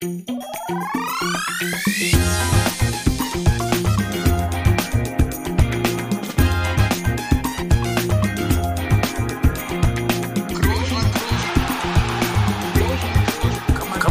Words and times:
Kann 0.00 0.10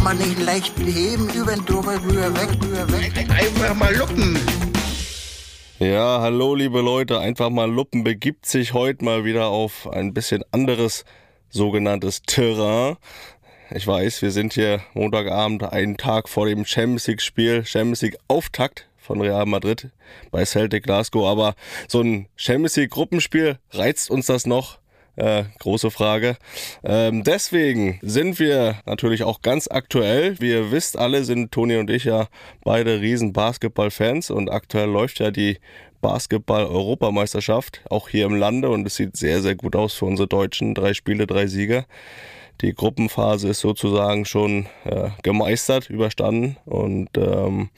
man 0.04 0.18
nicht 0.18 0.40
leicht 0.44 0.78
heben, 0.78 1.30
über 1.30 1.56
den 1.56 1.66
drüber, 1.66 1.94
rüber, 2.04 2.36
weg, 2.36 2.50
rüber, 2.62 2.92
weg. 2.92 3.14
Einfach 3.30 3.74
mal 3.76 3.96
luppen. 3.96 4.38
Ja, 5.80 6.20
hallo 6.20 6.54
liebe 6.56 6.82
Leute, 6.82 7.22
einfach 7.22 7.50
mal 7.50 7.72
Luppen 7.72 8.04
begibt 8.04 8.46
sich 8.46 8.74
heute 8.74 9.06
mal 9.06 9.24
wieder 9.24 9.48
auf 9.48 9.88
ein 9.90 10.14
bisschen 10.14 10.44
anderes 10.52 11.06
sogenanntes 11.50 12.24
Terrain. 12.24 12.98
Ich 13.72 13.86
weiß, 13.86 14.22
wir 14.22 14.32
sind 14.32 14.54
hier 14.54 14.80
Montagabend 14.94 15.62
einen 15.62 15.98
Tag 15.98 16.30
vor 16.30 16.48
dem 16.48 16.64
Champions 16.64 17.06
League 17.08 17.22
Spiel, 17.22 17.66
Champions 17.66 18.02
League 18.02 18.18
Auftakt 18.30 18.88
von 18.96 19.20
Real 19.20 19.46
Madrid 19.46 19.90
bei 20.32 20.46
Celtic 20.46 20.84
Glasgow, 20.84 21.28
aber 21.28 21.54
so 21.90 22.00
ein 22.00 22.28
Champions 22.38 22.78
League 22.78 22.92
Gruppenspiel 22.92 23.60
reizt 23.72 24.10
uns 24.10 24.28
das 24.28 24.46
noch? 24.46 24.80
Äh, 25.18 25.46
große 25.60 25.92
Frage. 25.92 26.38
Ähm, 26.84 27.26
deswegen 27.26 28.00
sind 28.04 28.40
wir 28.40 28.80
natürlich 28.86 29.24
auch 29.24 29.42
ganz 29.42 29.68
aktuell. 29.68 30.40
Wie 30.40 30.52
ihr 30.52 30.72
wisst, 30.72 30.98
alle 30.98 31.26
sind 31.26 31.52
Toni 31.52 31.76
und 31.76 31.90
ich 31.90 32.06
ja 32.06 32.28
beide 32.64 33.02
riesen 33.02 33.34
Basketball-Fans 33.34 34.30
und 34.30 34.50
aktuell 34.50 34.88
läuft 34.88 35.20
ja 35.20 35.30
die 35.30 35.58
Basketball-Europameisterschaft 36.00 37.82
auch 37.90 38.08
hier 38.08 38.28
im 38.28 38.36
Lande 38.36 38.70
und 38.70 38.88
es 38.88 38.96
sieht 38.96 39.18
sehr, 39.18 39.42
sehr 39.42 39.56
gut 39.56 39.76
aus 39.76 39.96
für 39.96 40.06
unsere 40.06 40.28
Deutschen. 40.28 40.74
Drei 40.74 40.94
Spiele, 40.94 41.28
drei 41.28 41.48
Siege. 41.48 41.86
Die 42.62 42.74
Gruppenphase 42.74 43.50
ist 43.50 43.60
sozusagen 43.60 44.26
schon 44.26 44.66
äh, 44.84 45.10
gemeistert, 45.24 45.90
überstanden 45.90 46.58
und 46.66 47.10
ähm, 47.18 47.70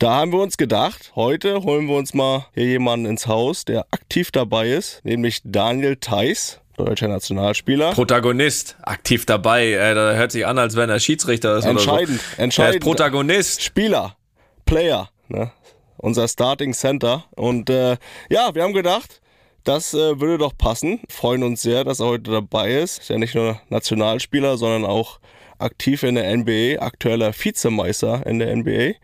da 0.00 0.14
haben 0.14 0.32
wir 0.32 0.40
uns 0.40 0.56
gedacht, 0.56 1.12
heute 1.14 1.62
holen 1.62 1.86
wir 1.86 1.96
uns 1.96 2.14
mal 2.14 2.46
hier 2.54 2.64
jemanden 2.64 3.04
ins 3.04 3.26
Haus, 3.26 3.66
der 3.66 3.86
aktiv 3.90 4.30
dabei 4.30 4.70
ist, 4.70 5.04
nämlich 5.04 5.42
Daniel 5.44 5.96
Theiss, 5.96 6.60
deutscher 6.76 7.08
Nationalspieler. 7.08 7.92
Protagonist, 7.92 8.76
aktiv 8.82 9.26
dabei. 9.26 9.72
Äh, 9.72 9.94
da 9.94 10.14
hört 10.14 10.32
sich 10.32 10.46
an, 10.46 10.58
als 10.58 10.74
wenn 10.74 10.88
er 10.88 11.00
Schiedsrichter 11.00 11.58
ist 11.58 11.66
Entscheidend, 11.66 12.20
so. 12.20 12.42
entscheidend. 12.42 12.74
Er 12.74 12.78
ist 12.78 12.84
Protagonist. 12.84 13.62
Spieler, 13.62 14.16
Player, 14.64 15.10
ne? 15.28 15.52
unser 15.98 16.26
Starting 16.28 16.72
Center. 16.72 17.24
Und 17.36 17.70
äh, 17.70 17.96
ja, 18.30 18.54
wir 18.54 18.62
haben 18.62 18.72
gedacht, 18.72 19.20
das 19.64 19.94
äh, 19.94 20.20
würde 20.20 20.38
doch 20.38 20.56
passen. 20.56 21.00
Freuen 21.08 21.42
uns 21.42 21.62
sehr, 21.62 21.84
dass 21.84 22.00
er 22.00 22.06
heute 22.06 22.30
dabei 22.30 22.72
ist. 22.74 22.98
Ist 23.00 23.10
ja 23.10 23.18
nicht 23.18 23.34
nur 23.34 23.60
Nationalspieler, 23.68 24.56
sondern 24.56 24.84
auch 24.84 25.20
aktiv 25.58 26.02
in 26.02 26.14
der 26.14 26.36
NBA, 26.36 26.82
aktueller 26.82 27.32
Vizemeister 27.32 28.26
in 28.26 28.38
der 28.38 28.54
NBA. 28.56 28.94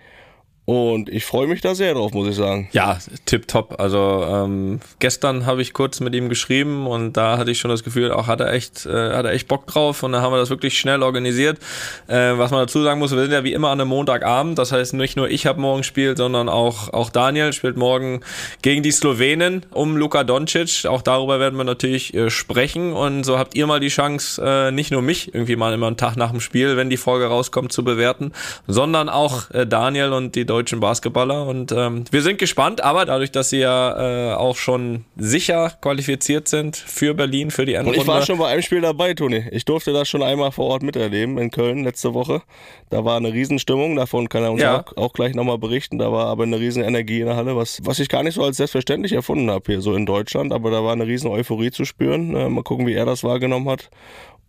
Und 0.67 1.09
ich 1.09 1.25
freue 1.25 1.47
mich 1.47 1.61
da 1.61 1.77
sehr 1.77 1.95
drauf, 1.95 2.13
muss 2.13 2.27
ich 2.27 2.35
sagen. 2.35 2.69
Ja, 2.73 2.99
tipptopp. 3.25 3.79
Also 3.79 4.27
ähm, 4.29 4.81
gestern 4.99 5.47
habe 5.47 5.63
ich 5.63 5.73
kurz 5.73 6.01
mit 6.01 6.13
ihm 6.13 6.29
geschrieben 6.29 6.89
und 6.89 7.13
da 7.13 7.39
hatte 7.39 7.53
ich 7.53 7.61
schon 7.61 7.71
das 7.71 7.85
Gefühl, 7.85 8.11
auch 8.11 8.27
hat 8.27 8.41
er 8.41 8.53
echt, 8.53 8.85
äh, 8.85 9.13
hat 9.13 9.27
er 9.27 9.31
echt 9.31 9.47
Bock 9.47 9.69
drauf 9.69 10.03
und 10.03 10.11
da 10.11 10.23
haben 10.23 10.33
wir 10.33 10.39
das 10.39 10.51
wirklich 10.51 10.77
schnell 10.77 11.05
organisiert. 11.05 11.61
Äh, 12.09 12.37
was 12.37 12.51
man 12.51 12.63
dazu 12.63 12.83
sagen 12.83 12.99
muss, 12.99 13.13
wir 13.13 13.23
sind 13.23 13.31
ja 13.31 13.45
wie 13.45 13.53
immer 13.53 13.69
an 13.69 13.81
einem 13.81 13.91
Montagabend. 13.91 14.59
Das 14.59 14.73
heißt, 14.73 14.95
nicht 14.95 15.17
nur 15.17 15.31
ich 15.31 15.47
habe 15.47 15.61
morgen 15.61 15.83
gespielt, 15.83 16.19
sondern 16.19 16.49
auch 16.49 16.93
auch 16.93 17.11
Daniel 17.11 17.53
spielt 17.53 17.77
morgen 17.77 18.23
gegen 18.63 18.83
die 18.83 18.91
Slowenen 18.91 19.65
um 19.71 19.97
Luka 19.97 20.25
Doncic. 20.25 20.85
Auch 20.87 21.03
darüber 21.03 21.39
werden 21.39 21.57
wir 21.57 21.65
natürlich 21.65 22.13
äh, 22.13 22.29
sprechen 22.29 22.93
und 22.93 23.23
so 23.23 23.39
habt 23.39 23.55
ihr 23.55 23.69
mal 23.69 23.79
die 23.79 23.87
Chance, 23.87 24.43
äh, 24.45 24.73
nicht 24.73 24.91
nur 24.91 25.03
mich 25.03 25.33
irgendwie 25.33 25.55
mal 25.55 25.73
immer 25.73 25.87
einen 25.87 25.97
Tag 25.97 26.17
nach 26.17 26.33
dem 26.33 26.41
Spiel, 26.41 26.77
wenn 26.77 26.91
die 26.91 26.97
Folge 26.97 27.27
rauskommt, 27.27 27.73
zu 27.73 27.85
bewerten, 27.85 28.33
sondern 28.67 29.09
auch 29.09 29.49
äh, 29.53 29.65
Daniel 29.65 30.13
und 30.13 30.35
die 30.35 30.45
deutschen 30.45 30.56
Basketballer. 30.65 31.47
Und 31.47 31.73
ähm, 31.73 32.05
wir 32.11 32.23
sind 32.23 32.39
gespannt, 32.39 32.83
aber 32.83 33.05
dadurch, 33.05 33.31
dass 33.33 33.51
sie 33.51 33.59
ja 33.59 34.33
äh, 34.33 34.35
auch 34.35 34.57
schon 34.57 35.05
sicher 35.17 35.73
qualifiziert 35.81 36.49
sind 36.49 36.77
für 36.77 37.15
Berlin, 37.15 37.51
für 37.51 37.65
die 37.67 37.73
Und 37.73 37.81
Endrunde. 37.81 38.01
ich 38.01 38.07
war 38.07 38.23
schon 38.23 38.39
bei 38.39 38.49
einem 38.49 38.63
Spiel 38.63 38.81
dabei, 38.81 39.15
Toni. 39.15 39.45
Ich 39.51 39.65
durfte 39.65 39.93
das 39.93 40.09
schon 40.09 40.23
einmal 40.23 40.53
vor 40.53 40.67
Ort 40.67 40.83
miterleben 40.83 41.39
in 41.39 41.51
Köln 41.51 41.85
letzte 41.85 42.15
Woche. 42.15 42.43
Da 42.91 43.05
war 43.05 43.17
eine 43.17 43.33
Riesenstimmung, 43.33 43.97
davon 43.97 44.29
kann 44.29 44.43
er 44.43 44.53
uns 44.53 44.63
Ja. 44.63 44.81
auch, 44.81 44.97
auch 44.97 45.13
gleich 45.13 45.35
nochmal 45.35 45.59
berichten. 45.59 45.99
Da 45.99 46.13
war 46.13 46.27
aber 46.27 46.45
eine 46.45 46.59
riesen 46.59 46.83
Energie 46.83 47.21
in 47.21 47.27
der 47.27 47.37
Halle, 47.37 47.57
was, 47.57 47.81
was 47.85 47.99
ich 47.99 48.09
gar 48.09 48.23
nicht 48.23 48.35
so 48.35 48.43
als 48.45 48.57
selbstverständlich 48.57 49.13
erfunden 49.13 49.51
habe 49.51 49.65
hier 49.73 49.81
so 49.81 49.95
in 49.95 50.07
Deutschland. 50.07 50.53
Aber 50.53 50.71
da 50.71 50.83
war 50.85 50.93
eine 50.93 51.07
riesen 51.07 51.31
Euphorie 51.31 51.71
zu 51.71 51.85
spüren. 51.85 52.35
Äh, 52.35 52.49
mal 52.49 52.63
gucken, 52.63 52.87
wie 52.87 52.95
er 52.95 53.07
das 53.07 53.25
wahrgenommen 53.25 53.69
hat. 53.69 53.91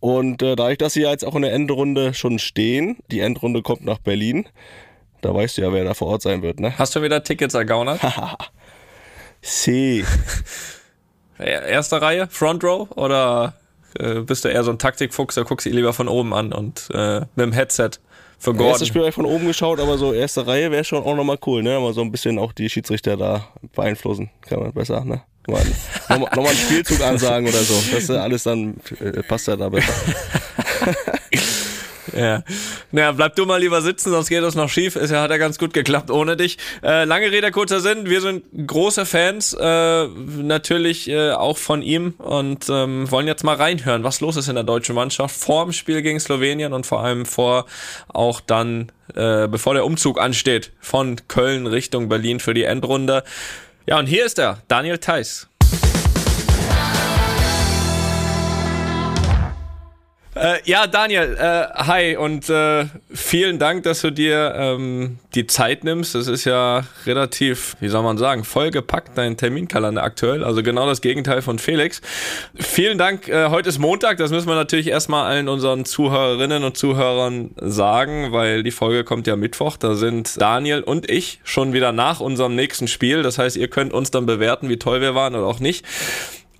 Und 0.00 0.42
äh, 0.42 0.54
dadurch, 0.54 0.78
dass 0.78 0.92
sie 0.92 1.02
ja 1.02 1.10
jetzt 1.10 1.24
auch 1.24 1.34
in 1.34 1.42
der 1.42 1.52
Endrunde 1.52 2.14
schon 2.14 2.38
stehen, 2.38 2.98
die 3.10 3.18
Endrunde 3.18 3.62
kommt 3.62 3.84
nach 3.84 3.98
Berlin, 3.98 4.46
da 5.20 5.34
weißt 5.34 5.58
du 5.58 5.62
ja, 5.62 5.72
wer 5.72 5.84
da 5.84 5.94
vor 5.94 6.08
Ort 6.08 6.22
sein 6.22 6.42
wird, 6.42 6.60
ne? 6.60 6.76
Hast 6.78 6.94
du 6.96 7.02
wieder 7.02 7.22
Tickets 7.22 7.54
ergaunert? 7.54 8.00
See. 9.42 10.04
Erste 11.38 12.02
Reihe, 12.02 12.26
Front 12.30 12.64
Row 12.64 12.88
oder 12.96 13.54
äh, 13.98 14.20
bist 14.20 14.44
du 14.44 14.48
eher 14.48 14.64
so 14.64 14.70
ein 14.72 14.78
Taktikfuchs, 14.78 15.36
da 15.36 15.42
guckst 15.42 15.66
du 15.66 15.70
lieber 15.70 15.92
von 15.92 16.08
oben 16.08 16.34
an 16.34 16.52
und 16.52 16.88
äh, 16.92 17.20
mit 17.20 17.28
dem 17.46 17.52
Headset 17.52 17.90
für 18.40 18.54
Gordon. 18.54 18.86
Spiel 18.86 19.00
habe 19.02 19.08
ich 19.10 19.14
von 19.14 19.24
oben 19.26 19.46
geschaut, 19.46 19.78
aber 19.80 19.98
so 19.98 20.12
erste 20.12 20.46
Reihe 20.46 20.70
wäre 20.70 20.84
schon 20.84 21.02
auch 21.04 21.14
nochmal 21.16 21.38
cool, 21.46 21.62
ne? 21.62 21.78
Mal 21.80 21.92
so 21.92 22.00
ein 22.02 22.10
bisschen 22.12 22.38
auch 22.38 22.52
die 22.52 22.68
Schiedsrichter 22.68 23.16
da 23.16 23.46
beeinflussen. 23.74 24.30
Kann 24.48 24.60
man 24.60 24.72
besser, 24.72 25.04
ne? 25.04 25.22
Mal- 25.48 25.64
Nochmal 26.08 26.30
noch 26.34 26.42
mal 26.42 26.48
einen 26.50 26.58
Spielzug 26.58 27.00
ansagen 27.02 27.48
oder 27.48 27.58
so. 27.58 27.74
Das 27.92 28.02
ist 28.04 28.10
alles 28.10 28.42
dann, 28.42 28.76
äh, 29.00 29.22
passt 29.22 29.46
ja 29.48 29.56
da 29.56 29.68
besser. 29.68 29.92
Ja. 32.18 32.42
Naja, 32.92 33.12
bleib 33.12 33.36
du 33.36 33.46
mal 33.46 33.60
lieber 33.60 33.80
sitzen, 33.82 34.10
sonst 34.10 34.28
geht 34.28 34.42
das 34.42 34.54
noch 34.54 34.68
schief. 34.68 34.96
Ist 34.96 35.10
ja, 35.10 35.22
hat 35.22 35.30
ja 35.30 35.36
ganz 35.36 35.58
gut 35.58 35.72
geklappt 35.72 36.10
ohne 36.10 36.36
dich. 36.36 36.58
Äh, 36.82 37.04
lange 37.04 37.30
Rede, 37.30 37.50
kurzer 37.50 37.80
Sinn. 37.80 38.08
Wir 38.08 38.20
sind 38.20 38.44
große 38.66 39.06
Fans, 39.06 39.54
äh, 39.54 40.06
natürlich 40.06 41.08
äh, 41.08 41.32
auch 41.32 41.58
von 41.58 41.82
ihm 41.82 42.14
und 42.18 42.66
ähm, 42.68 43.10
wollen 43.10 43.26
jetzt 43.26 43.44
mal 43.44 43.56
reinhören, 43.56 44.04
was 44.04 44.20
los 44.20 44.36
ist 44.36 44.48
in 44.48 44.54
der 44.54 44.64
deutschen 44.64 44.94
Mannschaft 44.94 45.36
vor 45.36 45.64
dem 45.64 45.72
Spiel 45.72 46.02
gegen 46.02 46.20
Slowenien 46.20 46.72
und 46.72 46.86
vor 46.86 47.02
allem 47.02 47.26
vor 47.26 47.66
auch 48.08 48.40
dann, 48.40 48.92
äh, 49.14 49.48
bevor 49.48 49.74
der 49.74 49.84
Umzug 49.84 50.20
ansteht 50.20 50.72
von 50.80 51.16
Köln 51.28 51.66
Richtung 51.66 52.08
Berlin 52.08 52.40
für 52.40 52.54
die 52.54 52.64
Endrunde. 52.64 53.22
Ja, 53.86 53.98
und 53.98 54.06
hier 54.06 54.26
ist 54.26 54.38
er, 54.38 54.62
Daniel 54.68 54.98
Theiss. 54.98 55.48
Äh, 60.38 60.58
ja, 60.66 60.86
Daniel, 60.86 61.36
äh, 61.36 61.66
hi 61.74 62.16
und 62.16 62.48
äh, 62.48 62.84
vielen 63.12 63.58
Dank, 63.58 63.82
dass 63.82 64.02
du 64.02 64.12
dir 64.12 64.54
ähm, 64.56 65.18
die 65.34 65.48
Zeit 65.48 65.82
nimmst. 65.82 66.14
Es 66.14 66.28
ist 66.28 66.44
ja 66.44 66.84
relativ, 67.06 67.74
wie 67.80 67.88
soll 67.88 68.04
man 68.04 68.18
sagen, 68.18 68.44
vollgepackt, 68.44 69.18
dein 69.18 69.36
Terminkalender 69.36 70.00
aktuell. 70.00 70.44
Also 70.44 70.62
genau 70.62 70.86
das 70.86 71.00
Gegenteil 71.00 71.42
von 71.42 71.58
Felix. 71.58 72.00
Vielen 72.54 72.98
Dank. 72.98 73.26
Äh, 73.26 73.48
heute 73.50 73.68
ist 73.68 73.80
Montag, 73.80 74.18
das 74.18 74.30
müssen 74.30 74.46
wir 74.46 74.54
natürlich 74.54 74.86
erstmal 74.86 75.26
allen 75.26 75.48
unseren 75.48 75.84
Zuhörerinnen 75.84 76.62
und 76.62 76.76
Zuhörern 76.76 77.50
sagen, 77.56 78.30
weil 78.30 78.62
die 78.62 78.70
Folge 78.70 79.02
kommt 79.02 79.26
ja 79.26 79.34
Mittwoch. 79.34 79.76
Da 79.76 79.96
sind 79.96 80.40
Daniel 80.40 80.82
und 80.82 81.10
ich 81.10 81.40
schon 81.42 81.72
wieder 81.72 81.90
nach 81.90 82.20
unserem 82.20 82.54
nächsten 82.54 82.86
Spiel. 82.86 83.24
Das 83.24 83.38
heißt, 83.38 83.56
ihr 83.56 83.68
könnt 83.68 83.92
uns 83.92 84.12
dann 84.12 84.24
bewerten, 84.24 84.68
wie 84.68 84.78
toll 84.78 85.00
wir 85.00 85.16
waren 85.16 85.34
oder 85.34 85.46
auch 85.46 85.58
nicht. 85.58 85.84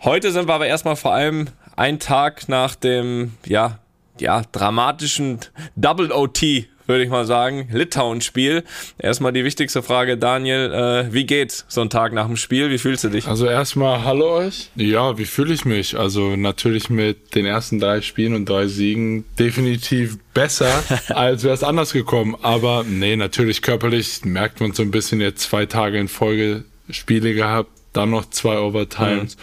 Heute 0.02 0.32
sind 0.32 0.48
wir 0.48 0.54
aber 0.54 0.66
erstmal 0.66 0.96
vor 0.96 1.12
allem 1.12 1.48
ein 1.78 2.00
Tag 2.00 2.48
nach 2.48 2.74
dem, 2.74 3.32
ja, 3.46 3.78
ja, 4.18 4.42
dramatischen 4.50 5.38
Double 5.76 6.10
OT, 6.10 6.66
würde 6.88 7.04
ich 7.04 7.08
mal 7.08 7.24
sagen, 7.24 7.68
Litauen-Spiel. 7.70 8.64
Erstmal 8.98 9.32
die 9.32 9.44
wichtigste 9.44 9.80
Frage, 9.82 10.18
Daniel, 10.18 10.72
äh, 10.72 11.12
wie 11.14 11.24
geht's 11.24 11.66
so 11.68 11.80
ein 11.80 11.88
Tag 11.88 12.12
nach 12.14 12.26
dem 12.26 12.36
Spiel? 12.36 12.70
Wie 12.70 12.78
fühlst 12.78 13.04
du 13.04 13.10
dich? 13.10 13.28
Also 13.28 13.46
erstmal 13.46 14.02
hallo 14.02 14.38
euch. 14.38 14.70
Ja, 14.74 15.18
wie 15.18 15.24
fühle 15.24 15.54
ich 15.54 15.64
mich? 15.64 15.96
Also 15.96 16.34
natürlich 16.34 16.90
mit 16.90 17.36
den 17.36 17.46
ersten 17.46 17.78
drei 17.78 18.00
Spielen 18.00 18.34
und 18.34 18.48
drei 18.48 18.66
Siegen 18.66 19.24
definitiv 19.38 20.18
besser, 20.34 20.82
als 21.10 21.44
wäre 21.44 21.54
es 21.54 21.62
anders 21.62 21.92
gekommen. 21.92 22.36
Aber 22.42 22.84
nee, 22.88 23.14
natürlich 23.14 23.62
körperlich 23.62 24.24
merkt 24.24 24.60
man 24.60 24.72
so 24.72 24.82
ein 24.82 24.90
bisschen 24.90 25.20
jetzt 25.20 25.42
zwei 25.42 25.66
Tage 25.66 25.98
in 25.98 26.08
Folge 26.08 26.64
Spiele 26.90 27.34
gehabt, 27.34 27.70
dann 27.92 28.10
noch 28.10 28.28
zwei 28.30 28.58
Overtimes. 28.58 29.36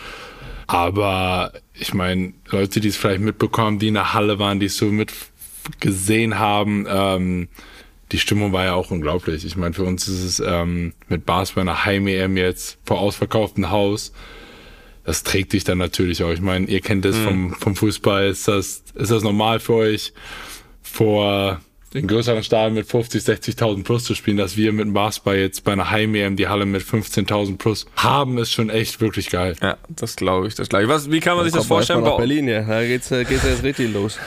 Aber 0.68 1.54
ich 1.74 1.94
meine, 1.94 2.34
Leute, 2.50 2.80
die 2.80 2.88
es 2.88 2.98
vielleicht 2.98 3.22
mitbekommen, 3.22 3.80
die 3.80 3.90
in 3.90 3.94
der 3.96 4.14
Halle 4.14 4.40
waren, 4.40 4.60
die 4.60 4.68
es 4.68 4.78
so 4.78 4.86
mit 4.86 5.14
gesehen 5.80 6.40
haben, 6.40 6.86
ähm, 6.90 7.48
die 8.12 8.20
Stimmung 8.20 8.54
war 8.54 8.66
ja 8.66 8.74
auch 8.74 8.92
unglaublich. 8.92 9.46
Ich 9.46 9.56
meine, 9.56 9.74
für 9.74 9.84
uns 9.84 10.08
ist 10.08 10.24
es 10.24 10.40
ähm, 10.40 10.94
mit 11.08 11.26
Basketball 11.26 11.64
einer 11.64 11.86
Heim-EM 11.86 12.38
jetzt 12.38 12.78
vor 12.86 13.00
ausverkauftem 13.00 13.72
Haus. 13.72 14.14
Das 15.04 15.24
trägt 15.24 15.54
dich 15.54 15.64
dann 15.64 15.78
natürlich 15.78 16.24
auch. 16.24 16.32
Ich 16.32 16.42
meine, 16.42 16.68
ihr 16.68 16.82
kennt 16.82 17.06
es 17.06 17.18
vom, 17.18 17.54
vom 17.54 17.76
Fußball. 17.76 18.28
Ist 18.28 18.48
das, 18.48 18.84
ist 18.96 19.12
das 19.12 19.24
normal 19.24 19.60
für 19.60 19.74
euch, 19.74 20.14
vor 20.82 21.62
in 21.96 22.08
größeren 22.08 22.44
Stadien 22.44 22.74
mit 22.74 22.88
50, 22.88 23.24
60.000 23.24 23.84
plus 23.84 24.04
zu 24.04 24.16
spielen, 24.16 24.38
dass 24.38 24.58
wir 24.58 24.74
mit 24.74 24.86
dem 24.86 24.94
Basketball 24.94 25.38
jetzt 25.38 25.64
bei 25.64 25.72
einer 25.72 25.90
Heim-EM 25.90 26.36
die 26.36 26.48
Halle 26.48 26.66
mit 26.66 26.82
15.000 26.84 27.58
plus 27.58 27.86
haben, 27.96 28.38
ist 28.38 28.52
schon 28.52 28.70
echt 28.70 29.00
wirklich 29.02 29.30
geil. 29.30 29.56
Ja, 29.62 29.78
das 29.88 30.16
glaube 30.16 30.48
ich, 30.48 30.56
das 30.56 30.70
glaube 30.70 30.84
ich. 30.84 30.90
Was, 30.90 31.10
wie 31.10 31.20
kann 31.20 31.38
man 31.38 31.46
sich 31.46 31.54
das 31.54 31.66
vorstellen? 31.66 32.04
Nach 32.04 32.18
Berlin, 32.18 32.48
ja. 32.48 32.64
Da 32.64 32.84
geht's, 32.86 33.12
äh, 33.12 33.24
geht's 33.24 33.44
jetzt 33.44 33.64
richtig 33.64 33.94
los. 33.94 34.20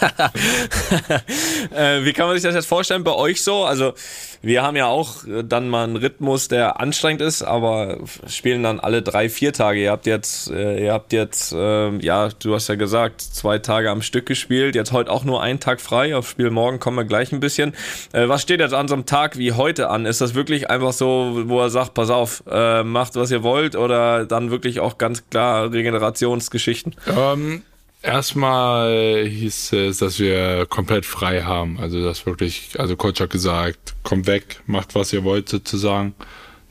äh, 1.74 2.04
wie 2.04 2.12
kann 2.12 2.26
man 2.26 2.36
sich 2.36 2.44
das 2.44 2.54
jetzt 2.54 2.66
vorstellen 2.66 3.02
bei 3.02 3.12
euch 3.12 3.42
so? 3.42 3.64
Also, 3.64 3.94
wir 4.42 4.62
haben 4.62 4.76
ja 4.76 4.86
auch 4.86 5.24
äh, 5.24 5.44
dann 5.44 5.68
mal 5.68 5.84
einen 5.84 5.96
Rhythmus, 5.96 6.48
der 6.48 6.80
anstrengend 6.80 7.22
ist, 7.22 7.42
aber 7.42 7.98
spielen 8.26 8.62
dann 8.62 8.80
alle 8.80 9.00
drei, 9.00 9.28
vier 9.28 9.52
Tage. 9.52 9.80
Ihr 9.80 9.90
habt 9.92 10.06
jetzt, 10.06 10.50
äh, 10.50 10.84
ihr 10.84 10.92
habt 10.92 11.12
jetzt, 11.12 11.52
äh, 11.52 11.96
ja, 11.98 12.28
du 12.28 12.54
hast 12.54 12.68
ja 12.68 12.74
gesagt, 12.74 13.20
zwei 13.20 13.58
Tage 13.58 13.90
am 13.90 14.02
Stück 14.02 14.26
gespielt. 14.26 14.74
Jetzt 14.74 14.92
heute 14.92 15.10
auch 15.10 15.24
nur 15.24 15.42
einen 15.42 15.60
Tag 15.60 15.80
frei. 15.80 16.16
Auf 16.16 16.28
Spiel 16.28 16.50
morgen 16.50 16.80
kommen 16.80 16.96
wir 16.96 17.04
gleich 17.04 17.32
ein 17.32 17.40
bisschen. 17.40 17.72
Äh, 18.12 18.28
was 18.28 18.42
steht 18.42 18.60
jetzt 18.60 18.74
an 18.74 18.88
so 18.88 18.94
einem 18.94 19.06
Tag 19.06 19.38
wie 19.38 19.52
heute 19.52 19.88
an? 19.88 20.06
Ist 20.06 20.20
das 20.20 20.34
wirklich 20.34 20.68
einfach 20.68 20.92
so, 20.92 21.42
wo 21.46 21.60
er 21.60 21.70
sagt, 21.70 21.94
pass 21.94 22.10
auf, 22.10 22.42
macht 22.44 23.16
was 23.16 23.30
ihr 23.30 23.42
wollt 23.42 23.76
oder 23.76 24.24
dann 24.26 24.50
wirklich 24.50 24.80
auch 24.80 24.98
ganz 24.98 25.28
klar 25.28 25.72
Regenerationsgeschichten? 25.72 26.94
Ähm, 27.16 27.62
Erstmal 28.02 29.24
hieß 29.26 29.72
es, 29.74 29.98
dass 29.98 30.18
wir 30.18 30.66
komplett 30.66 31.06
frei 31.06 31.42
haben. 31.42 31.78
Also 31.78 32.02
das 32.02 32.26
wirklich, 32.26 32.70
also 32.78 32.96
Coach 32.96 33.20
hat 33.20 33.30
gesagt, 33.30 33.94
kommt 34.02 34.26
weg, 34.26 34.60
macht 34.66 34.96
was 34.96 35.12
ihr 35.12 35.22
wollt 35.22 35.48
sozusagen. 35.48 36.14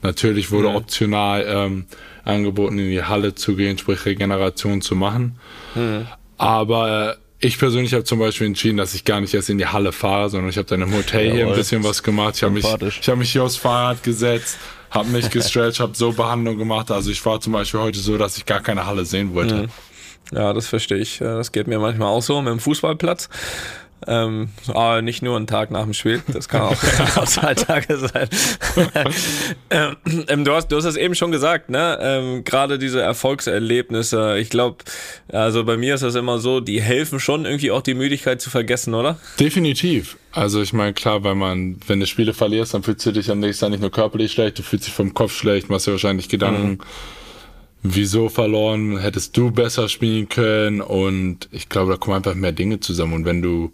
Natürlich 0.02 0.50
wurde 0.50 0.68
mhm. 0.68 0.76
optional 0.76 1.44
ähm, 1.48 1.86
angeboten, 2.24 2.78
in 2.78 2.90
die 2.90 3.02
Halle 3.02 3.34
zu 3.34 3.56
gehen, 3.56 3.78
sprich 3.78 4.04
Regeneration 4.04 4.82
zu 4.82 4.94
machen. 4.94 5.38
Mhm. 5.74 6.06
Aber 6.36 7.16
ich 7.38 7.58
persönlich 7.58 7.94
habe 7.94 8.04
zum 8.04 8.18
Beispiel 8.18 8.46
entschieden, 8.46 8.76
dass 8.76 8.94
ich 8.94 9.04
gar 9.04 9.20
nicht 9.20 9.32
erst 9.32 9.48
in 9.48 9.58
die 9.58 9.66
Halle 9.66 9.92
fahre, 9.92 10.28
sondern 10.28 10.50
ich 10.50 10.58
habe 10.58 10.68
dann 10.68 10.82
im 10.82 10.92
Hotel 10.92 11.26
Jawohl. 11.26 11.36
hier 11.36 11.46
ein 11.48 11.54
bisschen 11.54 11.82
was 11.82 12.02
gemacht. 12.02 12.36
Ich 12.36 12.42
habe 12.42 12.52
mich, 12.52 12.64
ich 12.64 13.08
hab 13.08 13.16
mich 13.16 13.32
hier 13.32 13.42
aufs 13.42 13.56
Fahrrad 13.56 14.02
gesetzt, 14.02 14.58
habe 14.90 15.08
mich 15.08 15.30
gestretcht, 15.30 15.80
habe 15.80 15.96
so 15.96 16.12
Behandlung 16.12 16.58
gemacht. 16.58 16.90
Also 16.90 17.10
ich 17.10 17.24
war 17.24 17.40
zum 17.40 17.54
Beispiel 17.54 17.80
heute 17.80 17.98
so, 17.98 18.18
dass 18.18 18.36
ich 18.36 18.44
gar 18.44 18.60
keine 18.60 18.86
Halle 18.86 19.04
sehen 19.04 19.34
wollte. 19.34 19.54
Mhm. 19.54 19.68
Ja, 20.30 20.52
das 20.52 20.66
verstehe 20.66 20.98
ich. 20.98 21.18
Das 21.18 21.52
geht 21.52 21.66
mir 21.66 21.78
manchmal 21.78 22.08
auch 22.08 22.22
so 22.22 22.40
mit 22.40 22.52
dem 22.52 22.60
Fußballplatz. 22.60 23.28
Ähm, 24.06 24.48
aber 24.68 25.02
nicht 25.02 25.22
nur 25.22 25.36
einen 25.36 25.46
Tag 25.46 25.70
nach 25.70 25.84
dem 25.84 25.94
Spiel, 25.94 26.22
das 26.26 26.48
kann 26.48 26.62
auch, 26.62 26.72
auch 27.16 27.24
zwei 27.26 27.54
Tage 27.54 27.96
sein. 27.98 28.28
Ähm, 29.70 29.96
ähm, 30.28 30.44
du, 30.44 30.52
hast, 30.52 30.68
du 30.68 30.76
hast 30.76 30.84
es 30.84 30.96
eben 30.96 31.14
schon 31.14 31.30
gesagt, 31.30 31.70
ne? 31.70 31.98
Ähm, 32.00 32.44
Gerade 32.44 32.78
diese 32.78 33.00
Erfolgserlebnisse, 33.00 34.38
ich 34.38 34.50
glaube, 34.50 34.78
also 35.28 35.64
bei 35.64 35.78
mir 35.78 35.94
ist 35.94 36.02
das 36.02 36.14
immer 36.14 36.38
so, 36.38 36.60
die 36.60 36.82
helfen 36.82 37.20
schon 37.20 37.46
irgendwie 37.46 37.70
auch 37.70 37.80
die 37.80 37.94
Müdigkeit 37.94 38.40
zu 38.40 38.50
vergessen, 38.50 38.92
oder? 38.92 39.18
Definitiv. 39.40 40.18
Also 40.30 40.60
ich 40.60 40.74
meine, 40.74 40.92
klar, 40.92 41.24
weil 41.24 41.34
man, 41.34 41.80
wenn 41.86 42.00
du 42.00 42.06
Spiele 42.06 42.34
verlierst, 42.34 42.74
dann 42.74 42.82
fühlst 42.82 43.06
du 43.06 43.12
dich 43.12 43.30
am 43.30 43.40
nächsten 43.40 43.64
Tag 43.64 43.70
nicht 43.70 43.80
nur 43.80 43.90
körperlich 43.90 44.32
schlecht, 44.32 44.58
du 44.58 44.62
fühlst 44.62 44.86
dich 44.86 44.94
vom 44.94 45.14
Kopf 45.14 45.34
schlecht, 45.34 45.70
machst 45.70 45.86
dir 45.86 45.92
wahrscheinlich 45.92 46.28
Gedanken. 46.28 46.68
Mhm 46.72 46.78
wieso 47.82 48.28
verloren, 48.28 48.98
hättest 48.98 49.36
du 49.36 49.50
besser 49.50 49.88
spielen 49.88 50.28
können 50.28 50.80
und 50.80 51.48
ich 51.50 51.68
glaube, 51.68 51.92
da 51.92 51.98
kommen 51.98 52.16
einfach 52.16 52.34
mehr 52.34 52.52
Dinge 52.52 52.80
zusammen 52.80 53.14
und 53.14 53.24
wenn 53.24 53.42
du 53.42 53.72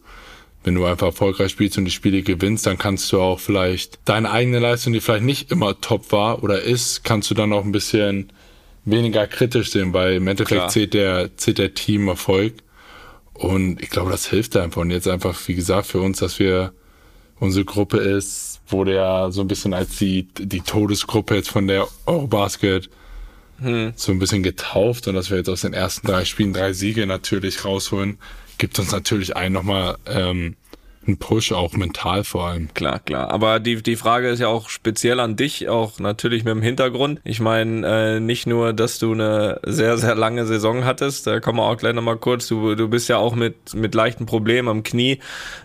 wenn 0.65 0.75
du 0.75 0.85
einfach 0.85 1.07
erfolgreich 1.07 1.53
spielst 1.53 1.79
und 1.79 1.85
die 1.85 1.91
Spiele 1.91 2.23
gewinnst, 2.23 2.67
dann 2.67 2.79
kannst 2.79 3.11
du 3.13 3.21
auch 3.21 3.39
vielleicht 3.39 4.01
deine 4.05 4.31
eigene 4.31 4.59
Leistung, 4.59 4.93
die 4.93 5.01
vielleicht 5.01 5.25
nicht 5.25 5.51
immer 5.53 5.81
top 5.81 6.11
war 6.11 6.43
oder 6.43 6.61
ist, 6.61 7.05
kannst 7.05 7.31
du 7.31 7.35
dann 7.35 7.53
auch 7.53 7.65
ein 7.65 7.73
bisschen 7.73 8.33
weniger 8.85 9.27
kritisch 9.27 9.71
sehen, 9.71 9.93
weil 9.93 10.15
im 10.15 10.27
Endeffekt 10.27 10.71
zählt 10.71 10.95
der, 10.95 11.37
zählt 11.37 11.59
der 11.59 11.75
Teamerfolg. 11.75 12.55
Und 13.35 13.81
ich 13.81 13.91
glaube, 13.91 14.11
das 14.11 14.27
hilft 14.27 14.57
einfach. 14.57 14.81
Und 14.81 14.91
jetzt 14.91 15.07
einfach, 15.07 15.39
wie 15.47 15.55
gesagt, 15.55 15.87
für 15.87 16.01
uns, 16.01 16.19
dass 16.19 16.39
wir, 16.39 16.73
unsere 17.39 17.65
Gruppe 17.65 17.99
ist, 17.99 18.61
wurde 18.67 18.97
ja 18.97 19.31
so 19.31 19.43
ein 19.43 19.49
bisschen 19.49 19.73
als 19.73 19.97
die, 19.97 20.25
die 20.39 20.61
Todesgruppe 20.61 21.37
jetzt 21.37 21.51
von 21.51 21.69
der 21.69 21.87
Eurobasket 22.07 22.91
hm. 23.61 23.93
so 23.97 24.13
ein 24.13 24.19
bisschen 24.19 24.43
getauft 24.43 25.09
und 25.09 25.15
dass 25.15 25.31
wir 25.31 25.39
jetzt 25.39 25.49
aus 25.49 25.63
den 25.63 25.73
ersten 25.73 26.07
drei 26.07 26.25
Spielen 26.25 26.53
drei 26.53 26.73
Siege 26.73 27.07
natürlich 27.07 27.65
rausholen, 27.65 28.19
gibt 28.59 28.79
uns 28.79 28.93
natürlich 28.93 29.37
einen 29.37 29.55
nochmal 29.55 29.97
ähm, 30.07 30.57
ein 31.09 31.19
Push, 31.19 31.53
auch 31.53 31.73
mental 31.73 32.23
vor 32.25 32.47
allem. 32.47 32.69
Klar, 32.75 33.01
klar. 33.01 33.31
Aber 33.31 33.61
die, 33.61 33.83
die 33.83 33.97
Frage 33.97 34.29
ist 34.29 34.41
ja 34.41 34.49
auch 34.49 34.69
speziell 34.69 35.21
an 35.21 35.37
dich, 35.37 35.69
auch 35.69 35.99
natürlich 35.99 36.45
mit 36.45 36.55
dem 36.55 36.63
Hintergrund. 36.63 37.21
Ich 37.25 37.41
meine, 37.41 38.17
äh, 38.17 38.21
nicht 38.21 38.47
nur, 38.47 38.73
dass 38.73 38.99
du 38.99 39.13
eine 39.13 39.61
sehr, 39.65 39.99
sehr 39.99 40.15
lange 40.15 40.47
Saison 40.47 40.85
hattest, 40.85 41.27
da 41.27 41.41
kommen 41.41 41.59
wir 41.59 41.65
auch 41.65 41.77
gleich 41.77 41.95
nochmal 41.95 42.17
kurz, 42.17 42.47
du, 42.49 42.75
du 42.75 42.89
bist 42.89 43.09
ja 43.09 43.17
auch 43.17 43.35
mit, 43.35 43.75
mit 43.75 43.95
leichten 43.95 44.27
Problemen 44.27 44.69
am 44.69 44.83
Knie 44.83 45.19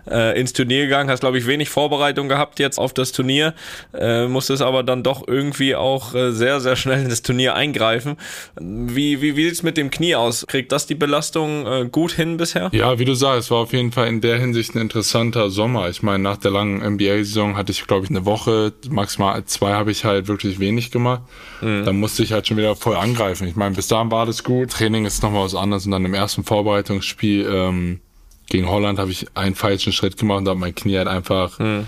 äh, 0.09 0.39
ins 0.39 0.53
Turnier 0.53 0.83
gegangen, 0.83 1.09
hast, 1.09 1.19
glaube 1.19 1.37
ich, 1.37 1.45
wenig 1.45 1.69
Vorbereitung 1.69 2.29
gehabt 2.29 2.59
jetzt 2.59 2.79
auf 2.79 2.93
das 2.93 3.11
Turnier, 3.11 3.53
äh, 3.93 4.27
musstest 4.27 4.61
aber 4.61 4.83
dann 4.83 5.03
doch 5.03 5.27
irgendwie 5.27 5.75
auch 5.75 6.15
äh, 6.15 6.31
sehr, 6.31 6.59
sehr 6.61 6.75
schnell 6.75 7.03
in 7.03 7.09
das 7.09 7.21
Turnier 7.21 7.55
eingreifen. 7.55 8.17
Wie, 8.59 9.21
wie, 9.21 9.35
wie 9.35 9.45
sieht's 9.45 9.63
mit 9.63 9.77
dem 9.77 9.91
Knie 9.91 10.15
aus? 10.15 10.45
Kriegt 10.47 10.71
das 10.71 10.85
die 10.85 10.95
Belastung 10.95 11.67
äh, 11.67 11.89
gut 11.89 12.13
hin 12.13 12.37
bisher? 12.37 12.69
Ja, 12.71 12.97
wie 12.99 13.05
du 13.05 13.13
sagst, 13.13 13.51
war 13.51 13.59
auf 13.59 13.73
jeden 13.73 13.91
Fall 13.91 14.07
in 14.07 14.21
der 14.21 14.39
Hinsicht 14.39 14.75
ein 14.75 14.79
interessant 14.79 15.32
entspannter 15.33 15.49
Sommer. 15.49 15.89
Ich 15.89 16.03
meine, 16.03 16.23
nach 16.23 16.37
der 16.37 16.51
langen 16.51 16.81
NBA-Saison 16.95 17.55
hatte 17.57 17.71
ich, 17.71 17.85
glaube 17.87 18.05
ich, 18.05 18.09
eine 18.09 18.25
Woche, 18.25 18.73
maximal 18.89 19.43
zwei 19.45 19.73
habe 19.73 19.91
ich 19.91 20.05
halt 20.05 20.27
wirklich 20.27 20.59
wenig 20.59 20.91
gemacht. 20.91 21.21
Mhm. 21.61 21.85
Dann 21.85 21.99
musste 21.99 22.23
ich 22.23 22.31
halt 22.31 22.47
schon 22.47 22.57
wieder 22.57 22.75
voll 22.75 22.95
angreifen. 22.95 23.47
Ich 23.47 23.55
meine, 23.55 23.75
bis 23.75 23.87
dahin 23.87 24.11
war 24.11 24.21
alles 24.21 24.43
gut. 24.43 24.71
Training 24.71 25.05
ist 25.05 25.23
nochmal 25.23 25.45
was 25.45 25.55
anderes. 25.55 25.85
Und 25.85 25.91
dann 25.91 26.05
im 26.05 26.13
ersten 26.13 26.43
Vorbereitungsspiel 26.43 27.47
ähm, 27.49 27.99
gegen 28.47 28.69
Holland 28.69 28.99
habe 28.99 29.11
ich 29.11 29.27
einen 29.33 29.55
falschen 29.55 29.93
Schritt 29.93 30.17
gemacht 30.17 30.39
und 30.39 30.45
da 30.45 30.51
hat 30.51 30.57
mein 30.57 30.75
Knie 30.75 30.97
halt 30.97 31.07
einfach 31.07 31.59
mhm. 31.59 31.87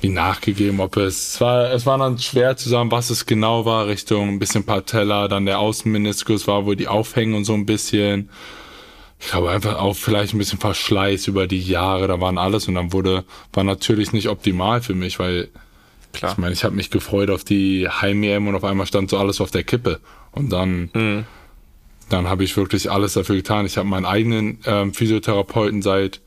wie 0.00 0.08
nachgegeben, 0.08 0.80
ob 0.80 0.96
es, 0.96 1.34
es 1.34 1.40
war, 1.40 1.70
es 1.72 1.86
war 1.86 1.98
dann 1.98 2.18
schwer 2.18 2.56
zu 2.56 2.68
sagen, 2.68 2.90
was 2.90 3.10
es 3.10 3.26
genau 3.26 3.64
war, 3.64 3.86
Richtung 3.86 4.28
ein 4.28 4.38
bisschen 4.38 4.64
Patella, 4.64 5.28
dann 5.28 5.46
der 5.46 5.58
Außenmeniskus 5.58 6.46
war 6.46 6.64
wohl 6.64 6.76
die 6.76 6.88
Aufhängen 6.88 7.34
und 7.34 7.44
so 7.44 7.54
ein 7.54 7.66
bisschen 7.66 8.30
ich 9.20 9.28
glaube 9.28 9.50
einfach 9.50 9.76
auch 9.76 9.94
vielleicht 9.94 10.34
ein 10.34 10.38
bisschen 10.38 10.58
Verschleiß 10.58 11.26
über 11.26 11.46
die 11.46 11.60
Jahre, 11.60 12.08
da 12.08 12.20
waren 12.20 12.38
alles 12.38 12.66
und 12.68 12.74
dann 12.74 12.92
wurde, 12.92 13.24
war 13.52 13.64
natürlich 13.64 14.12
nicht 14.12 14.28
optimal 14.28 14.80
für 14.80 14.94
mich, 14.94 15.18
weil 15.18 15.48
Klar. 16.12 16.32
ich 16.32 16.38
meine, 16.38 16.52
ich 16.54 16.64
habe 16.64 16.74
mich 16.74 16.90
gefreut 16.90 17.30
auf 17.30 17.44
die 17.44 17.86
Heim-EM 17.88 18.48
und 18.48 18.54
auf 18.54 18.64
einmal 18.64 18.86
stand 18.86 19.10
so 19.10 19.18
alles 19.18 19.40
auf 19.40 19.50
der 19.50 19.62
Kippe 19.62 20.00
und 20.32 20.50
dann, 20.50 20.90
mhm. 20.94 21.24
dann 22.08 22.28
habe 22.28 22.44
ich 22.44 22.56
wirklich 22.56 22.90
alles 22.90 23.12
dafür 23.12 23.36
getan. 23.36 23.66
Ich 23.66 23.76
habe 23.76 23.86
meinen 23.86 24.06
eigenen 24.06 24.58
ähm, 24.64 24.94
Physiotherapeuten 24.94 25.82
seit 25.82 26.22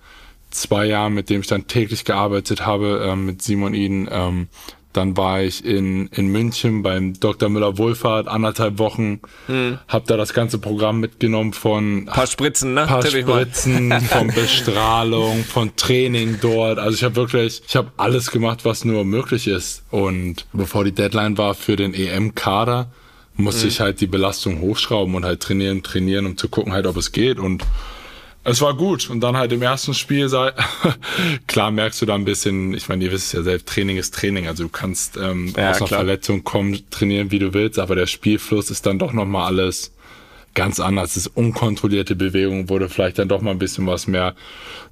zwei 0.51 0.85
Jahren, 0.85 1.15
mit 1.15 1.31
dem 1.31 1.41
ich 1.41 1.47
dann 1.47 1.67
täglich 1.67 2.05
gearbeitet 2.05 2.65
habe, 2.65 3.05
ähm, 3.09 3.25
mit 3.25 3.41
Simon 3.41 3.73
Eden, 3.73 4.07
ähm, 4.11 4.47
dann 4.93 5.17
war 5.17 5.41
ich 5.41 5.65
in, 5.65 6.07
in 6.07 6.27
München 6.27 6.83
beim 6.83 7.13
Dr. 7.19 7.49
Müller-Wohlfahrt 7.49 8.27
anderthalb 8.27 8.77
Wochen, 8.79 9.19
hm. 9.47 9.79
hab 9.87 10.05
da 10.07 10.17
das 10.17 10.33
ganze 10.33 10.59
Programm 10.59 10.99
mitgenommen 10.99 11.53
von 11.53 12.05
paar 12.05 12.27
Spritzen, 12.27 12.73
ne? 12.73 12.85
Paar 12.85 13.05
Spritzen, 13.05 13.91
von 14.09 14.27
Bestrahlung, 14.27 15.43
von 15.43 15.75
Training 15.75 16.37
dort. 16.41 16.79
Also 16.79 16.95
ich 16.95 17.03
habe 17.03 17.15
wirklich, 17.15 17.61
ich 17.67 17.75
habe 17.75 17.91
alles 17.97 18.31
gemacht, 18.31 18.65
was 18.65 18.85
nur 18.85 19.03
möglich 19.03 19.47
ist. 19.47 19.83
Und 19.91 20.45
bevor 20.53 20.83
die 20.83 20.93
Deadline 20.93 21.37
war 21.37 21.55
für 21.55 21.75
den 21.75 21.93
EM-Kader, 21.93 22.91
musste 23.35 23.63
hm. 23.63 23.69
ich 23.69 23.79
halt 23.79 24.01
die 24.01 24.07
Belastung 24.07 24.61
hochschrauben 24.61 25.15
und 25.15 25.25
halt 25.25 25.41
trainieren, 25.41 25.83
trainieren, 25.83 26.25
um 26.25 26.37
zu 26.37 26.47
gucken 26.47 26.71
halt, 26.71 26.85
ob 26.85 26.97
es 26.97 27.11
geht. 27.11 27.39
Und 27.39 27.63
es 28.43 28.61
war 28.61 28.75
gut. 28.75 29.09
Und 29.09 29.21
dann 29.21 29.37
halt 29.37 29.51
im 29.51 29.61
ersten 29.61 29.93
Spiel, 29.93 30.27
sei, 30.29 30.51
klar 31.47 31.71
merkst 31.71 32.01
du 32.01 32.05
da 32.05 32.15
ein 32.15 32.25
bisschen, 32.25 32.73
ich 32.73 32.89
meine, 32.89 33.03
ihr 33.05 33.11
wisst 33.11 33.33
ja 33.33 33.41
selbst, 33.41 33.67
Training 33.67 33.97
ist 33.97 34.13
Training. 34.13 34.47
Also 34.47 34.63
du 34.63 34.69
kannst 34.69 35.17
ähm, 35.17 35.53
ja, 35.55 35.71
aus 35.71 35.77
einer 35.77 35.87
Verletzung 35.87 36.43
kommen, 36.43 36.79
trainieren, 36.89 37.31
wie 37.31 37.39
du 37.39 37.53
willst, 37.53 37.79
aber 37.79 37.95
der 37.95 38.07
Spielfluss 38.07 38.69
ist 38.69 38.85
dann 38.85 38.99
doch 38.99 39.13
nochmal 39.13 39.47
alles 39.47 39.93
ganz 40.53 40.79
anders. 40.79 41.13
Das 41.13 41.25
ist 41.25 41.37
unkontrollierte 41.37 42.15
Bewegung, 42.15 42.69
wurde 42.69 42.89
vielleicht 42.89 43.19
dann 43.19 43.29
doch 43.29 43.41
mal 43.41 43.51
ein 43.51 43.59
bisschen 43.59 43.87
was 43.87 44.07
mehr. 44.07 44.35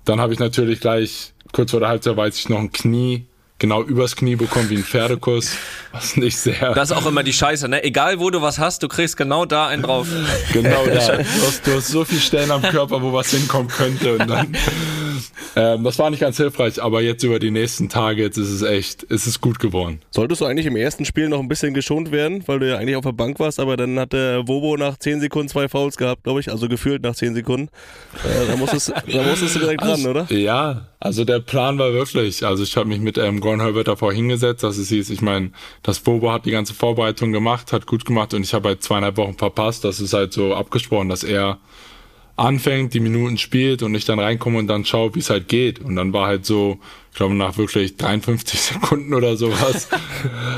Dann 0.05 0.19
habe 0.19 0.33
ich 0.33 0.39
natürlich 0.39 0.79
gleich, 0.79 1.33
kurz 1.51 1.71
vor 1.71 1.79
der 1.79 1.89
Halbzeit 1.89 2.17
weiß 2.17 2.37
ich 2.37 2.49
noch 2.49 2.59
ein 2.59 2.71
Knie 2.71 3.25
genau 3.61 3.83
übers 3.83 4.15
Knie 4.15 4.35
bekommen 4.35 4.69
wie 4.69 4.77
ein 4.77 4.83
Pferdekuss. 4.83 5.55
Was 5.93 6.17
nicht 6.17 6.37
sehr. 6.37 6.73
Das 6.73 6.89
ist 6.89 6.97
auch 6.97 7.05
immer 7.05 7.23
die 7.23 7.31
Scheiße, 7.31 7.69
ne? 7.69 7.83
Egal 7.83 8.19
wo 8.19 8.29
du 8.31 8.41
was 8.41 8.59
hast, 8.59 8.81
du 8.83 8.87
kriegst 8.87 9.15
genau 9.15 9.45
da 9.45 9.67
einen 9.67 9.83
drauf. 9.83 10.07
genau 10.51 10.85
da. 10.85 10.91
Du 10.91 11.25
hast, 11.45 11.67
du 11.67 11.75
hast 11.75 11.87
so 11.87 12.03
viele 12.03 12.19
Stellen 12.19 12.51
am 12.51 12.63
Körper, 12.63 13.01
wo 13.01 13.13
was 13.13 13.29
hinkommen 13.29 13.69
könnte 13.69 14.17
und 14.17 14.27
dann 14.27 14.57
ähm, 15.55 15.83
das 15.83 15.99
war 15.99 16.09
nicht 16.09 16.19
ganz 16.19 16.37
hilfreich, 16.37 16.81
aber 16.81 17.01
jetzt 17.01 17.23
über 17.23 17.39
die 17.39 17.51
nächsten 17.51 17.89
Tage, 17.89 18.21
jetzt 18.21 18.37
ist 18.37 18.49
es 18.49 18.61
echt, 18.61 19.03
ist 19.03 19.27
es 19.27 19.41
gut 19.41 19.59
geworden. 19.59 20.01
Solltest 20.11 20.41
du 20.41 20.45
eigentlich 20.45 20.65
im 20.65 20.75
ersten 20.75 21.05
Spiel 21.05 21.29
noch 21.29 21.39
ein 21.39 21.47
bisschen 21.47 21.73
geschont 21.73 22.11
werden, 22.11 22.43
weil 22.47 22.59
du 22.59 22.69
ja 22.69 22.77
eigentlich 22.77 22.95
auf 22.95 23.03
der 23.03 23.11
Bank 23.11 23.39
warst, 23.39 23.59
aber 23.59 23.77
dann 23.77 23.99
hat 23.99 24.13
der 24.13 24.47
Wobo 24.47 24.77
nach 24.77 24.97
10 24.97 25.19
Sekunden 25.19 25.49
zwei 25.49 25.67
Fouls 25.67 25.97
gehabt, 25.97 26.23
glaube 26.23 26.39
ich, 26.39 26.51
also 26.51 26.67
gefühlt 26.67 27.03
nach 27.03 27.15
10 27.15 27.35
Sekunden. 27.35 27.69
Äh, 28.23 28.47
da, 28.47 28.55
musstest, 28.55 28.89
da 29.11 29.23
musstest 29.23 29.55
du 29.55 29.59
direkt 29.59 29.81
also, 29.81 30.03
dran, 30.03 30.25
oder? 30.27 30.33
Ja, 30.33 30.87
also 30.99 31.25
der 31.25 31.39
Plan 31.39 31.77
war 31.79 31.93
wirklich, 31.93 32.45
also 32.45 32.63
ich 32.63 32.77
habe 32.77 32.87
mich 32.87 32.99
mit 32.99 33.17
ähm, 33.17 33.39
Gordon 33.39 33.61
Herbert 33.61 33.87
davor 33.87 34.13
hingesetzt, 34.13 34.63
dass 34.63 34.77
es 34.77 34.89
hieß, 34.89 35.09
ich 35.09 35.21
meine, 35.21 35.51
das 35.83 36.05
Wobo 36.05 36.31
hat 36.31 36.45
die 36.45 36.51
ganze 36.51 36.73
Vorbereitung 36.73 37.31
gemacht, 37.31 37.73
hat 37.73 37.87
gut 37.87 38.05
gemacht 38.05 38.33
und 38.33 38.43
ich 38.43 38.53
habe 38.53 38.69
halt 38.69 38.83
zweieinhalb 38.83 39.17
Wochen 39.17 39.37
verpasst, 39.37 39.83
das 39.83 39.99
ist 39.99 40.13
halt 40.13 40.33
so 40.33 40.55
abgesprochen, 40.55 41.09
dass 41.09 41.23
er 41.23 41.59
anfängt, 42.41 42.93
die 42.93 42.99
Minuten 42.99 43.37
spielt 43.37 43.83
und 43.83 43.95
ich 43.95 44.05
dann 44.05 44.19
reinkomme 44.19 44.59
und 44.59 44.67
dann 44.67 44.85
schaue, 44.85 45.15
wie 45.15 45.19
es 45.19 45.29
halt 45.29 45.47
geht. 45.47 45.79
Und 45.79 45.95
dann 45.95 46.13
war 46.13 46.27
halt 46.27 46.45
so, 46.45 46.79
ich 47.11 47.17
glaube 47.17 47.35
nach 47.35 47.57
wirklich 47.57 47.97
53 47.97 48.59
Sekunden 48.61 49.13
oder 49.13 49.35
sowas. 49.35 49.89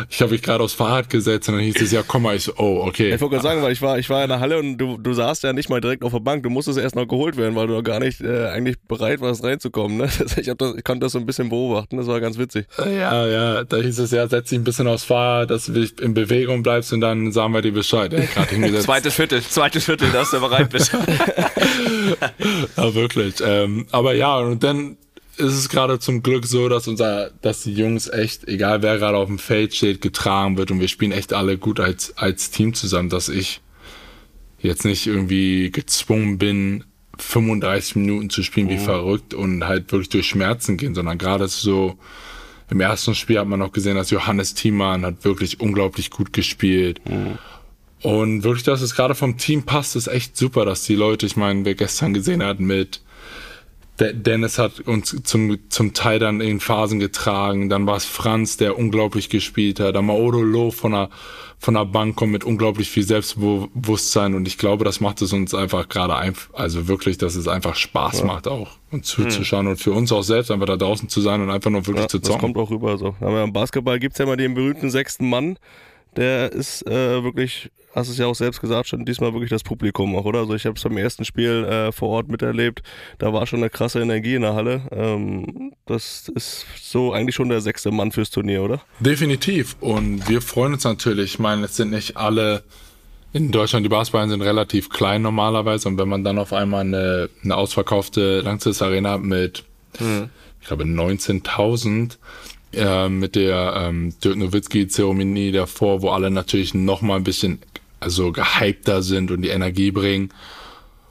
ich 0.08 0.22
habe 0.22 0.34
mich 0.34 0.44
gerade 0.44 0.64
aufs 0.64 0.74
Fahrrad 0.74 1.10
gesetzt 1.10 1.50
und 1.50 1.56
dann 1.56 1.64
hieß 1.64 1.82
es 1.82 1.92
ja, 1.92 2.04
komm 2.08 2.24
mal, 2.24 2.36
ich 2.36 2.44
so, 2.44 2.54
oh, 2.58 2.86
okay. 2.86 3.16
Ich 3.16 3.22
wollte 3.22 3.38
gerade 3.38 3.44
sagen, 3.44 3.64
weil 3.64 3.74
ich 3.74 3.82
war, 3.82 3.98
ich 3.98 4.08
war 4.12 4.22
in 4.22 4.30
der 4.30 4.40
Halle 4.40 4.60
und 4.60 4.78
du, 4.78 4.98
du 5.00 5.14
saßt 5.14 5.42
ja 5.44 5.52
nicht 5.52 5.70
mal 5.70 5.82
direkt 5.82 6.04
auf 6.04 6.12
der 6.12 6.20
Bank, 6.20 6.44
du 6.44 6.52
musstest 6.52 6.78
erst 6.78 6.96
noch 6.96 7.08
geholt 7.08 7.38
werden, 7.38 7.56
weil 7.56 7.66
du 7.66 7.74
noch 7.74 7.82
gar 7.82 8.00
nicht 8.00 8.22
äh, 8.22 8.50
eigentlich 8.50 8.80
bereit 8.88 9.20
warst 9.20 9.44
reinzukommen. 9.44 9.98
Ne? 9.98 10.10
Ich, 10.44 10.50
hab 10.50 10.58
das, 10.58 10.76
ich 10.76 10.84
konnte 10.84 11.06
das 11.06 11.14
so 11.14 11.20
ein 11.20 11.26
bisschen 11.26 11.50
beobachten, 11.50 11.98
das 11.98 12.08
war 12.08 12.20
ganz 12.20 12.38
witzig. 12.38 12.66
Ja, 12.78 13.28
ja, 13.28 13.64
da 13.64 13.78
hieß 13.78 14.00
es 14.00 14.12
ja, 14.12 14.28
setz 14.28 14.50
dich 14.50 14.60
ein 14.60 14.64
bisschen 14.64 14.88
aufs 14.88 15.04
Fahrrad, 15.04 15.52
dass 15.52 15.66
du 15.66 15.88
in 16.02 16.14
Bewegung 16.14 16.64
bleibst 16.64 16.92
und 16.92 17.02
dann 17.02 17.32
sagen 17.32 17.54
wir 17.54 17.62
dir 17.62 17.72
Bescheid. 17.72 18.14
Ja, 18.14 18.80
zweites 18.80 19.14
Viertel, 19.16 19.42
zweites 19.42 19.86
Viertel, 19.86 20.12
dass 20.12 20.32
du 20.32 20.40
bereit 20.40 20.70
bist. 20.70 20.92
ja, 22.78 22.94
wirklich. 22.94 23.36
Ähm, 23.46 23.88
aber 23.92 24.14
ja, 24.14 24.38
und 24.40 24.64
dann 24.64 24.98
ist 25.38 25.54
es 25.54 25.70
gerade 25.70 26.00
zum 26.00 26.24
Glück 26.24 26.46
so, 26.46 26.70
dass 26.70 26.88
unser, 26.88 27.32
dass 27.42 27.64
die 27.64 27.74
Jungs 27.74 28.08
echt, 28.08 28.48
egal 28.48 28.82
wer 28.82 28.98
gerade 28.98 29.18
auf 29.18 29.28
dem 29.28 29.40
Feld 29.40 29.76
steht, 29.76 30.02
getragen 30.02 30.58
wird 30.58 30.72
und 30.72 30.80
wir 30.80 30.88
spielen 30.88 31.12
echt 31.12 31.34
alle 31.34 31.58
gut 31.58 31.80
als, 31.80 32.18
als 32.18 32.52
Team 32.52 32.74
zusammen, 32.74 33.10
dass 33.10 33.30
ich 33.30 33.62
jetzt 34.60 34.86
nicht 34.86 35.08
irgendwie 35.08 35.72
gezwungen 35.72 36.38
bin, 36.38 36.84
35 37.18 37.96
Minuten 37.98 38.30
zu 38.30 38.44
spielen 38.44 38.70
wie 38.70 38.80
oh. 38.80 38.84
verrückt 38.84 39.34
und 39.34 39.66
halt 39.66 39.92
wirklich 39.92 40.10
durch 40.10 40.28
Schmerzen 40.28 40.78
gehen, 40.78 40.96
sondern 40.96 41.18
gerade 41.18 41.48
so, 41.48 41.98
im 42.70 42.82
ersten 42.82 43.14
Spiel 43.14 43.40
hat 43.40 43.48
man 43.48 43.60
noch 43.60 43.72
gesehen, 43.72 43.96
dass 43.96 44.10
Johannes 44.10 44.54
Thiemann 44.54 45.06
hat 45.06 45.24
wirklich 45.24 45.60
unglaublich 45.60 46.10
gut 46.10 46.34
gespielt. 46.34 47.02
Mhm. 47.08 47.38
Und 48.02 48.44
wirklich, 48.44 48.64
dass 48.64 48.82
es 48.82 48.96
gerade 48.96 49.16
vom 49.16 49.38
Team 49.38 49.64
passt, 49.64 49.96
ist 49.96 50.08
echt 50.08 50.36
super, 50.36 50.66
dass 50.66 50.84
die 50.84 50.96
Leute, 50.96 51.26
ich 51.26 51.38
meine, 51.38 51.64
wer 51.66 51.76
gestern 51.76 52.14
gesehen 52.14 52.44
hat 52.44 52.60
mit 52.60 53.02
Dennis 54.00 54.58
hat 54.58 54.80
uns 54.82 55.16
zum, 55.24 55.60
zum 55.70 55.94
Teil 55.94 56.18
dann 56.18 56.42
in 56.42 56.60
Phasen 56.60 57.00
getragen. 57.00 57.70
Dann 57.70 57.86
war 57.86 57.96
es 57.96 58.06
Franz, 58.06 58.58
der 58.58 58.78
unglaublich 58.78 59.30
gespielt 59.30 59.80
hat. 59.80 59.96
Dann 59.96 60.08
Maodo 60.08 60.42
Loh 60.42 60.72
von 60.72 60.94
der, 60.94 61.10
von 61.60 61.76
der 61.76 61.86
Bank 61.86 62.16
kommt 62.16 62.32
mit 62.32 62.44
unglaublich 62.44 62.90
viel 62.90 63.04
Selbstbewusstsein. 63.04 64.34
Und 64.34 64.48
ich 64.48 64.58
glaube, 64.58 64.84
das 64.84 65.00
macht 65.00 65.22
es 65.22 65.32
uns 65.32 65.54
einfach 65.54 65.90
gerade 65.90 66.16
einfach, 66.16 66.52
also 66.54 66.88
wirklich, 66.88 67.20
dass 67.20 67.36
es 67.36 67.48
einfach 67.48 67.76
Spaß 67.76 68.20
ja. 68.20 68.26
macht 68.26 68.48
auch 68.48 68.72
und 68.90 69.06
zuzuschauen 69.06 69.66
hm. 69.66 69.72
und 69.72 69.78
für 69.78 69.92
uns 69.92 70.12
auch 70.12 70.24
selbst 70.24 70.50
einfach 70.50 70.66
da 70.66 70.76
draußen 70.76 71.08
zu 71.08 71.22
sein 71.22 71.42
und 71.42 71.52
einfach 71.52 71.70
nur 71.70 71.86
wirklich 71.86 72.06
ja, 72.06 72.10
zu 72.10 72.20
zocken. 72.20 72.34
Das 72.34 72.42
kommt 72.42 72.58
auch 72.58 72.72
rüber 72.72 72.98
so. 72.98 73.16
Aber 73.22 73.44
im 73.44 73.54
Basketball 73.54 74.00
gibt's 74.00 74.18
ja 74.18 74.26
immer 74.26 74.38
den 74.38 74.56
berühmten 74.56 74.90
sechsten 74.90 75.30
Mann 75.30 75.58
der 76.16 76.52
ist 76.52 76.86
äh, 76.88 77.24
wirklich, 77.24 77.72
hast 77.94 78.10
es 78.10 78.18
ja 78.18 78.26
auch 78.26 78.36
selbst 78.36 78.62
gesagt, 78.62 78.88
schon 78.88 79.06
diesmal 79.06 79.34
wirklich 79.34 79.50
das 79.50 79.64
Publikum 79.64 80.16
auch, 80.16 80.26
oder? 80.26 80.40
Also 80.40 80.56
ich 80.56 80.66
habe 80.66 80.78
es 80.78 80.84
beim 80.84 80.98
ersten 80.98 81.26
Spiel 81.26 81.64
äh, 81.66 81.92
vor 81.92 82.10
Ort 82.10 82.28
miterlebt, 82.28 82.82
da 83.20 83.34
war 83.34 83.46
schon 83.48 83.60
eine 83.60 83.70
krasse 83.70 84.02
Energie 84.02 84.36
in 84.36 84.42
der 84.42 84.56
Halle. 84.56 84.82
Ähm, 84.92 85.74
das 85.86 86.30
ist 86.36 86.66
so 86.82 87.14
eigentlich 87.14 87.36
schon 87.36 87.50
der 87.50 87.62
sechste 87.62 87.92
Mann 87.92 88.12
fürs 88.12 88.30
Turnier, 88.30 88.64
oder? 88.64 88.82
Definitiv. 89.00 89.76
Und 89.80 90.28
wir 90.28 90.42
freuen 90.42 90.74
uns 90.74 90.84
natürlich. 90.84 91.34
Ich 91.34 91.40
meine, 91.40 91.66
es 91.66 91.76
sind 91.76 91.92
nicht 91.92 92.18
alle 92.18 92.64
in 93.34 93.52
Deutschland, 93.52 93.84
die 93.84 93.90
Basketballen 93.90 94.30
sind 94.30 94.44
relativ 94.44 94.90
klein 94.90 95.24
normalerweise. 95.24 95.88
Und 95.88 95.98
wenn 95.98 96.08
man 96.08 96.24
dann 96.24 96.38
auf 96.38 96.54
einmal 96.54 96.82
eine, 96.82 97.30
eine 97.44 97.56
ausverkaufte 97.56 98.42
Langzeit-Arena 98.42 99.18
mit, 99.18 99.64
mhm. 100.00 100.30
ich 100.62 100.68
glaube, 100.68 100.84
19.000 100.84 102.18
äh, 102.74 103.10
mit 103.10 103.36
der 103.36 103.74
ähm, 103.76 104.14
Dirk 104.24 104.38
Nowitzki-Zeremonie 104.38 105.52
davor, 105.52 106.04
wo 106.04 106.10
alle 106.10 106.30
natürlich 106.30 106.76
noch 106.76 107.02
mal 107.02 107.16
ein 107.16 107.24
bisschen 107.24 107.60
also 108.04 108.32
gehypter 108.32 109.02
sind 109.02 109.32
und 109.32 109.42
die 109.42 109.50
Energie 109.50 109.92
bringen. 109.92 110.30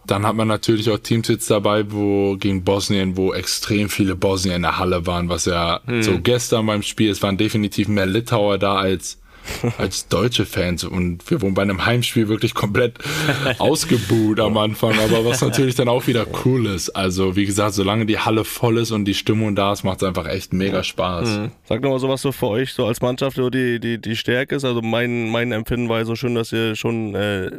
Dann 0.07 0.27
hat 0.27 0.35
man 0.35 0.49
natürlich 0.49 0.91
auch 0.91 0.99
Teams 0.99 1.29
jetzt 1.29 1.51
dabei, 1.51 1.91
wo 1.93 2.37
gegen 2.37 2.65
Bosnien, 2.65 3.17
wo 3.17 3.33
extrem 3.33 3.89
viele 3.89 4.17
Bosnier 4.17 4.57
in 4.57 4.63
der 4.63 4.79
Halle 4.79 5.07
waren, 5.07 5.29
was 5.29 5.45
ja 5.45 5.81
hm. 5.87 6.03
so 6.03 6.21
gestern 6.21 6.67
beim 6.67 6.83
Spiel, 6.83 7.11
es 7.11 7.23
waren 7.23 7.37
definitiv 7.37 7.89
mehr 7.89 8.07
Litauer 8.07 8.59
da 8.59 8.77
als 8.77 9.22
als 9.79 10.09
deutsche 10.09 10.47
Fans 10.47 10.85
und 10.85 11.29
wir 11.31 11.43
wurden 11.43 11.55
bei 11.55 11.63
einem 11.63 11.85
Heimspiel 11.85 12.29
wirklich 12.29 12.55
komplett 12.55 12.99
ausgebuht 13.59 14.41
am 14.41 14.57
Anfang, 14.57 14.99
aber 14.99 15.25
was 15.25 15.41
natürlich 15.43 15.75
dann 15.75 15.89
auch 15.89 16.07
wieder 16.07 16.27
cool 16.45 16.67
ist. 16.67 16.91
Also 16.91 17.37
wie 17.37 17.47
gesagt, 17.47 17.75
solange 17.75 18.07
die 18.07 18.19
Halle 18.19 18.45
voll 18.45 18.79
ist 18.79 18.91
und 18.91 19.05
die 19.05 19.15
Stimmung 19.15 19.55
da 19.55 19.73
ist, 19.73 19.85
macht 19.85 20.03
es 20.03 20.09
einfach 20.09 20.27
echt 20.27 20.53
mega 20.53 20.83
Spaß. 20.83 21.29
Mhm. 21.29 21.53
Sag 21.65 21.83
nochmal 21.83 21.99
so 21.99 22.09
was 22.09 22.23
so 22.23 22.33
für 22.33 22.49
euch 22.49 22.73
so 22.73 22.87
als 22.87 23.01
Mannschaft, 23.01 23.37
so 23.37 23.51
die, 23.51 23.81
die, 23.81 24.01
die 24.01 24.17
Stärke 24.17 24.57
ist. 24.57 24.65
Also 24.65 24.83
mein, 24.83 25.31
mein 25.31 25.53
Empfinden 25.53 25.89
war 25.89 26.05
so 26.05 26.15
schön, 26.15 26.35
dass 26.35 26.53
ihr 26.53 26.77
schon 26.77 27.15
äh, 27.15 27.51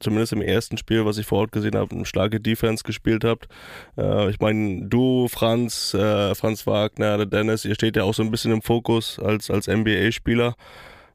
zumindest 0.00 0.32
im 0.32 0.42
ersten 0.42 0.76
Spiel, 0.78 1.04
was 1.04 1.18
ich 1.18 1.26
vor 1.26 1.40
Ort 1.40 1.52
gesehen 1.52 1.76
habe, 1.76 1.94
eine 1.94 2.06
starke 2.06 2.40
Defense 2.40 2.84
gespielt 2.84 3.24
habt. 3.24 3.48
Äh, 3.96 4.30
ich 4.30 4.40
meine, 4.40 4.86
du, 4.86 5.28
Franz, 5.28 5.94
äh, 5.94 6.34
Franz 6.34 6.66
Wagner, 6.66 7.16
der 7.16 7.26
Dennis, 7.26 7.64
ihr 7.64 7.74
steht 7.74 7.96
ja 7.96 8.04
auch 8.04 8.14
so 8.14 8.22
ein 8.22 8.30
bisschen 8.30 8.52
im 8.52 8.62
Fokus 8.62 9.18
als, 9.18 9.50
als 9.50 9.66
NBA-Spieler. 9.66 10.54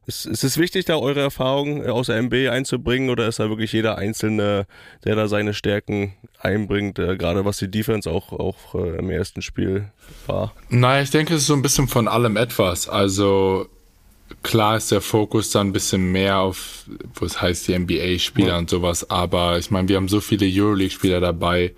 Ist, 0.06 0.26
ist 0.26 0.44
es 0.44 0.58
wichtig, 0.58 0.84
da 0.84 0.96
eure 0.96 1.20
Erfahrungen 1.20 1.84
äh, 1.84 1.88
aus 1.88 2.08
der 2.08 2.16
MB 2.16 2.50
einzubringen 2.50 3.10
oder 3.10 3.26
ist 3.26 3.40
da 3.40 3.48
wirklich 3.48 3.72
jeder 3.72 3.96
Einzelne, 3.96 4.66
der 5.04 5.16
da 5.16 5.28
seine 5.28 5.54
Stärken 5.54 6.14
einbringt, 6.38 6.98
äh, 6.98 7.16
gerade 7.16 7.44
was 7.44 7.58
die 7.58 7.70
Defense 7.70 8.10
auch, 8.10 8.32
auch 8.32 8.74
äh, 8.74 8.98
im 8.98 9.10
ersten 9.10 9.40
Spiel 9.42 9.90
war? 10.26 10.52
Naja, 10.68 11.02
ich 11.02 11.10
denke, 11.10 11.34
es 11.34 11.42
ist 11.42 11.46
so 11.46 11.54
ein 11.54 11.62
bisschen 11.62 11.88
von 11.88 12.08
allem 12.08 12.36
etwas. 12.36 12.88
Also 12.88 13.66
klar 14.42 14.76
ist 14.76 14.90
der 14.90 15.00
Fokus 15.00 15.50
dann 15.50 15.68
ein 15.68 15.72
bisschen 15.72 16.12
mehr 16.12 16.38
auf, 16.38 16.84
was 17.14 17.40
heißt 17.40 17.68
die 17.68 17.78
NBA-Spieler 17.78 18.48
ja. 18.48 18.58
und 18.58 18.68
sowas, 18.68 19.08
aber 19.10 19.58
ich 19.58 19.70
meine, 19.70 19.88
wir 19.88 19.96
haben 19.96 20.08
so 20.08 20.20
viele 20.20 20.46
Euroleague-Spieler 20.46 21.20
dabei, 21.20 21.72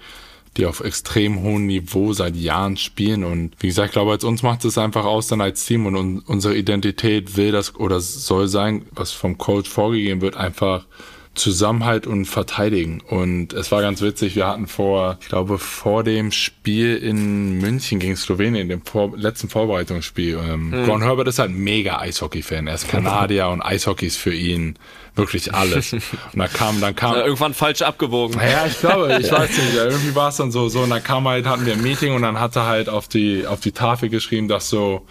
die 0.56 0.66
auf 0.66 0.80
extrem 0.80 1.42
hohem 1.42 1.66
Niveau 1.66 2.12
seit 2.12 2.36
Jahren 2.36 2.76
spielen. 2.76 3.24
Und 3.24 3.52
wie 3.60 3.68
gesagt, 3.68 3.88
ich 3.88 3.92
glaube, 3.92 4.12
als 4.12 4.24
uns 4.24 4.42
macht 4.42 4.64
es 4.64 4.78
einfach 4.78 5.04
aus 5.04 5.28
dann 5.28 5.40
als 5.40 5.64
Team 5.64 5.86
und 5.86 5.96
un 5.96 6.18
unsere 6.26 6.56
Identität 6.56 7.36
will 7.36 7.52
das 7.52 7.76
oder 7.76 8.00
soll 8.00 8.48
sein, 8.48 8.86
was 8.92 9.12
vom 9.12 9.38
Coach 9.38 9.68
vorgegeben 9.68 10.20
wird, 10.20 10.36
einfach 10.36 10.86
Zusammenhalt 11.36 12.06
und 12.06 12.24
verteidigen. 12.24 13.00
Und 13.00 13.52
es 13.52 13.70
war 13.70 13.82
ganz 13.82 14.00
witzig, 14.00 14.34
wir 14.34 14.46
hatten 14.46 14.66
vor, 14.66 15.18
ich 15.20 15.28
glaube, 15.28 15.58
vor 15.58 16.02
dem 16.02 16.32
Spiel 16.32 16.96
in 16.96 17.58
München 17.58 17.98
gegen 17.98 18.16
Slowenien, 18.16 18.68
dem 18.68 18.82
vor 18.84 19.12
letzten 19.16 19.48
Vorbereitungsspiel, 19.48 20.38
ähm, 20.42 20.70
mhm. 20.70 20.84
Ron 20.90 21.02
Herbert 21.02 21.28
ist 21.28 21.38
halt 21.38 21.52
mega 21.52 21.98
Eishockey-Fan. 21.98 22.66
Er 22.66 22.74
ist 22.74 22.88
Kanadier 22.88 23.48
und 23.48 23.62
Eishockey 23.62 24.06
ist 24.06 24.16
für 24.16 24.34
ihn 24.34 24.78
wirklich 25.14 25.54
alles. 25.54 25.92
Und 25.92 26.02
dann 26.34 26.52
kam, 26.52 26.80
dann 26.80 26.94
kam. 26.94 27.16
irgendwann 27.16 27.54
falsch 27.54 27.80
abgewogen. 27.80 28.38
Ja, 28.38 28.66
ich 28.66 28.78
glaube, 28.78 29.18
ich 29.18 29.32
weiß 29.32 29.48
nicht, 29.48 29.74
irgendwie 29.74 30.14
war 30.14 30.28
es 30.28 30.36
dann 30.36 30.52
so, 30.52 30.68
so, 30.68 30.80
und 30.80 30.90
dann 30.90 31.02
kam 31.02 31.26
halt, 31.26 31.46
hatten 31.46 31.64
wir 31.64 31.72
ein 31.72 31.82
Meeting 31.82 32.14
und 32.14 32.20
dann 32.20 32.38
hat 32.38 32.54
er 32.54 32.66
halt 32.66 32.90
auf 32.90 33.08
die, 33.08 33.46
auf 33.46 33.60
die 33.60 33.72
Tafel 33.72 34.10
geschrieben, 34.10 34.46
dass 34.46 34.68
so, 34.68 35.06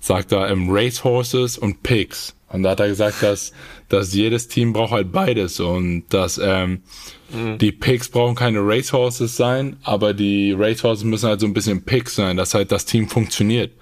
sagt 0.00 0.32
er, 0.32 0.50
ähm, 0.50 0.68
Racehorses 0.70 1.58
und 1.58 1.82
Pigs. 1.82 2.34
Und 2.50 2.62
da 2.62 2.70
hat 2.70 2.80
er 2.80 2.88
gesagt, 2.88 3.22
dass, 3.22 3.52
dass 3.88 4.14
jedes 4.14 4.48
Team 4.48 4.72
braucht 4.72 4.92
halt 4.92 5.12
beides 5.12 5.60
und 5.60 6.04
dass 6.08 6.38
ähm, 6.38 6.82
mhm. 7.30 7.58
die 7.58 7.72
Pigs 7.72 8.08
brauchen 8.08 8.34
keine 8.34 8.60
Racehorses 8.60 9.36
sein, 9.36 9.76
aber 9.82 10.14
die 10.14 10.52
Racehorses 10.52 11.04
müssen 11.04 11.28
halt 11.28 11.40
so 11.40 11.46
ein 11.46 11.52
bisschen 11.52 11.82
Pigs 11.82 12.14
sein, 12.14 12.36
dass 12.36 12.54
halt 12.54 12.72
das 12.72 12.86
Team 12.86 13.08
funktioniert. 13.08 13.72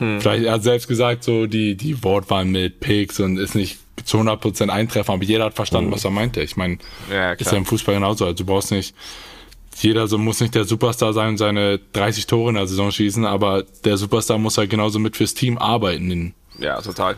Mhm. 0.00 0.20
Vielleicht, 0.20 0.44
er 0.44 0.52
hat 0.54 0.64
selbst 0.64 0.88
gesagt, 0.88 1.22
so 1.22 1.46
die, 1.46 1.76
die 1.76 2.02
Wortwahl 2.02 2.44
mit 2.44 2.80
Pigs 2.80 3.20
und 3.20 3.36
ist 3.36 3.54
nicht 3.54 3.78
zu 4.04 4.18
100% 4.18 4.68
eintreffen, 4.68 5.14
aber 5.14 5.24
jeder 5.24 5.44
hat 5.44 5.54
verstanden, 5.54 5.90
mhm. 5.90 5.94
was 5.94 6.04
er 6.04 6.10
meinte. 6.10 6.42
Ich 6.42 6.56
meine, 6.56 6.78
ja, 7.10 7.32
ist 7.32 7.52
ja 7.52 7.58
im 7.58 7.66
Fußball 7.66 7.94
genauso. 7.94 8.24
Also 8.24 8.38
du 8.38 8.46
brauchst 8.46 8.72
nicht, 8.72 8.96
jeder 9.76 10.06
so 10.08 10.18
muss 10.18 10.40
nicht 10.40 10.54
der 10.54 10.64
Superstar 10.64 11.12
sein 11.12 11.30
und 11.30 11.38
seine 11.38 11.78
30 11.92 12.26
Tore 12.26 12.50
in 12.50 12.56
der 12.56 12.66
Saison 12.66 12.90
schießen, 12.90 13.24
aber 13.24 13.64
der 13.84 13.96
Superstar 13.96 14.38
muss 14.38 14.58
halt 14.58 14.70
genauso 14.70 14.98
mit 14.98 15.16
fürs 15.16 15.34
Team 15.34 15.58
arbeiten. 15.58 16.34
Ja, 16.58 16.80
total. 16.80 17.16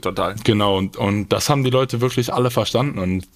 total. 0.00 0.36
Genau, 0.44 0.76
und, 0.78 0.96
und 0.96 1.28
das 1.28 1.48
haben 1.48 1.64
die 1.64 1.70
Leute 1.70 2.00
wirklich 2.00 2.32
alle 2.32 2.50
verstanden. 2.50 2.98
Und 2.98 3.26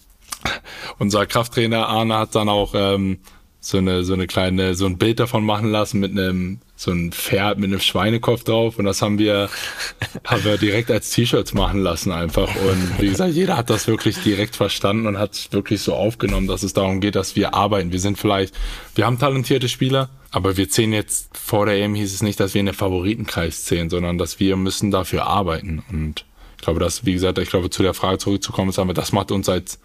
unser 0.99 1.27
Krafttrainer 1.27 1.89
Arne 1.89 2.17
hat 2.17 2.35
dann 2.35 2.49
auch 2.49 2.73
ähm, 2.75 3.19
so 3.65 3.79
eine 3.79 4.03
so 4.03 4.13
eine 4.13 4.27
kleine 4.27 4.75
so 4.75 4.87
ein 4.87 4.99
Bild 4.99 5.21
davon 5.21 5.45
machen 5.45 5.71
lassen 5.71 6.01
mit 6.01 6.11
einem 6.11 6.59
so 6.75 6.91
ein 6.91 7.13
Pferd 7.13 7.59
mit 7.59 7.71
einem 7.71 7.79
Schweinekopf 7.79 8.43
drauf. 8.43 8.77
Und 8.77 8.87
das 8.87 9.01
haben 9.01 9.21
wir 9.21 9.49
haben 10.25 10.45
wir 10.45 10.59
direkt 10.59 10.91
als 10.91 11.11
T-Shirts 11.11 11.55
machen 11.55 11.81
lassen 11.81 12.11
einfach. 12.11 12.49
Und 12.57 13.01
wie 13.01 13.09
gesagt 13.09 13.35
jeder 13.35 13.57
hat 13.57 13.71
das 13.71 13.87
wirklich 13.87 14.19
direkt 14.19 14.57
verstanden 14.57 15.07
und 15.07 15.17
hat 15.17 15.49
wirklich 15.53 15.81
so 15.81 15.95
aufgenommen 15.95 16.49
dass 16.49 16.65
es 16.65 16.73
darum 16.73 17.01
geht 17.01 17.15
dass 17.15 17.37
wir 17.37 17.55
arbeiten. 17.55 17.93
Wir 17.93 18.01
sind 18.01 18.19
vielleicht 18.19 18.53
wir 18.97 19.07
haben 19.07 19.21
talentierte 19.21 19.69
Spieler 19.69 20.11
aber 20.33 20.57
wir 20.57 20.69
zählen 20.69 20.93
jetzt 20.93 21.37
vor 21.39 21.65
der 21.67 21.77
EM 21.77 21.95
hieß 21.95 22.13
es 22.13 22.23
nicht 22.23 22.41
dass 22.41 22.55
wir 22.55 22.61
in 22.61 22.67
den 22.67 22.75
Favoritenkreis 22.75 23.65
zählen 23.65 23.91
sondern 23.91 24.19
dass 24.19 24.41
wir 24.41 24.57
müssen 24.57 24.91
dafür 24.91 25.29
arbeiten. 25.29 25.85
Und 25.89 26.25
ich 26.63 26.65
glaube 26.65 26.79
dass 26.79 27.05
wie 27.05 27.13
gesagt 27.13 27.39
ich 27.39 27.51
glaube 27.51 27.71
zu 27.71 27.83
der 27.83 27.93
Frage 27.93 28.19
zurückzukommen 28.19 28.71
ist 28.71 28.79
aber 28.79 28.95
das 28.95 29.11
macht 29.11 29.33
uns 29.33 29.49
als 29.49 29.81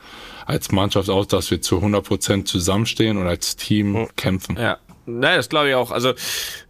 als 0.46 0.72
Mannschaft 0.72 1.10
aus, 1.10 1.28
dass 1.28 1.52
wir 1.52 1.62
zu 1.62 1.78
100 1.78 2.06
Prozent 2.06 2.48
zusammenstehen 2.48 3.18
und 3.18 3.28
als 3.28 3.58
Team 3.58 4.08
kämpfen. 4.16 4.56
Ja. 4.58 4.78
Naja, 5.10 5.38
das 5.38 5.48
glaube 5.48 5.70
ich 5.70 5.76
auch. 5.76 5.92
Also 5.92 6.14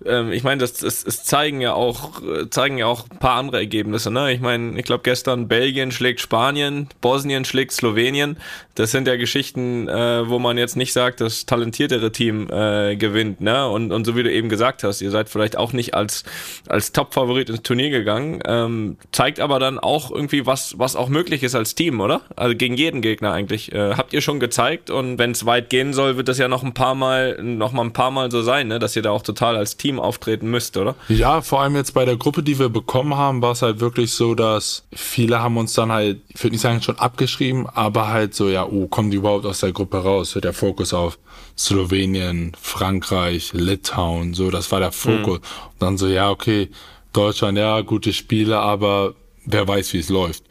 ähm, 0.06 0.32
ich 0.32 0.44
meine, 0.44 0.60
das, 0.60 0.74
das, 0.74 1.03
das 1.03 1.24
zeigen 1.24 1.60
ja 1.60 1.74
auch 1.74 2.22
äh, 2.22 2.48
zeigen 2.51 2.77
ja 2.77 2.86
auch 2.86 3.10
ein 3.10 3.17
paar 3.17 3.36
andere 3.36 3.58
Ergebnisse. 3.58 4.12
Ne? 4.12 4.32
Ich 4.32 4.41
meine, 4.41 4.77
ich 4.77 4.86
glaube 4.86 5.01
gestern 5.03 5.48
Belgien 5.48 5.91
schlägt 5.91 6.22
Spanien, 6.22 6.88
Bosnien 7.01 7.46
schlägt 7.46 7.72
Slowenien. 7.72 8.38
Das 8.75 8.91
sind 8.91 9.08
ja 9.08 9.15
Geschichten, 9.15 9.88
äh, 9.88 10.29
wo 10.29 10.38
man 10.38 10.60
jetzt 10.60 10.75
nicht 10.75 10.94
sagt, 10.94 11.20
das 11.20 11.48
talentiertere 11.48 12.12
Team 12.12 12.48
äh, 12.51 12.96
gewinnt. 12.96 13.41
Ne? 13.41 13.67
Und, 13.67 13.91
und 13.91 14.06
so 14.06 14.15
wie 14.15 14.22
du 14.22 14.32
eben 14.32 14.50
gesagt 14.50 14.84
hast, 14.84 15.01
ihr 15.01 15.10
seid 15.10 15.29
vielleicht 15.29 15.58
auch 15.58 15.74
nicht 15.74 15.96
als 15.96 16.24
als 16.70 16.91
Top-Favorit 16.91 17.50
ins 17.50 17.63
Turnier 17.63 17.89
gegangen. 17.89 18.39
Ähm, 18.46 18.98
zeigt 19.12 19.39
aber 19.39 19.58
dann 19.58 19.79
auch 19.79 20.12
irgendwie 20.12 20.46
was 20.46 20.77
was 20.77 20.96
auch 20.96 21.10
möglich 21.10 21.41
ist 21.41 21.56
als 21.56 21.74
Team, 21.74 22.00
oder? 22.01 22.22
Also 22.36 22.56
gegen 22.56 22.77
jeden 22.77 23.01
Gegner 23.01 23.32
eigentlich. 23.32 23.72
Äh, 23.72 23.96
habt 23.96 24.13
ihr 24.13 24.22
schon 24.22 24.39
gezeigt 24.39 24.91
und 24.91 25.17
wenn 25.17 25.32
es 25.32 25.48
weit 25.48 25.72
gehen 25.72 25.91
soll, 25.94 26.17
wird 26.17 26.27
das 26.27 26.38
ja 26.38 26.48
noch 26.48 26.63
ein 26.63 26.75
paar 26.75 26.94
Mal 26.94 27.41
noch 27.41 27.72
mal 27.72 27.82
ein 27.82 27.94
paar 27.94 28.12
Mal 28.12 28.27
so 28.32 28.42
sein, 28.42 28.68
ne? 28.68 28.80
dass 28.80 28.96
ihr 28.96 29.02
da 29.02 29.12
auch 29.12 29.22
total 29.22 29.56
als 29.56 29.78
Team 29.78 30.00
auftreten 30.00 30.50
müsst, 30.50 30.78
oder? 30.78 30.96
Ja, 31.10 31.42
vor 31.42 31.62
allem 31.62 31.76
jetzt 31.76 31.94
bei 31.94 32.06
der 32.06 32.18
Gruppe, 32.18 32.44
die 32.44 32.60
wir 32.60 32.70
bekommen 32.70 33.16
haben, 33.16 33.42
war 33.42 33.52
es 33.52 33.62
halt 33.62 33.80
wirklich 33.80 34.14
so, 34.14 34.36
dass 34.36 34.84
viele 34.94 35.40
haben 35.40 35.58
uns 35.58 35.74
dann 35.74 35.92
halt, 35.92 36.20
ich 36.30 36.44
würde 36.44 36.54
nicht 36.54 36.62
sagen 36.62 36.82
schon 36.82 37.00
abgeschrieben, 37.00 37.68
aber 37.68 38.10
halt 38.10 38.34
so, 38.34 38.50
ja, 38.50 38.66
oh, 38.66 38.88
kommen 38.88 39.12
die 39.12 39.18
überhaupt 39.18 39.46
aus 39.46 39.60
der 39.60 39.72
Gruppe 39.72 39.98
raus? 39.98 40.36
Wird 40.36 40.46
der 40.46 40.54
Fokus 40.54 40.94
auf 40.94 41.18
Slowenien, 41.58 42.52
Frankreich, 42.62 43.52
Litauen, 43.54 44.34
so, 44.34 44.52
das 44.52 44.72
war 44.72 44.80
der 44.80 44.92
Fokus. 44.92 45.40
Mhm. 45.40 45.70
Und 45.72 45.80
dann 45.80 45.98
so, 45.98 46.08
ja, 46.08 46.30
okay, 46.30 46.70
Deutschland, 47.14 47.58
ja, 47.58 47.82
gute 47.82 48.14
Spiele, 48.14 48.60
aber 48.60 49.16
wer 49.46 49.68
weiß, 49.68 49.94
wie 49.94 50.00
es 50.00 50.10
läuft. 50.10 50.44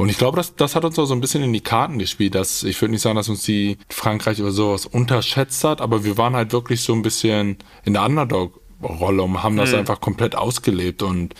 Und 0.00 0.08
ich 0.08 0.16
glaube, 0.16 0.38
das, 0.38 0.56
das 0.56 0.76
hat 0.76 0.86
uns 0.86 0.98
auch 0.98 1.04
so 1.04 1.12
ein 1.12 1.20
bisschen 1.20 1.42
in 1.42 1.52
die 1.52 1.60
Karten 1.60 1.98
gespielt, 1.98 2.34
dass 2.34 2.62
ich 2.62 2.80
würde 2.80 2.92
nicht 2.92 3.02
sagen, 3.02 3.16
dass 3.16 3.28
uns 3.28 3.42
die 3.42 3.76
Frankreich 3.90 4.40
oder 4.40 4.50
sowas 4.50 4.86
unterschätzt 4.86 5.62
hat, 5.62 5.82
aber 5.82 6.04
wir 6.04 6.16
waren 6.16 6.34
halt 6.34 6.54
wirklich 6.54 6.80
so 6.80 6.94
ein 6.94 7.02
bisschen 7.02 7.58
in 7.84 7.92
der 7.92 8.06
Underdog-Rolle 8.06 9.22
und 9.22 9.42
haben 9.42 9.58
das 9.58 9.72
mhm. 9.72 9.80
einfach 9.80 10.00
komplett 10.00 10.36
ausgelebt. 10.36 11.02
Und 11.02 11.34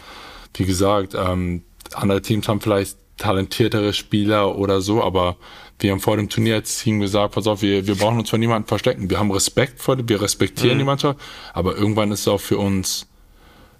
wie 0.52 0.66
gesagt, 0.66 1.14
ähm, 1.14 1.62
andere 1.94 2.20
Teams 2.20 2.48
haben 2.48 2.60
vielleicht 2.60 2.98
talentiertere 3.16 3.94
Spieler 3.94 4.54
oder 4.58 4.82
so, 4.82 5.02
aber 5.02 5.36
wir 5.78 5.92
haben 5.92 6.00
vor 6.00 6.18
dem 6.18 6.28
Turnier 6.28 6.56
als 6.56 6.80
Team 6.80 7.00
gesagt, 7.00 7.36
pass 7.36 7.46
auf, 7.46 7.62
wir, 7.62 7.86
wir 7.86 7.94
brauchen 7.94 8.18
uns 8.18 8.28
vor 8.28 8.38
niemandem 8.38 8.68
verstecken. 8.68 9.08
Wir 9.08 9.18
haben 9.18 9.30
Respekt 9.30 9.80
vor 9.80 9.96
wir 10.06 10.20
respektieren 10.20 10.74
mhm. 10.74 10.80
die 10.80 10.84
Mannschaft, 10.84 11.18
aber 11.54 11.76
irgendwann 11.76 12.12
ist 12.12 12.20
es 12.20 12.28
auch 12.28 12.42
für 12.42 12.58
uns 12.58 13.06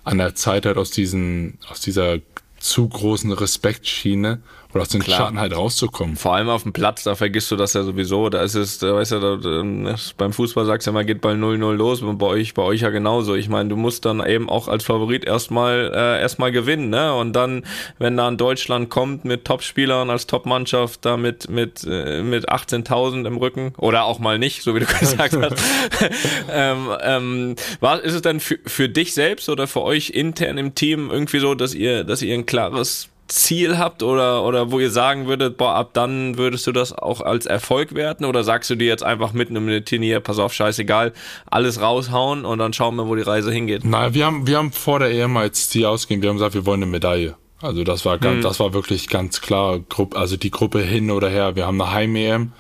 an 0.04 0.16
der 0.16 0.34
Zeit 0.36 0.64
halt 0.64 0.78
aus 0.78 0.90
diesen, 0.90 1.58
aus 1.68 1.82
dieser 1.82 2.20
zu 2.60 2.88
großen 2.88 3.32
Respektschiene 3.32 4.40
oder 4.72 4.82
aus 4.82 4.88
den 4.88 5.00
Klar. 5.00 5.18
Schatten 5.18 5.40
halt 5.40 5.54
rauszukommen. 5.54 6.16
Vor 6.16 6.34
allem 6.34 6.48
auf 6.48 6.62
dem 6.62 6.72
Platz, 6.72 7.02
da 7.02 7.14
vergisst 7.14 7.50
du 7.50 7.56
das 7.56 7.74
ja 7.74 7.82
sowieso. 7.82 8.28
Da 8.28 8.42
ist 8.42 8.54
es, 8.54 8.78
da 8.78 8.94
weißt 8.94 9.12
du, 9.12 9.20
da, 9.20 9.36
da, 9.36 9.96
beim 10.16 10.32
Fußball 10.32 10.64
sagst 10.66 10.86
du 10.86 10.92
immer, 10.92 11.04
geht 11.04 11.20
Ball 11.20 11.36
0-0 11.36 11.72
los 11.72 12.02
und 12.02 12.18
bei 12.18 12.26
euch, 12.26 12.54
bei 12.54 12.62
euch 12.62 12.82
ja 12.82 12.90
genauso. 12.90 13.34
Ich 13.34 13.48
meine, 13.48 13.68
du 13.68 13.76
musst 13.76 14.04
dann 14.04 14.24
eben 14.24 14.48
auch 14.48 14.68
als 14.68 14.84
Favorit 14.84 15.24
erstmal 15.24 15.92
äh, 15.94 16.20
erstmal 16.20 16.52
gewinnen, 16.52 16.90
ne? 16.90 17.14
Und 17.14 17.34
dann, 17.34 17.64
wenn 17.98 18.16
da 18.16 18.28
ein 18.28 18.36
Deutschland 18.36 18.90
kommt 18.90 19.24
mit 19.24 19.44
Topspielern 19.44 20.10
als 20.10 20.26
Topmannschaft, 20.26 21.04
da 21.04 21.16
mit, 21.16 21.50
mit, 21.50 21.84
äh, 21.84 22.22
mit 22.22 22.50
18.000 22.50 23.26
im 23.26 23.36
Rücken 23.36 23.72
oder 23.76 24.04
auch 24.04 24.18
mal 24.18 24.38
nicht, 24.38 24.62
so 24.62 24.74
wie 24.74 24.80
du 24.80 24.86
gesagt 25.00 25.36
hast. 25.36 25.56
ähm, 26.52 26.88
ähm, 27.02 27.56
war, 27.80 28.00
ist 28.00 28.14
es 28.14 28.22
dann 28.22 28.40
für, 28.40 28.58
für 28.66 28.88
dich 28.88 29.14
selbst 29.14 29.48
oder 29.48 29.66
für 29.66 29.82
euch 29.82 30.10
intern 30.10 30.58
im 30.58 30.74
Team 30.74 31.10
irgendwie 31.10 31.40
so, 31.40 31.54
dass 31.54 31.74
ihr, 31.74 32.04
dass 32.04 32.22
ihr 32.22 32.34
ein 32.34 32.46
klares 32.46 33.09
Ziel 33.30 33.78
habt 33.78 34.02
oder, 34.02 34.44
oder 34.44 34.70
wo 34.70 34.78
ihr 34.80 34.90
sagen 34.90 35.26
würdet, 35.26 35.56
boah, 35.56 35.74
ab 35.74 35.90
dann 35.92 36.36
würdest 36.36 36.66
du 36.66 36.72
das 36.72 36.92
auch 36.92 37.20
als 37.20 37.46
Erfolg 37.46 37.94
werten 37.94 38.24
oder 38.24 38.44
sagst 38.44 38.70
du 38.70 38.74
dir 38.74 38.88
jetzt 38.88 39.02
einfach 39.02 39.32
mitten 39.32 39.56
im 39.56 39.84
Turnier, 39.84 40.20
pass 40.20 40.38
auf, 40.38 40.52
scheißegal, 40.52 41.12
alles 41.46 41.80
raushauen 41.80 42.44
und 42.44 42.58
dann 42.58 42.72
schauen 42.72 42.96
wir, 42.96 43.06
wo 43.06 43.14
die 43.14 43.22
Reise 43.22 43.52
hingeht? 43.52 43.84
Nein, 43.84 44.14
wir 44.14 44.26
haben, 44.26 44.46
wir 44.46 44.58
haben 44.58 44.72
vor 44.72 44.98
der 44.98 45.10
EM 45.10 45.36
als 45.36 45.70
Ziel 45.70 45.86
ausgehen, 45.86 46.22
wir 46.22 46.28
haben 46.28 46.36
gesagt, 46.36 46.54
wir 46.54 46.66
wollen 46.66 46.82
eine 46.82 46.90
Medaille. 46.90 47.36
Also 47.62 47.84
das 47.84 48.04
war 48.04 48.18
ganz, 48.18 48.38
mhm. 48.38 48.42
das 48.42 48.58
war 48.58 48.72
wirklich 48.72 49.08
ganz 49.08 49.40
klar, 49.40 49.80
also 50.14 50.36
die 50.36 50.50
Gruppe 50.50 50.80
hin 50.80 51.10
oder 51.10 51.28
her. 51.28 51.56
Wir 51.56 51.66
haben 51.66 51.80
eine 51.80 51.92
Heim-EM. 51.92 52.52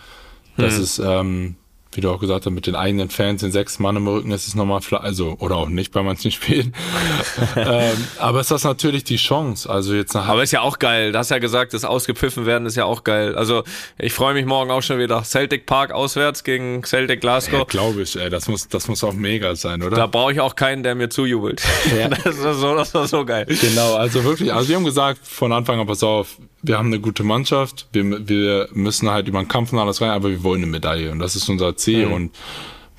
Das 0.56 0.76
mhm. 0.76 0.82
ist, 0.82 0.98
ähm, 0.98 1.56
wie 2.00 2.06
du 2.06 2.10
auch 2.10 2.18
gesagt 2.18 2.46
hast, 2.46 2.52
mit 2.52 2.66
den 2.66 2.76
eigenen 2.76 3.10
Fans, 3.10 3.42
den 3.42 3.52
sechs 3.52 3.78
Mann 3.78 3.94
im 3.94 4.08
Rücken, 4.08 4.30
ist 4.30 4.48
es 4.48 4.54
nochmal, 4.54 4.80
also, 4.90 5.36
oder 5.38 5.56
auch 5.56 5.68
nicht 5.68 5.92
bei 5.92 6.02
manchen 6.02 6.30
Spielen. 6.30 6.72
ähm, 7.56 7.92
aber 8.18 8.40
ist 8.40 8.50
das 8.50 8.64
natürlich 8.64 9.04
die 9.04 9.16
Chance, 9.16 9.68
also 9.68 9.94
jetzt 9.94 10.14
nach. 10.14 10.26
Aber 10.28 10.42
ist 10.42 10.52
ja 10.52 10.62
auch 10.62 10.78
geil, 10.78 11.12
du 11.12 11.18
hast 11.18 11.30
ja 11.30 11.38
gesagt, 11.38 11.74
das 11.74 11.84
ausgepfiffen 11.84 12.46
werden 12.46 12.66
ist 12.66 12.76
ja 12.76 12.86
auch 12.86 13.04
geil. 13.04 13.34
Also, 13.34 13.64
ich 13.98 14.14
freue 14.14 14.32
mich 14.32 14.46
morgen 14.46 14.70
auch 14.70 14.82
schon 14.82 14.98
wieder. 14.98 15.22
Celtic 15.24 15.66
Park 15.66 15.92
auswärts 15.92 16.42
gegen 16.42 16.82
Celtic 16.84 17.20
Glasgow. 17.20 17.58
Ja, 17.58 17.64
glaube 17.64 18.02
ich, 18.02 18.16
ey, 18.16 18.30
das 18.30 18.48
muss, 18.48 18.68
das 18.68 18.88
muss 18.88 19.04
auch 19.04 19.12
mega 19.12 19.54
sein, 19.54 19.82
oder? 19.82 19.96
Da 19.96 20.06
brauche 20.06 20.32
ich 20.32 20.40
auch 20.40 20.56
keinen, 20.56 20.82
der 20.82 20.94
mir 20.94 21.10
zujubelt. 21.10 21.62
Ja. 21.98 22.08
das, 22.24 22.42
war 22.42 22.54
so, 22.54 22.74
das 22.74 22.94
war 22.94 23.08
so 23.08 23.26
geil. 23.26 23.44
Genau, 23.60 23.94
also 23.96 24.24
wirklich, 24.24 24.54
also 24.54 24.68
wir 24.70 24.76
haben 24.76 24.84
gesagt 24.84 25.20
von 25.22 25.52
Anfang 25.52 25.78
an, 25.78 25.86
pass 25.86 26.02
auf, 26.02 26.38
wir 26.62 26.78
haben 26.78 26.88
eine 26.88 27.00
gute 27.00 27.22
Mannschaft, 27.24 27.88
wir, 27.92 28.28
wir 28.28 28.68
müssen 28.72 29.10
halt 29.10 29.28
über 29.28 29.40
den 29.40 29.48
Kampf 29.48 29.72
und 29.72 29.78
alles 29.78 30.00
rein, 30.00 30.10
aber 30.10 30.30
wir 30.30 30.42
wollen 30.42 30.62
eine 30.62 30.70
Medaille 30.70 31.10
und 31.10 31.18
das 31.18 31.36
ist 31.36 31.48
unser 31.48 31.76
Ziel 31.76 32.06
mhm. 32.06 32.12
und 32.12 32.36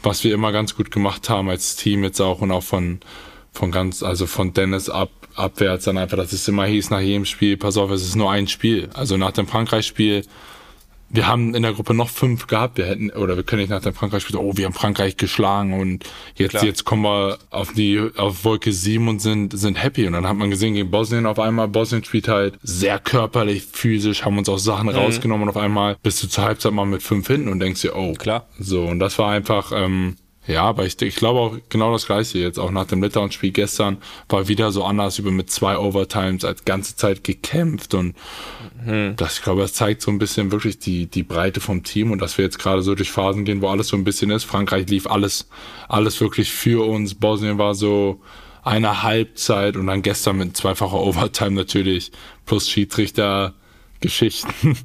was 0.04 0.24
wir 0.24 0.34
immer 0.34 0.52
ganz 0.52 0.76
gut 0.76 0.92
gemacht 0.92 1.30
haben 1.30 1.50
als 1.50 1.76
Team 1.76 2.04
jetzt 2.04 2.20
auch 2.20 2.42
und 2.42 2.52
auch 2.52 2.64
von, 2.64 3.00
von 3.52 3.72
ganz, 3.72 4.02
also 4.02 4.26
von 4.26 4.54
Dennis 4.54 4.90
ab, 4.90 5.12
abwärts 5.36 5.86
dann 5.86 5.98
einfach, 5.98 6.18
dass 6.18 6.34
es 6.34 6.48
immer 6.48 6.66
hieß 6.66 6.90
nach 6.90 7.02
jedem 7.02 7.26
Spiel, 7.26 7.58
pass 7.58 7.78
auf, 7.78 7.92
es 7.92 8.04
ist 8.04 8.16
nur 8.16 8.32
ein 8.32 8.48
Spiel. 8.48 8.90
Also 8.94 9.18
nach 9.18 9.32
dem 9.32 9.48
Frankreich-Spiel 9.48 10.24
wir 11.14 11.28
haben 11.28 11.54
in 11.54 11.64
der 11.64 11.74
Gruppe 11.74 11.94
noch 11.94 12.10
fünf 12.10 12.48
gehabt. 12.48 12.78
Wir 12.78 12.86
hätten, 12.86 13.10
oder 13.12 13.36
wir 13.36 13.44
können 13.44 13.62
nicht 13.62 13.70
nach 13.70 13.82
dem 13.82 13.94
Frankreich-Spiel, 13.94 14.38
oh, 14.38 14.54
wir 14.56 14.66
haben 14.66 14.74
Frankreich 14.74 15.18
geschlagen 15.18 15.74
und 15.80 16.06
jetzt, 16.36 16.62
jetzt 16.64 16.86
kommen 16.86 17.04
wir 17.04 17.38
auf 17.50 17.74
die, 17.74 18.02
auf 18.16 18.46
Wolke 18.46 18.72
sieben 18.72 19.08
und 19.08 19.22
sind, 19.22 19.58
sind 19.58 19.82
happy. 19.82 20.08
Und 20.08 20.14
dann 20.14 20.28
hat 20.28 20.38
man 20.38 20.50
gesehen, 20.50 20.74
gegen 20.74 20.90
Bosnien 20.90 21.26
auf 21.26 21.40
einmal, 21.40 21.68
Bosnien 21.68 22.04
spielt 22.04 22.28
halt 22.28 22.58
sehr 22.64 22.98
körperlich, 23.00 23.64
physisch, 23.72 24.24
haben 24.24 24.38
uns 24.38 24.48
auch 24.48 24.60
Sachen 24.60 24.88
mhm. 24.88 24.96
rausgenommen 24.96 25.44
und 25.44 25.50
auf 25.50 25.58
einmal 25.58 25.98
bist 26.02 26.24
du 26.24 26.28
zur 26.28 26.46
Halbzeit 26.46 26.72
mal 26.72 26.86
mit 26.86 27.04
fünf 27.04 27.28
hinten 27.28 27.50
und 27.50 27.60
denkst 27.60 27.82
dir, 27.82 27.96
oh. 27.96 28.14
Klar. 28.22 28.48
So, 28.60 28.84
und 28.84 29.00
das 29.00 29.18
war 29.18 29.32
einfach, 29.32 29.72
ähm, 29.76 30.16
ja, 30.48 30.64
aber 30.64 30.86
ich, 30.86 31.00
ich 31.02 31.16
glaube 31.16 31.40
auch 31.40 31.58
genau 31.70 31.92
das 31.92 32.08
Gleiche 32.08 32.40
jetzt. 32.40 32.58
Auch 32.58 32.72
nach 32.72 32.86
dem 32.86 33.04
Litauen-Spiel 33.04 33.52
gestern 33.52 33.98
war 34.28 34.48
wieder 34.48 34.72
so 34.72 34.84
anders 34.84 35.20
über 35.20 35.30
mit 35.30 35.52
zwei 35.52 35.78
Overtimes 35.78 36.44
als 36.44 36.66
ganze 36.66 36.96
Zeit 36.96 37.24
gekämpft 37.24 37.94
und 37.94 38.16
mhm. 38.84 39.14
das, 39.18 39.38
ich 39.38 39.44
glaube, 39.44 39.62
das 39.62 39.74
zeigt 39.74 40.02
so 40.02 40.10
ein 40.10 40.18
bisschen 40.18 40.52
wirklich 40.52 40.80
die, 40.80 41.06
die 41.06 41.24
Breite 41.24 41.60
vom 41.60 41.84
Team 41.84 42.12
und 42.12 42.22
dass 42.22 42.38
wir 42.38 42.46
jetzt 42.46 42.58
gerade 42.58 42.82
so 42.82 42.96
durch 42.96 43.12
Phasen 43.12 43.46
gehen, 43.46 43.62
wo 43.62 43.68
alles 43.68 43.90
so 43.90 43.98
ein 43.98 44.04
bisschen 44.04 44.32
ist. 44.32 44.44
Frankreich 44.44 44.90
lief 44.90 45.06
alles, 45.06 45.48
alles 45.88 46.20
wirklich 46.20 46.52
für 46.52 46.88
uns. 46.88 47.14
Bosnien 47.14 47.60
war 47.60 47.76
so 47.76 48.20
eine 48.64 49.04
Halbzeit 49.04 49.76
und 49.76 49.88
dann 49.88 50.02
gestern 50.02 50.38
mit 50.38 50.58
zweifacher 50.58 51.00
Overtime 51.00 51.52
natürlich 51.52 52.12
plus 52.46 52.70
Schiedsrichter 52.70 53.54
Geschichten 54.02 54.50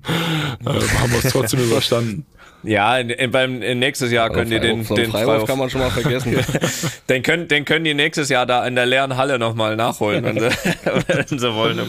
äh, 0.64 0.68
haben 0.68 1.12
wir 1.12 1.24
es 1.24 1.32
trotzdem 1.32 1.60
überstanden. 1.64 2.26
Ja, 2.66 2.98
in, 2.98 3.10
in, 3.10 3.30
beim 3.30 3.62
in 3.62 3.78
nächstes 3.78 4.10
Jahr 4.10 4.30
können 4.30 4.50
die 4.50 4.58
den, 4.58 4.84
den 4.84 5.10
Freiwurf 5.10 5.46
kann 5.46 5.58
man 5.58 5.70
schon 5.70 5.80
mal 5.80 5.90
vergessen. 5.90 6.36
den 7.08 7.22
können, 7.22 7.48
den 7.48 7.64
können 7.64 7.84
die 7.84 7.94
nächstes 7.94 8.28
Jahr 8.28 8.44
da 8.44 8.66
in 8.66 8.74
der 8.74 8.86
leeren 8.86 9.16
Halle 9.16 9.38
nochmal 9.38 9.76
nachholen, 9.76 10.24
wenn 10.24 10.40
sie, 10.40 10.48
wenn 11.06 11.38
sie 11.38 11.54
wollen. 11.54 11.80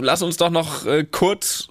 Lass 0.00 0.22
uns 0.22 0.36
doch 0.36 0.50
noch 0.50 0.86
äh, 0.86 1.04
kurz 1.10 1.68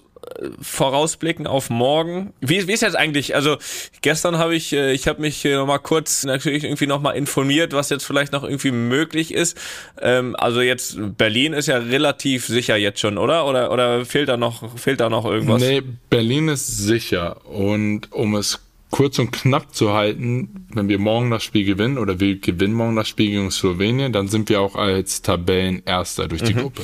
vorausblicken 0.60 1.46
auf 1.46 1.70
morgen. 1.70 2.32
Wie, 2.40 2.66
wie 2.66 2.72
ist 2.72 2.82
jetzt 2.82 2.96
eigentlich? 2.96 3.34
Also 3.34 3.56
gestern 4.00 4.38
habe 4.38 4.54
ich, 4.54 4.72
äh, 4.72 4.92
ich 4.92 5.08
habe 5.08 5.20
mich 5.20 5.44
noch 5.44 5.66
mal 5.66 5.78
kurz 5.78 6.24
natürlich 6.24 6.64
irgendwie 6.64 6.86
noch 6.86 7.02
informiert, 7.12 7.72
was 7.72 7.90
jetzt 7.90 8.04
vielleicht 8.04 8.32
noch 8.32 8.44
irgendwie 8.44 8.70
möglich 8.70 9.32
ist. 9.34 9.56
Ähm, 10.00 10.36
also 10.36 10.60
jetzt 10.60 10.96
Berlin 11.16 11.52
ist 11.52 11.66
ja 11.66 11.78
relativ 11.78 12.46
sicher 12.46 12.76
jetzt 12.76 13.00
schon, 13.00 13.18
oder? 13.18 13.46
Oder 13.46 13.72
oder 13.72 14.04
fehlt 14.04 14.28
da 14.28 14.36
noch 14.36 14.78
fehlt 14.78 15.00
da 15.00 15.08
noch 15.08 15.24
irgendwas? 15.24 15.60
Nee, 15.60 15.82
Berlin 16.10 16.48
ist 16.48 16.66
sicher 16.66 17.44
und 17.46 18.12
um 18.12 18.34
es 18.34 18.60
kurz 18.92 19.18
und 19.18 19.32
knapp 19.32 19.74
zu 19.74 19.94
halten, 19.94 20.66
wenn 20.74 20.88
wir 20.88 20.98
morgen 20.98 21.30
das 21.30 21.42
Spiel 21.42 21.64
gewinnen 21.64 21.96
oder 21.96 22.20
wir 22.20 22.38
gewinnen 22.38 22.74
morgen 22.74 22.94
das 22.94 23.08
Spiel 23.08 23.30
gegen 23.30 23.50
Slowenien, 23.50 24.12
dann 24.12 24.28
sind 24.28 24.50
wir 24.50 24.60
auch 24.60 24.76
als 24.76 25.22
Tabellenerster 25.22 26.28
durch 26.28 26.42
die 26.42 26.52
mhm. 26.52 26.60
Gruppe. 26.60 26.82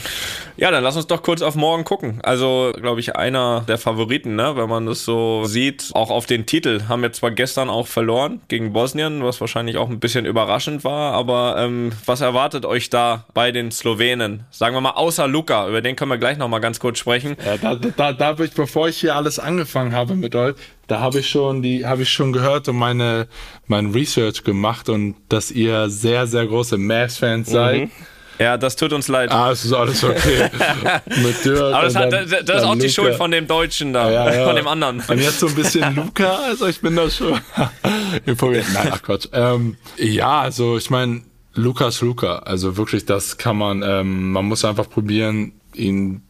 Ja, 0.56 0.70
dann 0.70 0.82
lass 0.82 0.96
uns 0.96 1.06
doch 1.06 1.22
kurz 1.22 1.42
auf 1.42 1.54
morgen 1.54 1.84
gucken. 1.84 2.20
Also, 2.22 2.72
glaube 2.74 3.00
ich, 3.00 3.14
einer 3.14 3.62
der 3.68 3.76
Favoriten, 3.76 4.36
ne, 4.36 4.56
wenn 4.56 4.70
man 4.70 4.86
das 4.86 5.04
so 5.04 5.44
sieht, 5.44 5.90
auch 5.92 6.10
auf 6.10 6.24
den 6.24 6.46
Titel. 6.46 6.80
Haben 6.88 7.02
wir 7.02 7.12
zwar 7.12 7.30
gestern 7.30 7.68
auch 7.68 7.86
verloren 7.86 8.40
gegen 8.48 8.72
Bosnien, 8.72 9.22
was 9.22 9.40
wahrscheinlich 9.42 9.76
auch 9.76 9.90
ein 9.90 10.00
bisschen 10.00 10.24
überraschend 10.24 10.84
war, 10.84 11.12
aber 11.12 11.56
ähm, 11.58 11.92
was 12.06 12.22
erwartet 12.22 12.64
euch 12.64 12.88
da 12.88 13.26
bei 13.34 13.52
den 13.52 13.70
Slowenen? 13.70 14.44
Sagen 14.50 14.74
wir 14.74 14.80
mal, 14.80 14.92
außer 14.92 15.28
Luca, 15.28 15.68
über 15.68 15.82
den 15.82 15.94
können 15.94 16.10
wir 16.10 16.18
gleich 16.18 16.38
nochmal 16.38 16.62
ganz 16.62 16.80
kurz 16.80 16.98
sprechen. 16.98 17.36
Ja, 17.44 17.58
da, 17.58 17.74
da, 17.74 18.12
da, 18.14 18.42
ich, 18.42 18.52
bevor 18.52 18.88
ich 18.88 18.96
hier 18.96 19.14
alles 19.14 19.38
angefangen 19.38 19.92
habe 19.92 20.16
mit 20.16 20.34
euch, 20.34 20.54
da 20.88 21.00
habe 21.00 21.20
ich 21.20 21.30
schon 21.30 21.62
die 21.62 21.86
habe 21.86 22.02
ich 22.02 22.10
schon 22.10 22.32
gehört 22.32 22.68
und 22.68 22.76
meine 22.76 23.28
mein 23.66 23.92
Research 23.92 24.42
gemacht 24.42 24.88
und 24.88 25.14
dass 25.28 25.50
ihr 25.50 25.88
sehr 25.88 26.26
sehr 26.26 26.46
große 26.46 26.76
Mavs 26.76 27.18
Fans 27.18 27.48
seid. 27.48 27.82
Mhm. 27.82 27.90
Ja, 28.38 28.56
das 28.56 28.76
tut 28.76 28.92
uns 28.92 29.08
leid. 29.08 29.32
Ah, 29.32 29.50
es 29.50 29.64
ist 29.64 29.72
alles 29.72 30.04
okay. 30.04 30.48
Mit 31.06 31.44
Dirk 31.44 31.74
Aber 31.74 31.84
das, 31.84 31.96
hat, 31.96 32.12
das, 32.12 32.28
das 32.28 32.40
ist 32.40 32.50
auch 32.50 32.74
Luca. 32.74 32.86
die 32.86 32.88
Schuld 32.88 33.14
von 33.16 33.30
dem 33.32 33.48
Deutschen 33.48 33.92
da, 33.92 34.10
ja, 34.10 34.32
ja. 34.32 34.46
von 34.46 34.54
dem 34.54 34.68
anderen. 34.68 35.02
Und 35.08 35.18
jetzt 35.18 35.40
so 35.40 35.48
ein 35.48 35.56
bisschen 35.56 35.96
Luca, 35.96 36.36
also 36.46 36.68
ich 36.68 36.80
bin 36.80 36.94
da 36.94 37.10
schon 37.10 37.40
informiert. 38.26 38.66
Nein, 38.72 38.90
ach 38.92 39.02
Quatsch. 39.02 39.26
Ähm, 39.32 39.76
ja, 39.96 40.42
also 40.42 40.76
ich 40.76 40.88
meine, 40.88 41.22
Lukas 41.54 42.00
Luca, 42.00 42.38
also 42.38 42.76
wirklich, 42.76 43.04
das 43.04 43.38
kann 43.38 43.56
man, 43.56 43.82
ähm, 43.82 44.30
man 44.30 44.44
muss 44.44 44.64
einfach 44.64 44.88
probieren, 44.88 45.54
ihn 45.74 46.22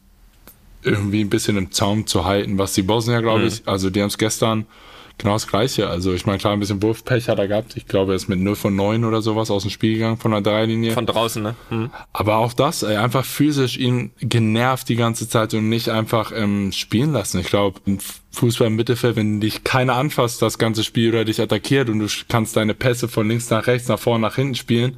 irgendwie 0.82 1.20
ein 1.20 1.30
bisschen 1.30 1.56
im 1.56 1.70
Zaum 1.72 2.06
zu 2.06 2.24
halten, 2.24 2.58
was 2.58 2.72
die 2.72 2.82
Bosnier, 2.82 3.22
glaube 3.22 3.40
mhm. 3.40 3.48
ich, 3.48 3.62
also 3.66 3.90
die 3.90 4.00
haben 4.00 4.08
es 4.08 4.18
gestern 4.18 4.66
genau 5.18 5.34
das 5.34 5.46
Gleiche. 5.46 5.88
Also 5.88 6.14
ich 6.14 6.24
meine, 6.24 6.38
klar, 6.38 6.52
ein 6.52 6.60
bisschen 6.60 6.82
Wurfpech 6.82 7.28
hat 7.28 7.38
er 7.38 7.48
gehabt. 7.48 7.76
Ich 7.76 7.86
glaube, 7.86 8.12
er 8.12 8.16
ist 8.16 8.28
mit 8.28 8.38
0 8.38 8.54
von 8.56 8.74
9 8.74 9.04
oder 9.04 9.20
sowas 9.20 9.50
aus 9.50 9.62
dem 9.62 9.70
Spiel 9.70 9.94
gegangen 9.94 10.16
von 10.16 10.30
der 10.30 10.40
Dreilinie. 10.40 10.92
Von 10.92 11.06
draußen, 11.06 11.42
ne? 11.42 11.54
Mhm. 11.70 11.90
Aber 12.12 12.36
auch 12.36 12.52
das, 12.52 12.82
ey, 12.84 12.96
einfach 12.96 13.24
physisch 13.24 13.76
ihn 13.76 14.12
genervt 14.20 14.88
die 14.88 14.96
ganze 14.96 15.28
Zeit 15.28 15.52
und 15.54 15.68
nicht 15.68 15.88
einfach 15.88 16.32
ähm, 16.34 16.72
spielen 16.72 17.12
lassen. 17.12 17.40
Ich 17.40 17.48
glaube, 17.48 17.80
im 17.84 17.98
Fußball 18.30 18.68
im 18.68 18.76
Mittelfeld, 18.76 19.16
wenn 19.16 19.40
dich 19.40 19.64
keiner 19.64 19.96
anfasst, 19.96 20.40
das 20.40 20.58
ganze 20.58 20.84
Spiel 20.84 21.10
oder 21.10 21.24
dich 21.24 21.40
attackiert 21.40 21.90
und 21.90 21.98
du 21.98 22.06
kannst 22.28 22.56
deine 22.56 22.74
Pässe 22.74 23.08
von 23.08 23.28
links 23.28 23.50
nach 23.50 23.66
rechts, 23.66 23.88
nach 23.88 23.98
vorne, 23.98 24.22
nach 24.22 24.36
hinten 24.36 24.54
spielen, 24.54 24.96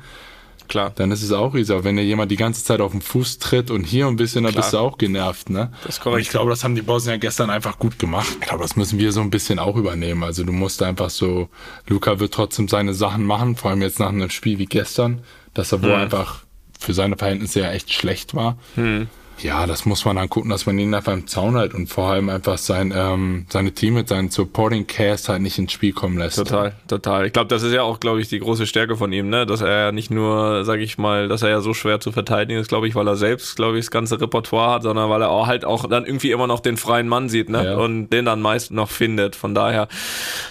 Klar. 0.71 0.93
Dann 0.95 1.11
ist 1.11 1.23
es 1.23 1.33
auch 1.33 1.53
riesig. 1.53 1.83
Wenn 1.83 1.97
dir 1.97 2.05
jemand 2.05 2.31
die 2.31 2.37
ganze 2.37 2.65
Zeit 2.65 2.81
auf 2.81 2.93
den 2.93 3.03
Fuß 3.03 3.41
tritt 3.41 3.73
und 3.73 3.83
hier 3.83 4.07
ein 4.07 4.15
bisschen, 4.15 4.45
dann 4.45 4.53
Klar. 4.53 4.63
bist 4.63 4.73
du 4.73 4.79
auch 4.79 4.99
genervt, 4.99 5.51
ne? 5.51 5.73
Das 5.83 5.97
ist 5.97 6.01
korrekt. 6.01 6.15
Und 6.15 6.23
ich 6.23 6.29
glaube, 6.31 6.51
das 6.51 6.63
haben 6.63 6.77
die 6.77 6.83
Bosnier 6.83 7.19
gestern 7.19 7.51
einfach 7.51 7.79
gut 7.79 7.99
gemacht. 7.99 8.29
Ich 8.41 8.47
glaube, 8.47 8.63
das 8.63 8.77
müssen 8.77 8.99
wir 9.01 9.11
so 9.11 9.21
ein 9.21 9.31
bisschen 9.31 9.59
auch 9.59 9.75
übernehmen. 9.75 10.23
Also 10.23 10.45
du 10.45 10.53
musst 10.53 10.81
einfach 10.83 11.11
so, 11.11 11.49
Luca 11.89 12.21
wird 12.21 12.33
trotzdem 12.33 12.69
seine 12.69 12.95
Sachen 12.95 13.27
machen, 13.27 13.57
vor 13.57 13.73
allem 13.73 13.83
jetzt 13.83 13.99
nach 13.99 14.11
einem 14.11 14.31
Spiel 14.31 14.59
wie 14.59 14.67
gestern, 14.67 15.23
dass 15.55 15.73
er 15.73 15.83
wohl 15.83 15.91
hm. 15.91 16.03
einfach 16.03 16.45
für 16.79 16.95
seine 16.95 17.17
Verhältnisse 17.17 17.61
ja 17.61 17.73
echt 17.73 17.93
schlecht 17.93 18.35
war. 18.35 18.57
Hm 18.77 19.09
ja, 19.43 19.67
das 19.67 19.87
muss 19.87 20.05
man 20.05 20.17
dann 20.17 20.29
gucken, 20.29 20.51
dass 20.51 20.67
man 20.67 20.79
ihn 20.79 20.95
einfach 20.95 21.13
im 21.13 21.27
Zaun 21.27 21.57
hält 21.57 21.75
und 21.75 21.89
vor 21.89 22.11
allem 22.11 22.29
einfach 22.29 22.59
sein, 22.59 22.93
ähm, 22.95 23.47
seine 23.49 23.73
Team 23.73 23.95
mit 23.95 24.09
seinen 24.09 24.31
Supporting 24.31 24.87
Cast 24.87 25.29
halt 25.29 25.43
nicht 25.43 25.59
ins 25.59 25.73
Spiel 25.73 25.93
kommen 25.93 26.19
lässt. 26.19 26.37
Total, 26.37 26.75
total. 26.89 27.27
Ich 27.27 27.33
glaube, 27.33 27.49
das 27.49 27.63
ist 27.63 27.73
ja 27.73 27.83
auch, 27.83 28.01
glaube 28.01 28.21
ich, 28.21 28.29
die 28.29 28.39
große 28.39 28.67
Stärke 28.67 28.97
von 28.97 29.13
ihm, 29.13 29.29
ne? 29.29 29.47
Dass 29.47 29.61
er 29.61 29.85
ja 29.87 29.93
nicht 29.93 30.11
nur, 30.11 30.65
sage 30.65 30.83
ich 30.83 30.99
mal, 30.99 31.29
dass 31.29 31.43
er 31.43 31.51
ja 31.51 31.61
so 31.61 31.75
schwer 31.75 32.01
zu 32.01 32.13
verteidigen 32.13 32.61
ist, 32.61 32.69
glaube 32.69 32.89
ich, 32.89 32.95
weil 32.95 33.07
er 33.07 33.17
selbst, 33.17 33.57
glaube 33.57 33.79
ich, 33.79 33.87
das 33.87 33.91
ganze 33.91 34.21
Repertoire 34.21 34.75
hat, 34.75 34.83
sondern 34.83 35.09
weil 35.11 35.23
er 35.23 35.31
auch 35.31 35.47
halt 35.47 35.65
auch 35.65 35.89
dann 35.89 36.05
irgendwie 36.05 36.31
immer 36.31 36.47
noch 36.47 36.61
den 36.61 36.77
freien 36.77 37.09
Mann 37.09 37.29
sieht, 37.29 37.49
ne? 37.49 37.65
Ja. 37.65 37.77
Und 37.77 38.11
den 38.11 38.25
dann 38.25 38.41
meist 38.41 38.71
noch 38.71 38.91
findet. 38.91 39.37
Von 39.37 39.55
daher 39.55 39.89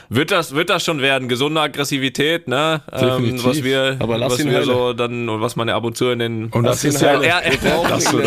wird 0.10 0.32
das, 0.32 0.56
wird 0.56 0.70
das 0.70 0.84
schon 0.84 1.02
werden. 1.02 1.28
Gesunde 1.28 1.62
Aggressivität, 1.62 2.48
ne? 2.48 2.82
Ähm, 2.92 3.44
was 3.44 3.64
wir, 3.64 3.98
Aber 4.00 4.20
was 4.20 4.44
wir 4.44 4.64
so 4.64 4.94
dann, 4.94 5.42
was 5.42 5.56
man 5.56 5.68
ja 5.68 5.76
ab 5.76 5.84
und 5.84 5.96
zu 5.96 6.10
in 6.10 6.20
den. 6.20 6.46
Und 6.48 6.64
das 6.64 6.84
ist 6.84 7.02
ja, 7.02 7.22
er, 7.22 7.44
er, 7.44 7.64
er, 7.64 8.00
so. 8.00 8.20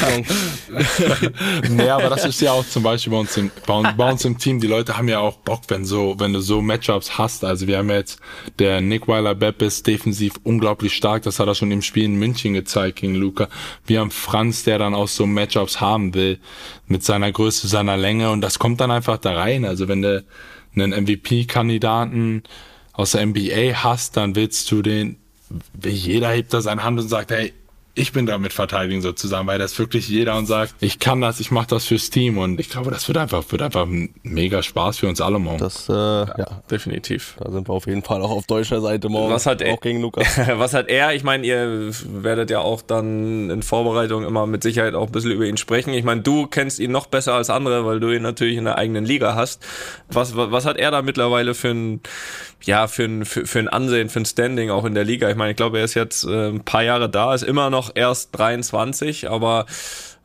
nee, 1.70 1.88
aber 1.88 2.08
das 2.08 2.24
ist 2.24 2.40
ja 2.40 2.52
auch 2.52 2.66
zum 2.66 2.82
Beispiel 2.82 3.12
bei 3.12 3.18
uns, 3.18 3.36
im, 3.36 3.50
bei, 3.66 3.92
bei, 3.92 4.10
uns 4.10 4.24
im 4.24 4.38
Team. 4.38 4.60
Die 4.60 4.66
Leute 4.66 4.96
haben 4.96 5.08
ja 5.08 5.20
auch 5.20 5.36
Bock, 5.38 5.62
wenn 5.68 5.84
so, 5.84 6.14
wenn 6.18 6.32
du 6.32 6.40
so 6.40 6.62
Matchups 6.62 7.18
hast. 7.18 7.44
Also 7.44 7.66
wir 7.66 7.78
haben 7.78 7.90
jetzt 7.90 8.20
der 8.58 8.80
Nick 8.80 9.08
Weiler 9.08 9.34
Bepp 9.34 9.62
ist 9.62 9.86
defensiv 9.86 10.34
unglaublich 10.42 10.94
stark. 10.94 11.22
Das 11.22 11.38
hat 11.38 11.48
er 11.48 11.54
schon 11.54 11.70
im 11.70 11.82
Spiel 11.82 12.04
in 12.04 12.16
München 12.16 12.54
gezeigt 12.54 13.00
gegen 13.00 13.14
Luca. 13.14 13.48
Wir 13.86 14.00
haben 14.00 14.10
Franz, 14.10 14.64
der 14.64 14.78
dann 14.78 14.94
auch 14.94 15.08
so 15.08 15.26
Matchups 15.26 15.80
haben 15.80 16.14
will 16.14 16.38
mit 16.86 17.04
seiner 17.04 17.30
Größe, 17.30 17.68
seiner 17.68 17.96
Länge 17.96 18.30
und 18.30 18.40
das 18.40 18.58
kommt 18.58 18.80
dann 18.80 18.90
einfach 18.90 19.18
da 19.18 19.32
rein. 19.32 19.64
Also 19.64 19.88
wenn 19.88 20.02
du 20.02 20.24
einen 20.74 21.04
MVP-Kandidaten 21.04 22.42
aus 22.92 23.12
der 23.12 23.26
NBA 23.26 23.82
hast, 23.82 24.16
dann 24.16 24.36
willst 24.36 24.70
du 24.70 24.82
den, 24.82 25.16
jeder 25.82 26.30
hebt 26.30 26.52
da 26.52 26.60
seine 26.60 26.84
Hand 26.84 27.00
und 27.00 27.08
sagt, 27.08 27.30
hey, 27.30 27.52
ich 28.00 28.12
bin 28.12 28.24
damit 28.24 28.54
verteidigen 28.54 29.02
sozusagen, 29.02 29.46
weil 29.46 29.58
das 29.58 29.78
wirklich 29.78 30.08
jeder 30.08 30.36
und 30.38 30.46
sagt, 30.46 30.74
ich 30.80 30.98
kann 30.98 31.20
das, 31.20 31.38
ich 31.38 31.50
mache 31.50 31.66
das 31.68 31.84
fürs 31.84 32.08
Team 32.08 32.38
und 32.38 32.58
ich 32.58 32.70
glaube, 32.70 32.90
das 32.90 33.06
wird 33.08 33.18
einfach, 33.18 33.44
wird 33.50 33.60
einfach 33.60 33.86
ein 33.86 34.14
mega 34.22 34.62
Spaß 34.62 34.98
für 34.98 35.08
uns 35.08 35.20
alle 35.20 35.38
morgen. 35.38 35.58
Das, 35.58 35.86
äh, 35.88 35.92
ja, 35.92 36.34
ja, 36.38 36.62
definitiv. 36.70 37.36
Da 37.38 37.52
sind 37.52 37.68
wir 37.68 37.74
auf 37.74 37.86
jeden 37.86 38.02
Fall 38.02 38.22
auch 38.22 38.30
auf 38.30 38.46
deutscher 38.46 38.80
Seite 38.80 39.10
morgen. 39.10 39.30
Was 39.30 39.44
hat 39.44 39.60
er, 39.60 39.74
auch 39.74 39.80
gegen 39.82 40.00
Lukas. 40.00 40.38
was 40.54 40.72
hat 40.72 40.88
er? 40.88 41.14
Ich 41.14 41.24
meine, 41.24 41.46
ihr 41.46 41.90
werdet 42.06 42.50
ja 42.50 42.60
auch 42.60 42.80
dann 42.80 43.50
in 43.50 43.62
Vorbereitung 43.62 44.24
immer 44.24 44.46
mit 44.46 44.62
Sicherheit 44.62 44.94
auch 44.94 45.06
ein 45.06 45.12
bisschen 45.12 45.32
über 45.32 45.44
ihn 45.44 45.58
sprechen. 45.58 45.92
Ich 45.92 46.04
meine, 46.04 46.22
du 46.22 46.46
kennst 46.46 46.78
ihn 46.78 46.92
noch 46.92 47.06
besser 47.06 47.34
als 47.34 47.50
andere, 47.50 47.84
weil 47.84 48.00
du 48.00 48.10
ihn 48.10 48.22
natürlich 48.22 48.56
in 48.56 48.64
der 48.64 48.78
eigenen 48.78 49.04
Liga 49.04 49.34
hast. 49.34 49.62
Was, 50.08 50.34
was, 50.36 50.50
was 50.50 50.64
hat 50.64 50.78
er 50.78 50.90
da 50.90 51.02
mittlerweile 51.02 51.52
für 51.52 51.68
ein, 51.68 52.00
ja, 52.62 52.86
für 52.86 53.04
ein, 53.04 53.26
für, 53.26 53.46
für 53.46 53.58
ein 53.58 53.68
Ansehen, 53.68 54.08
für 54.08 54.20
ein 54.20 54.26
Standing 54.26 54.70
auch 54.70 54.86
in 54.86 54.94
der 54.94 55.04
Liga? 55.04 55.28
Ich 55.28 55.36
meine, 55.36 55.50
ich 55.50 55.56
glaube, 55.56 55.78
er 55.78 55.84
ist 55.84 55.94
jetzt 55.94 56.24
äh, 56.24 56.48
ein 56.48 56.64
paar 56.64 56.82
Jahre 56.82 57.10
da, 57.10 57.34
ist 57.34 57.42
immer 57.42 57.68
noch 57.68 57.89
erst 57.94 58.36
23, 58.38 59.30
aber 59.30 59.66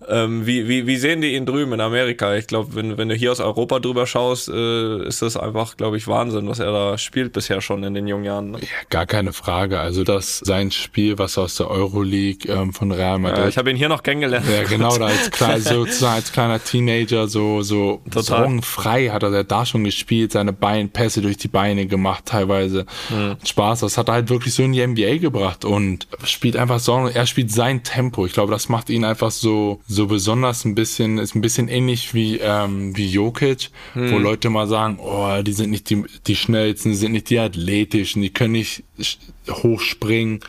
ähm, 0.07 0.45
wie, 0.45 0.67
wie, 0.67 0.85
wie 0.87 0.97
sehen 0.97 1.21
die 1.21 1.35
ihn 1.35 1.45
drüben 1.45 1.73
in 1.73 1.81
Amerika? 1.81 2.35
Ich 2.35 2.47
glaube, 2.47 2.75
wenn, 2.75 2.97
wenn 2.97 3.09
du 3.09 3.15
hier 3.15 3.31
aus 3.31 3.39
Europa 3.39 3.79
drüber 3.79 4.05
schaust, 4.05 4.49
äh, 4.49 5.07
ist 5.07 5.21
das 5.21 5.37
einfach, 5.37 5.77
glaube 5.77 5.97
ich, 5.97 6.07
Wahnsinn, 6.07 6.47
was 6.47 6.59
er 6.59 6.71
da 6.71 6.97
spielt 6.97 7.33
bisher 7.33 7.61
schon 7.61 7.83
in 7.83 7.93
den 7.93 8.05
jungen 8.05 8.25
Jahren. 8.25 8.51
Ne? 8.51 8.59
Ja, 8.59 8.67
gar 8.89 9.05
keine 9.05 9.33
Frage. 9.33 9.79
Also 9.79 10.03
das 10.03 10.39
sein 10.39 10.71
Spiel, 10.71 11.17
was 11.17 11.37
aus 11.37 11.55
der 11.55 11.69
Euroleague 11.69 12.51
ähm, 12.51 12.73
von 12.73 12.91
Real 12.91 13.19
Madrid. 13.19 13.39
Ja, 13.39 13.47
ich 13.47 13.57
habe 13.57 13.71
ihn 13.71 13.77
hier 13.77 13.89
noch 13.89 14.03
kennengelernt. 14.03 14.45
Ja, 14.51 14.63
genau, 14.63 14.97
da 14.97 15.05
als, 15.05 15.31
klein, 15.31 15.61
sozusagen 15.61 16.15
als 16.15 16.31
kleiner 16.31 16.63
Teenager 16.63 17.27
so 17.27 17.61
so 17.61 18.01
frei 18.61 19.09
hat 19.09 19.23
er 19.23 19.43
da 19.43 19.65
schon 19.65 19.83
gespielt, 19.83 20.33
seine 20.33 20.53
Beine, 20.53 20.89
Pässe 20.89 21.21
durch 21.21 21.37
die 21.37 21.47
Beine 21.47 21.87
gemacht 21.87 22.25
teilweise. 22.25 22.85
Mhm. 23.09 23.37
Spaß, 23.43 23.79
das 23.79 23.97
hat 23.97 24.09
er 24.09 24.15
halt 24.15 24.29
wirklich 24.29 24.53
so 24.53 24.63
in 24.63 24.73
die 24.73 24.85
NBA 24.85 25.17
gebracht 25.17 25.65
und 25.65 26.07
spielt 26.25 26.57
einfach 26.57 26.79
so, 26.79 27.07
er 27.07 27.25
spielt 27.25 27.51
sein 27.51 27.83
Tempo. 27.83 28.25
Ich 28.25 28.33
glaube, 28.33 28.51
das 28.51 28.69
macht 28.69 28.89
ihn 28.89 29.05
einfach 29.05 29.31
so 29.31 29.79
so 29.87 30.07
besonders 30.07 30.65
ein 30.65 30.75
bisschen, 30.75 31.17
ist 31.19 31.35
ein 31.35 31.41
bisschen 31.41 31.67
ähnlich 31.67 32.13
wie, 32.13 32.39
ähm, 32.39 32.97
wie 32.97 33.07
Jokic, 33.07 33.69
hm. 33.93 34.11
wo 34.11 34.17
Leute 34.17 34.49
mal 34.49 34.67
sagen, 34.67 34.97
oh, 34.99 35.41
die 35.43 35.53
sind 35.53 35.69
nicht 35.69 35.89
die, 35.89 36.03
die 36.25 36.35
schnellsten, 36.35 36.89
die 36.89 36.97
sind 36.97 37.11
nicht 37.11 37.29
die 37.29 37.39
athletischen, 37.39 38.21
die 38.21 38.31
können 38.31 38.53
nicht 38.53 38.83
hochspringen. 39.49 40.39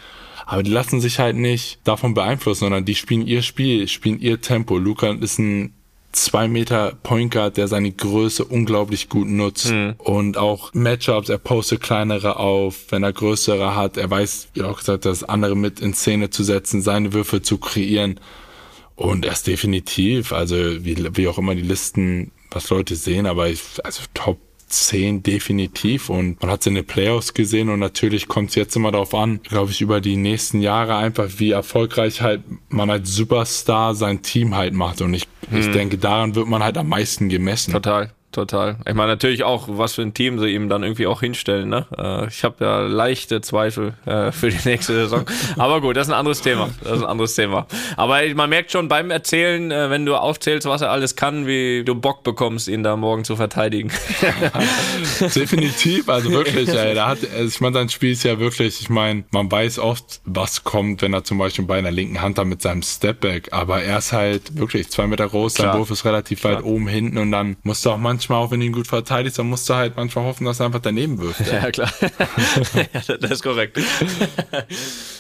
Aber 0.47 0.63
die 0.63 0.71
lassen 0.71 1.01
sich 1.01 1.19
halt 1.19 1.37
nicht 1.37 1.81
davon 1.85 2.15
beeinflussen, 2.15 2.61
sondern 2.61 2.85
die 2.85 2.95
spielen 2.95 3.27
ihr 3.27 3.43
Spiel, 3.43 3.89
spielen 3.89 4.21
ihr 4.21 4.41
Tempo. 4.41 4.79
Luca 4.79 5.13
ist 5.13 5.39
ein 5.39 5.75
zwei 6.17 6.49
Meter 6.49 6.95
Point 7.03 7.33
Guard, 7.33 7.57
der 7.57 7.69
seine 7.69 7.93
Größe 7.93 8.45
unglaublich 8.45 9.09
gut 9.09 9.29
nutzt 9.29 9.71
mhm. 9.71 9.95
und 9.99 10.39
auch 10.39 10.73
Matchups, 10.73 11.29
er 11.29 11.39
postet 11.39 11.83
kleinere 11.83 12.39
auf, 12.39 12.87
wenn 12.91 13.03
er 13.03 13.13
größere 13.13 13.77
hat, 13.77 13.97
er 13.97 14.11
weiß, 14.11 14.49
wie 14.55 14.63
auch 14.63 14.79
gesagt, 14.79 15.05
das 15.05 15.25
andere 15.25 15.57
mit 15.57 15.81
in 15.81 15.93
Szene 15.95 16.31
zu 16.31 16.43
setzen, 16.43 16.81
seine 16.81 17.13
Würfe 17.13 17.43
zu 17.43 17.59
kreieren. 17.59 18.19
Und 18.97 19.27
erst 19.27 19.47
definitiv, 19.47 20.33
also 20.33 20.57
wie, 20.57 20.97
wie 21.17 21.29
auch 21.29 21.39
immer 21.39 21.55
die 21.55 21.63
Listen, 21.63 22.33
was 22.51 22.71
Leute 22.71 22.97
sehen, 22.97 23.27
aber 23.27 23.49
ich, 23.49 23.63
also 23.85 24.03
Top 24.15 24.39
10 24.69 25.23
definitiv 25.23 26.11
und 26.11 26.41
man 26.43 26.51
hat 26.51 26.61
es 26.61 26.67
in 26.67 26.75
den 26.75 26.85
Playoffs 26.85 27.35
gesehen 27.35 27.69
und 27.69 27.79
natürlich 27.79 28.27
kommt 28.27 28.51
es 28.51 28.57
jetzt 28.57 28.75
immer 28.75 28.91
darauf 28.91 29.15
an, 29.15 29.41
glaube 29.43 29.71
ich, 29.71 29.81
über 29.81 30.01
die 30.01 30.17
nächsten 30.17 30.61
Jahre 30.61 30.97
einfach, 30.97 31.29
wie 31.37 31.53
erfolgreich 31.53 32.21
halt 32.21 32.43
man 32.69 32.91
als 32.91 33.15
Superstar 33.15 33.95
sein 33.95 34.23
Team 34.23 34.57
halt 34.57 34.75
macht 34.75 35.03
und 35.03 35.15
ich, 35.15 35.29
hm. 35.51 35.61
ich 35.61 35.71
denke, 35.71 35.99
daran 35.99 36.35
wird 36.35 36.49
man 36.49 36.65
halt 36.65 36.79
am 36.79 36.89
meisten 36.89 37.29
gemessen. 37.29 37.73
Total 37.73 38.13
total. 38.37 38.77
Ich 38.87 38.95
meine 38.95 39.09
natürlich 39.09 39.43
auch, 39.43 39.67
was 39.69 39.95
für 39.95 40.03
ein 40.03 40.15
Team 40.15 40.39
sie 40.39 40.49
ihm 40.49 40.69
dann 40.69 40.83
irgendwie 40.83 41.07
auch 41.07 41.21
hinstellen. 41.21 41.69
Ne? 41.69 41.87
Äh, 41.97 42.29
ich 42.29 42.45
habe 42.45 42.65
ja 42.65 42.81
leichte 42.81 43.41
Zweifel 43.41 43.95
äh, 44.05 44.31
für 44.31 44.51
die 44.51 44.69
nächste 44.69 44.95
Saison. 44.95 45.25
Aber 45.57 45.81
gut, 45.81 45.97
das 45.97 46.07
ist 46.07 46.13
ein 46.13 46.19
anderes 46.19 46.43
Thema. 46.43 46.69
Das 46.83 46.93
ist 46.93 47.03
ein 47.03 47.09
anderes 47.09 47.35
Thema. 47.35 47.67
Aber 47.97 48.21
man 48.35 48.51
merkt 48.51 48.71
schon 48.71 48.89
beim 48.89 49.11
Erzählen, 49.11 49.71
äh, 49.71 49.91
wenn 49.91 50.07
du 50.07 50.15
aufzählst, 50.15 50.69
was 50.69 50.83
er 50.83 50.91
alles 50.91 51.17
kann, 51.17 51.47
wie 51.47 51.83
du 51.85 51.95
Bock 51.95 52.23
bekommst, 52.23 52.69
ihn 52.69 52.83
da 52.83 52.97
morgen 52.97 53.25
zu 53.25 53.37
verteidigen. 53.37 53.91
Definitiv, 55.35 56.09
also 56.09 56.31
wirklich. 56.31 56.69
Ey, 56.69 56.95
da 56.95 57.09
hat, 57.09 57.19
also 57.35 57.49
ich 57.49 57.61
meine, 57.61 57.75
sein 57.75 57.89
Spiel 57.89 58.13
ist 58.13 58.23
ja 58.23 58.39
wirklich, 58.39 58.81
ich 58.81 58.91
meine, 58.91 59.25
man 59.31 59.51
weiß 59.51 59.79
oft, 59.79 60.21
was 60.25 60.63
kommt, 60.63 61.03
wenn 61.03 61.15
er 61.15 61.25
zum 61.25 61.39
Beispiel 61.39 61.65
bei 61.65 61.79
einer 61.79 61.91
linken 61.91 62.21
Hand 62.21 62.39
da 62.39 62.45
mit 62.45 62.61
seinem 62.61 62.83
Stepback, 62.83 63.53
aber 63.53 63.83
er 63.83 63.99
ist 63.99 64.13
halt 64.13 64.59
wirklich 64.59 64.91
zwei 64.91 65.07
Meter 65.07 65.29
groß, 65.29 65.55
sein 65.55 65.79
Wurf 65.79 65.91
ist 65.91 66.05
relativ 66.05 66.41
Klar. 66.41 66.57
weit 66.57 66.65
oben 66.65 66.87
hinten 66.87 67.19
und 67.19 67.33
dann 67.33 67.57
musst 67.63 67.85
du 67.87 67.91
auch 67.91 67.99
manchmal 67.99 68.26
manchmal, 68.29 68.45
auch 68.45 68.51
wenn 68.51 68.61
du 68.61 68.67
ihn 68.67 68.73
gut 68.73 68.87
verteidigst, 68.87 69.39
dann 69.39 69.49
musst 69.49 69.69
du 69.69 69.75
halt 69.75 69.97
manchmal 69.97 70.25
hoffen, 70.25 70.45
dass 70.45 70.61
er 70.61 70.67
einfach 70.67 70.81
daneben 70.81 71.19
wirft. 71.19 71.41
Ja, 71.47 71.63
ja 71.63 71.71
klar. 71.71 71.93
ja, 72.01 73.17
das 73.19 73.31
ist 73.31 73.43
korrekt. 73.43 73.79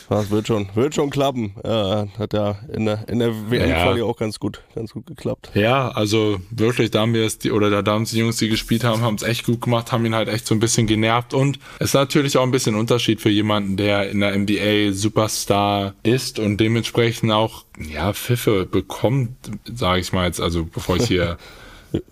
Das 0.08 0.30
wird 0.30 0.46
schon, 0.46 0.68
wird 0.76 0.94
schon 0.94 1.10
klappen. 1.10 1.56
Ja, 1.64 2.06
hat 2.16 2.32
ja 2.32 2.60
in 2.72 2.84
der, 2.84 3.08
in 3.08 3.18
der 3.18 3.50
WM-Quali 3.50 3.98
ja. 3.98 4.04
auch 4.04 4.16
ganz 4.16 4.38
gut, 4.38 4.62
ganz 4.72 4.92
gut 4.92 5.04
geklappt. 5.04 5.50
Ja, 5.54 5.88
also 5.88 6.38
wirklich, 6.50 6.92
da 6.92 7.00
haben 7.00 7.12
wir 7.12 7.26
es, 7.26 7.38
die, 7.38 7.50
oder 7.50 7.82
da 7.82 7.90
haben 7.90 8.04
die 8.04 8.16
Jungs, 8.16 8.36
die 8.36 8.48
gespielt 8.48 8.84
haben, 8.84 9.02
haben 9.02 9.16
es 9.16 9.24
echt 9.24 9.44
gut 9.46 9.62
gemacht, 9.62 9.90
haben 9.90 10.06
ihn 10.06 10.14
halt 10.14 10.28
echt 10.28 10.46
so 10.46 10.54
ein 10.54 10.60
bisschen 10.60 10.86
genervt 10.86 11.34
und 11.34 11.58
es 11.80 11.86
ist 11.86 11.94
natürlich 11.94 12.38
auch 12.38 12.44
ein 12.44 12.52
bisschen 12.52 12.76
Unterschied 12.76 13.20
für 13.20 13.30
jemanden, 13.30 13.76
der 13.76 14.08
in 14.08 14.20
der 14.20 14.38
NBA 14.38 14.92
Superstar 14.92 15.94
ist 16.04 16.38
und 16.38 16.58
dementsprechend 16.58 17.32
auch, 17.32 17.64
ja, 17.76 18.12
Pfiffe 18.12 18.64
bekommt, 18.64 19.30
sage 19.64 19.98
ich 19.98 20.12
mal 20.12 20.26
jetzt, 20.26 20.40
also 20.40 20.64
bevor 20.72 20.98
ich 20.98 21.08
hier 21.08 21.36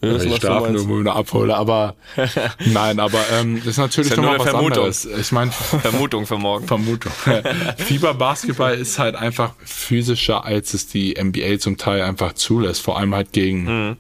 wissen, 0.00 0.32
ich 0.32 0.38
darf 0.38 0.68
nur 0.70 1.02
nur 1.02 1.14
abhole, 1.14 1.56
aber 1.56 1.94
nein, 2.66 3.00
aber 3.00 3.20
ähm, 3.32 3.56
das 3.58 3.66
ist 3.68 3.78
natürlich 3.78 4.10
Ist 4.10 4.16
ja 4.16 4.22
nochmal 4.22 4.38
was 4.38 4.46
eine 4.46 4.50
Vermutung. 4.52 4.78
anderes. 4.78 5.04
Ich 5.04 5.32
meine, 5.32 5.50
Vermutung 5.52 6.26
für 6.26 6.38
morgen. 6.38 6.66
Vermutung. 6.74 7.12
Fieberbasketball 7.76 8.74
ist 8.74 8.98
halt 8.98 9.14
einfach 9.14 9.54
physischer, 9.64 10.44
als 10.44 10.74
es 10.74 10.86
die 10.86 11.14
NBA 11.22 11.58
zum 11.58 11.76
Teil 11.76 12.02
einfach 12.02 12.34
zulässt, 12.34 12.82
vor 12.82 12.98
allem 12.98 13.14
halt 13.14 13.32
gegen 13.32 13.96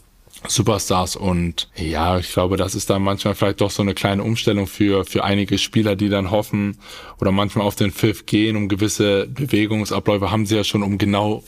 Superstars 0.46 1.16
und 1.16 1.70
ja, 1.76 2.18
ich 2.18 2.32
glaube, 2.32 2.56
das 2.56 2.74
ist 2.74 2.90
dann 2.90 3.02
manchmal 3.02 3.34
vielleicht 3.34 3.60
doch 3.60 3.70
so 3.70 3.82
eine 3.82 3.94
kleine 3.94 4.22
Umstellung 4.22 4.66
für, 4.66 5.04
für 5.04 5.24
einige 5.24 5.58
Spieler, 5.58 5.96
die 5.96 6.08
dann 6.08 6.30
hoffen 6.30 6.78
oder 7.20 7.32
manchmal 7.32 7.66
auf 7.66 7.76
den 7.76 7.90
Pfiff 7.90 8.26
gehen, 8.26 8.56
um 8.56 8.68
gewisse 8.68 9.26
Bewegungsabläufe 9.26 10.30
haben 10.30 10.44
sie 10.44 10.56
ja 10.56 10.64
schon, 10.64 10.82
um 10.82 10.98
genau 10.98 11.42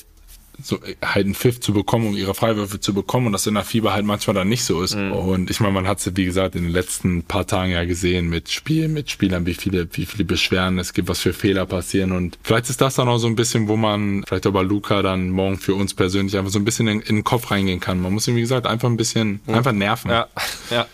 so 0.63 0.81
halt 1.05 1.27
einen 1.27 1.35
Pfiff 1.35 1.61
zu 1.61 1.73
bekommen, 1.73 2.09
um 2.09 2.17
ihre 2.17 2.35
Freiwürfe 2.35 2.81
zu 2.81 2.95
bekommen 2.95 3.27
und 3.27 3.33
das 3.33 3.47
in 3.47 3.55
der 3.55 3.65
Fieber 3.65 3.93
halt 3.93 4.07
manchmal 4.07 4.35
dann 4.35 4.49
nicht 4.49 4.65
so 4.65 4.83
ist. 4.83 4.95
Und 4.95 5.51
ich 5.51 5.61
meine, 5.61 5.75
man 5.75 5.87
hat 5.87 5.99
es, 5.99 6.17
wie 6.17 6.25
gesagt, 6.25 6.55
in 6.55 6.65
den 6.65 6.73
letzten 6.73 7.23
paar 7.23 7.47
Tagen 7.47 7.73
ja 7.73 7.85
gesehen 7.85 8.29
mit 8.29 8.49
Spielen, 8.51 8.93
mit 8.93 9.11
Spielern, 9.11 9.47
wie 9.47 9.55
viele, 9.55 9.89
wie 9.93 10.07
viele 10.07 10.25
Beschwerden 10.25 10.79
es 10.79 10.93
gibt, 10.93 11.09
was 11.09 11.21
für 11.21 11.33
Fehler 11.33 11.67
passieren. 11.67 12.13
Und 12.13 12.39
vielleicht 12.43 12.71
ist 12.71 12.81
das 12.81 12.95
dann 12.95 13.09
auch 13.09 13.19
so 13.19 13.27
ein 13.27 13.37
bisschen, 13.37 13.69
wo 13.69 13.77
man 13.77 14.25
vielleicht 14.27 14.47
aber 14.47 14.63
Luca 14.63 15.03
dann 15.03 15.31
morgen 15.31 15.59
für 15.59 15.75
uns 15.75 15.95
persönlich 15.95 16.37
einfach 16.37 16.51
so 16.51 16.59
ein 16.59 16.65
bisschen 16.65 16.89
in, 16.89 17.01
in 17.01 17.17
den 17.17 17.25
Kopf 17.25 17.51
reingehen 17.51 17.81
kann. 17.81 18.01
Man 18.01 18.13
muss 18.13 18.27
ihm, 18.29 18.37
wie 18.37 18.41
gesagt, 18.41 18.67
einfach 18.67 18.89
ein 18.89 18.97
bisschen, 18.97 19.41
einfach 19.47 19.73
nerven. 19.73 20.11
Ja, 20.11 20.29
ja, 20.71 20.87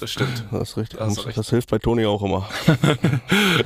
das 0.00 0.12
stimmt. 0.12 0.44
Das 0.50 0.70
ist 0.70 0.76
richtig. 0.76 0.98
Das, 0.98 1.14
du 1.14 1.22
recht. 1.22 1.50
hilft 1.50 1.70
bei 1.70 1.78
Toni 1.78 2.06
auch 2.06 2.22
immer. 2.22 2.48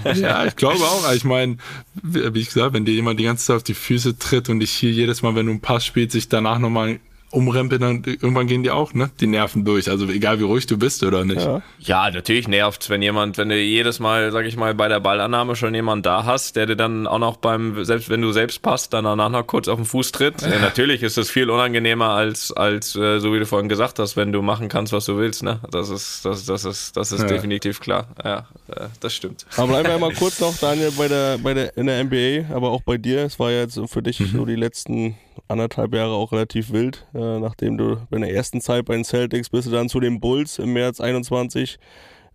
Ja, 0.14 0.44
ich 0.44 0.56
glaube 0.56 0.80
auch. 0.80 1.12
Ich 1.12 1.24
meine, 1.24 1.56
wie 2.02 2.34
wie 2.34 2.40
ich 2.40 2.48
gesagt, 2.48 2.74
wenn 2.74 2.84
dir 2.84 2.94
jemand 2.94 3.18
die 3.20 3.24
ganze 3.24 3.46
Zeit 3.46 3.56
auf 3.56 3.62
die 3.62 3.74
Füße 3.74 4.18
tritt 4.18 4.48
und 4.48 4.60
dich 4.60 4.70
hier 4.70 4.90
jedes 4.90 5.22
Mal, 5.22 5.34
wenn 5.34 5.46
du 5.46 5.52
einen 5.52 5.60
Pass 5.60 5.84
spielst, 5.84 6.12
sich 6.12 6.28
danach 6.28 6.58
nochmal 6.58 7.00
umrempelt, 7.32 7.82
dann 7.82 8.02
irgendwann 8.04 8.46
gehen 8.46 8.62
die 8.62 8.70
auch, 8.70 8.94
ne? 8.94 9.10
Die 9.20 9.26
Nerven 9.26 9.64
durch. 9.64 9.88
Also 9.90 10.06
egal 10.08 10.38
wie 10.38 10.44
ruhig 10.44 10.66
du 10.66 10.76
bist 10.78 11.02
oder 11.02 11.24
nicht. 11.24 11.40
Ja. 11.40 11.62
Ja, 11.80 12.10
natürlich 12.10 12.46
nervt's, 12.46 12.90
wenn 12.90 13.02
jemand, 13.02 13.38
wenn 13.38 13.48
du 13.48 13.56
jedes 13.56 13.98
Mal, 13.98 14.30
sag 14.32 14.44
ich 14.46 14.56
mal, 14.56 14.74
bei 14.74 14.88
der 14.88 15.00
Ballannahme 15.00 15.56
schon 15.56 15.74
jemanden 15.74 16.02
da 16.02 16.24
hast, 16.24 16.56
der 16.56 16.66
dir 16.66 16.76
dann 16.76 17.06
auch 17.06 17.18
noch 17.18 17.38
beim, 17.38 17.84
selbst 17.84 18.08
wenn 18.10 18.20
du 18.22 18.32
selbst 18.32 18.62
passt, 18.62 18.92
dann 18.92 19.04
danach 19.04 19.30
noch 19.30 19.46
kurz 19.46 19.66
auf 19.68 19.76
den 19.78 19.84
Fuß 19.86 20.12
tritt. 20.12 20.42
Ja, 20.42 20.58
natürlich 20.60 21.02
ist 21.02 21.18
es 21.18 21.30
viel 21.30 21.50
unangenehmer 21.50 22.10
als, 22.10 22.52
als, 22.52 22.94
äh, 22.96 23.18
so 23.18 23.32
wie 23.32 23.38
du 23.38 23.46
vorhin 23.46 23.68
gesagt 23.68 23.98
hast, 23.98 24.16
wenn 24.16 24.30
du 24.32 24.42
machen 24.42 24.68
kannst, 24.68 24.92
was 24.92 25.06
du 25.06 25.16
willst, 25.16 25.42
ne? 25.42 25.60
Das 25.70 25.88
ist, 25.88 26.24
das, 26.24 26.44
das 26.44 26.64
ist, 26.64 26.96
das 26.96 27.12
ist 27.12 27.22
Ja. 27.22 27.26
definitiv 27.28 27.80
klar. 27.80 28.08
Ja, 28.22 28.46
äh, 28.68 28.88
das 29.00 29.14
stimmt. 29.14 29.46
Aber 29.56 29.68
bleiben 29.68 29.88
wir 29.88 29.98
mal 29.98 30.12
kurz 30.14 30.38
noch, 30.40 30.56
Daniel, 30.58 30.92
bei 30.98 31.08
der, 31.08 31.38
bei 31.38 31.54
der, 31.54 31.76
in 31.76 31.86
der 31.86 32.04
NBA, 32.04 32.54
aber 32.54 32.70
auch 32.70 32.82
bei 32.82 32.98
dir. 32.98 33.24
Es 33.24 33.38
war 33.38 33.50
ja 33.50 33.60
jetzt 33.60 33.80
für 33.86 34.02
dich 34.02 34.22
so 34.32 34.44
die 34.44 34.56
letzten 34.56 35.16
anderthalb 35.48 35.94
Jahre 35.94 36.12
auch 36.12 36.32
relativ 36.32 36.72
wild. 36.72 37.06
Äh, 37.14 37.21
nachdem 37.38 37.76
du 37.78 37.98
in 38.11 38.20
der 38.20 38.35
ersten 38.35 38.61
Zeit 38.61 38.85
bei 38.85 38.94
den 38.94 39.04
Celtics 39.04 39.50
bist 39.50 39.68
du 39.68 39.72
dann 39.72 39.88
zu 39.88 40.00
den 40.00 40.20
Bulls 40.20 40.58
im 40.58 40.72
März 40.72 41.00
21, 41.00 41.78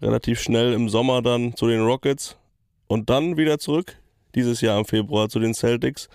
relativ 0.02 0.39
schnell 0.41 0.73
im 0.73 0.89
Sommer 0.89 1.21
dann 1.21 1.56
zu 1.56 1.67
den 1.67 1.82
Rockets 1.82 2.38
und 2.88 3.10
dann 3.10 3.38
wieder 3.38 3.60
zurück, 3.60 3.97
dieses 4.36 4.62
Jahr 4.62 4.80
im 4.80 4.86
Februar 4.86 5.30
zu 5.30 5.39
den 5.39 5.54
Celtics. 5.54 6.10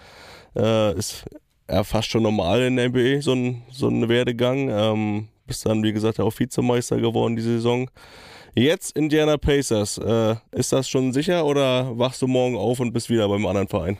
Äh, 0.56 0.96
ist 0.96 1.24
ja 1.68 1.84
fast 1.84 2.08
schon 2.08 2.22
normal 2.22 2.62
in 2.62 2.76
der 2.76 2.88
NBA, 2.88 3.20
so 3.20 3.32
ein, 3.32 3.62
so 3.70 3.88
ein 3.88 4.08
Werdegang. 4.08 4.68
Ähm, 4.70 5.28
bist 5.46 5.66
dann, 5.66 5.82
wie 5.82 5.92
gesagt, 5.92 6.20
auch 6.20 6.38
Vizemeister 6.38 7.00
geworden 7.00 7.36
die 7.36 7.42
Saison. 7.42 7.90
Jetzt 8.54 8.98
Indiana 8.98 9.38
Pacers. 9.38 9.96
Äh, 9.96 10.36
ist 10.52 10.74
das 10.74 10.86
schon 10.86 11.14
sicher 11.14 11.46
oder 11.46 11.98
wachst 11.98 12.20
du 12.20 12.26
morgen 12.26 12.54
auf 12.54 12.80
und 12.80 12.92
bist 12.92 13.08
wieder 13.08 13.26
beim 13.26 13.46
anderen 13.46 13.68
Verein? 13.68 13.96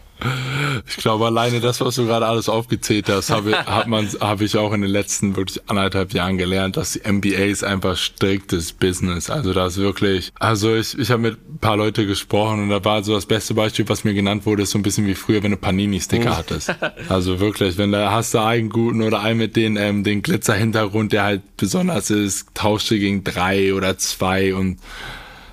Ich 0.86 0.98
glaube, 0.98 1.26
alleine 1.26 1.60
das, 1.60 1.80
was 1.80 1.96
du 1.96 2.04
gerade 2.04 2.26
alles 2.26 2.50
aufgezählt 2.50 3.08
hast, 3.08 3.30
habe 3.30 3.56
hat 3.66 3.86
man, 3.86 4.06
habe 4.20 4.44
ich 4.44 4.56
auch 4.58 4.74
in 4.74 4.82
den 4.82 4.90
letzten 4.90 5.36
wirklich 5.36 5.62
anderthalb 5.68 6.12
Jahren 6.12 6.36
gelernt, 6.36 6.76
dass 6.76 6.92
die 6.92 7.10
NBA 7.10 7.44
ist 7.44 7.64
einfach 7.64 7.96
striktes 7.96 8.74
Business. 8.74 9.30
Also 9.30 9.54
das 9.54 9.78
ist 9.78 9.82
wirklich, 9.82 10.32
also 10.38 10.76
ich, 10.76 10.98
ich 10.98 11.10
habe 11.10 11.22
mit 11.22 11.38
ein 11.38 11.58
paar 11.58 11.78
Leute 11.78 12.06
gesprochen 12.06 12.64
und 12.64 12.68
da 12.68 12.84
war 12.84 13.02
so 13.02 13.14
das 13.14 13.24
beste 13.24 13.54
Beispiel, 13.54 13.88
was 13.88 14.04
mir 14.04 14.12
genannt 14.12 14.44
wurde, 14.44 14.64
ist 14.64 14.72
so 14.72 14.78
ein 14.78 14.82
bisschen 14.82 15.06
wie 15.06 15.14
früher, 15.14 15.42
wenn 15.42 15.52
du 15.52 15.56
Panini-Sticker 15.56 16.36
hattest. 16.36 16.74
Also 17.08 17.40
wirklich, 17.40 17.78
wenn 17.78 17.90
da 17.90 18.12
hast 18.12 18.34
du 18.34 18.42
einen 18.42 18.68
guten 18.68 19.02
oder 19.02 19.20
einen 19.20 19.38
mit 19.38 19.56
den, 19.56 19.76
ähm, 19.76 20.04
den 20.04 20.22
Glitzer-Hintergrund, 20.22 21.12
der 21.12 21.24
halt 21.24 21.56
besonders 21.56 22.10
ist, 22.10 22.48
tauscht 22.54 22.90
du 22.90 22.98
gegen 22.98 23.24
drei 23.24 23.74
oder 23.74 23.96
zwei 23.98 24.41
und 24.50 24.78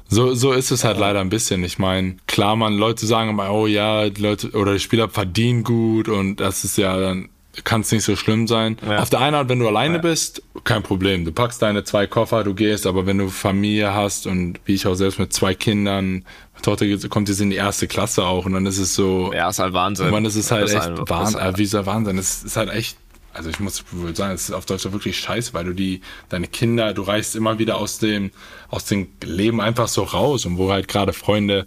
so, 0.07 0.33
so 0.33 0.51
ist 0.53 0.71
es 0.71 0.83
halt 0.83 0.97
leider 0.97 1.19
ein 1.21 1.29
bisschen. 1.29 1.63
Ich 1.63 1.77
meine, 1.77 2.15
klar, 2.25 2.55
man, 2.55 2.73
Leute 2.73 3.05
sagen 3.05 3.29
immer, 3.29 3.51
oh 3.51 3.67
ja, 3.67 4.09
die 4.09 4.21
Leute 4.21 4.49
oder 4.51 4.73
die 4.73 4.79
Spieler 4.79 5.07
verdienen 5.09 5.63
gut 5.63 6.09
und 6.09 6.37
das 6.37 6.63
ist 6.63 6.77
ja 6.77 6.99
dann 6.99 7.29
kann 7.65 7.81
es 7.81 7.91
nicht 7.91 8.03
so 8.03 8.15
schlimm 8.15 8.47
sein. 8.47 8.77
Ja. 8.87 8.99
Auf 8.99 9.09
der 9.09 9.19
einen 9.19 9.35
Art, 9.35 9.49
wenn 9.49 9.59
du 9.59 9.67
alleine 9.67 9.99
bist, 9.99 10.41
kein 10.63 10.81
Problem. 10.81 11.25
Du 11.25 11.31
packst 11.33 11.61
deine 11.61 11.83
zwei 11.83 12.07
Koffer, 12.07 12.43
du 12.45 12.53
gehst, 12.53 12.87
aber 12.87 13.05
wenn 13.05 13.17
du 13.17 13.27
Familie 13.27 13.93
hast 13.93 14.27
und 14.27 14.59
wie 14.65 14.75
ich 14.75 14.87
auch 14.87 14.93
selbst 14.95 15.19
mit 15.19 15.33
zwei 15.33 15.53
Kindern, 15.55 16.23
Tochter 16.61 16.85
kommt 17.09 17.27
jetzt 17.27 17.41
in 17.41 17.49
die 17.49 17.55
erste 17.57 17.87
Klasse 17.87 18.25
auch 18.25 18.45
und 18.45 18.53
dann 18.53 18.65
ist 18.65 18.77
es 18.77 18.95
so, 18.95 19.31
Ja, 19.33 19.49
ist 19.49 19.59
halt 19.59 19.73
Wahnsinn. 19.73 20.09
meine, 20.11 20.27
das 20.27 20.35
ist 20.37 20.51
halt 20.51 20.63
Das 20.63 20.73
echt 20.73 21.09
Wahnsinn. 21.09 21.35
ist 21.37 21.41
halt- 21.43 21.55
Äh, 21.55 21.57
wie 21.57 21.63
ist 21.63 21.73
der 21.73 21.85
Wahnsinn? 21.85 22.17
Es 22.17 22.43
ist 22.43 22.55
halt 22.57 22.69
echt, 22.71 22.97
also 23.39 23.49
ich 23.49 23.61
muss 23.61 23.85
sagen, 24.15 24.33
es 24.33 24.49
ist 24.49 24.51
auf 24.51 24.65
Deutsch 24.65 24.83
wirklich 24.91 25.17
scheiße, 25.17 25.53
weil 25.53 25.63
du 25.63 25.73
die, 25.73 26.01
deine 26.27 26.49
Kinder, 26.49 26.93
du 26.93 27.03
reichst 27.03 27.37
immer 27.37 27.57
wieder 27.57 27.77
aus 27.77 27.97
dem, 27.97 28.31
aus 28.67 28.83
dem 28.83 29.07
Leben 29.23 29.61
einfach 29.61 29.87
so 29.87 30.03
raus 30.03 30.45
und 30.45 30.57
wo 30.57 30.73
halt 30.73 30.89
gerade 30.89 31.13
Freunde 31.13 31.65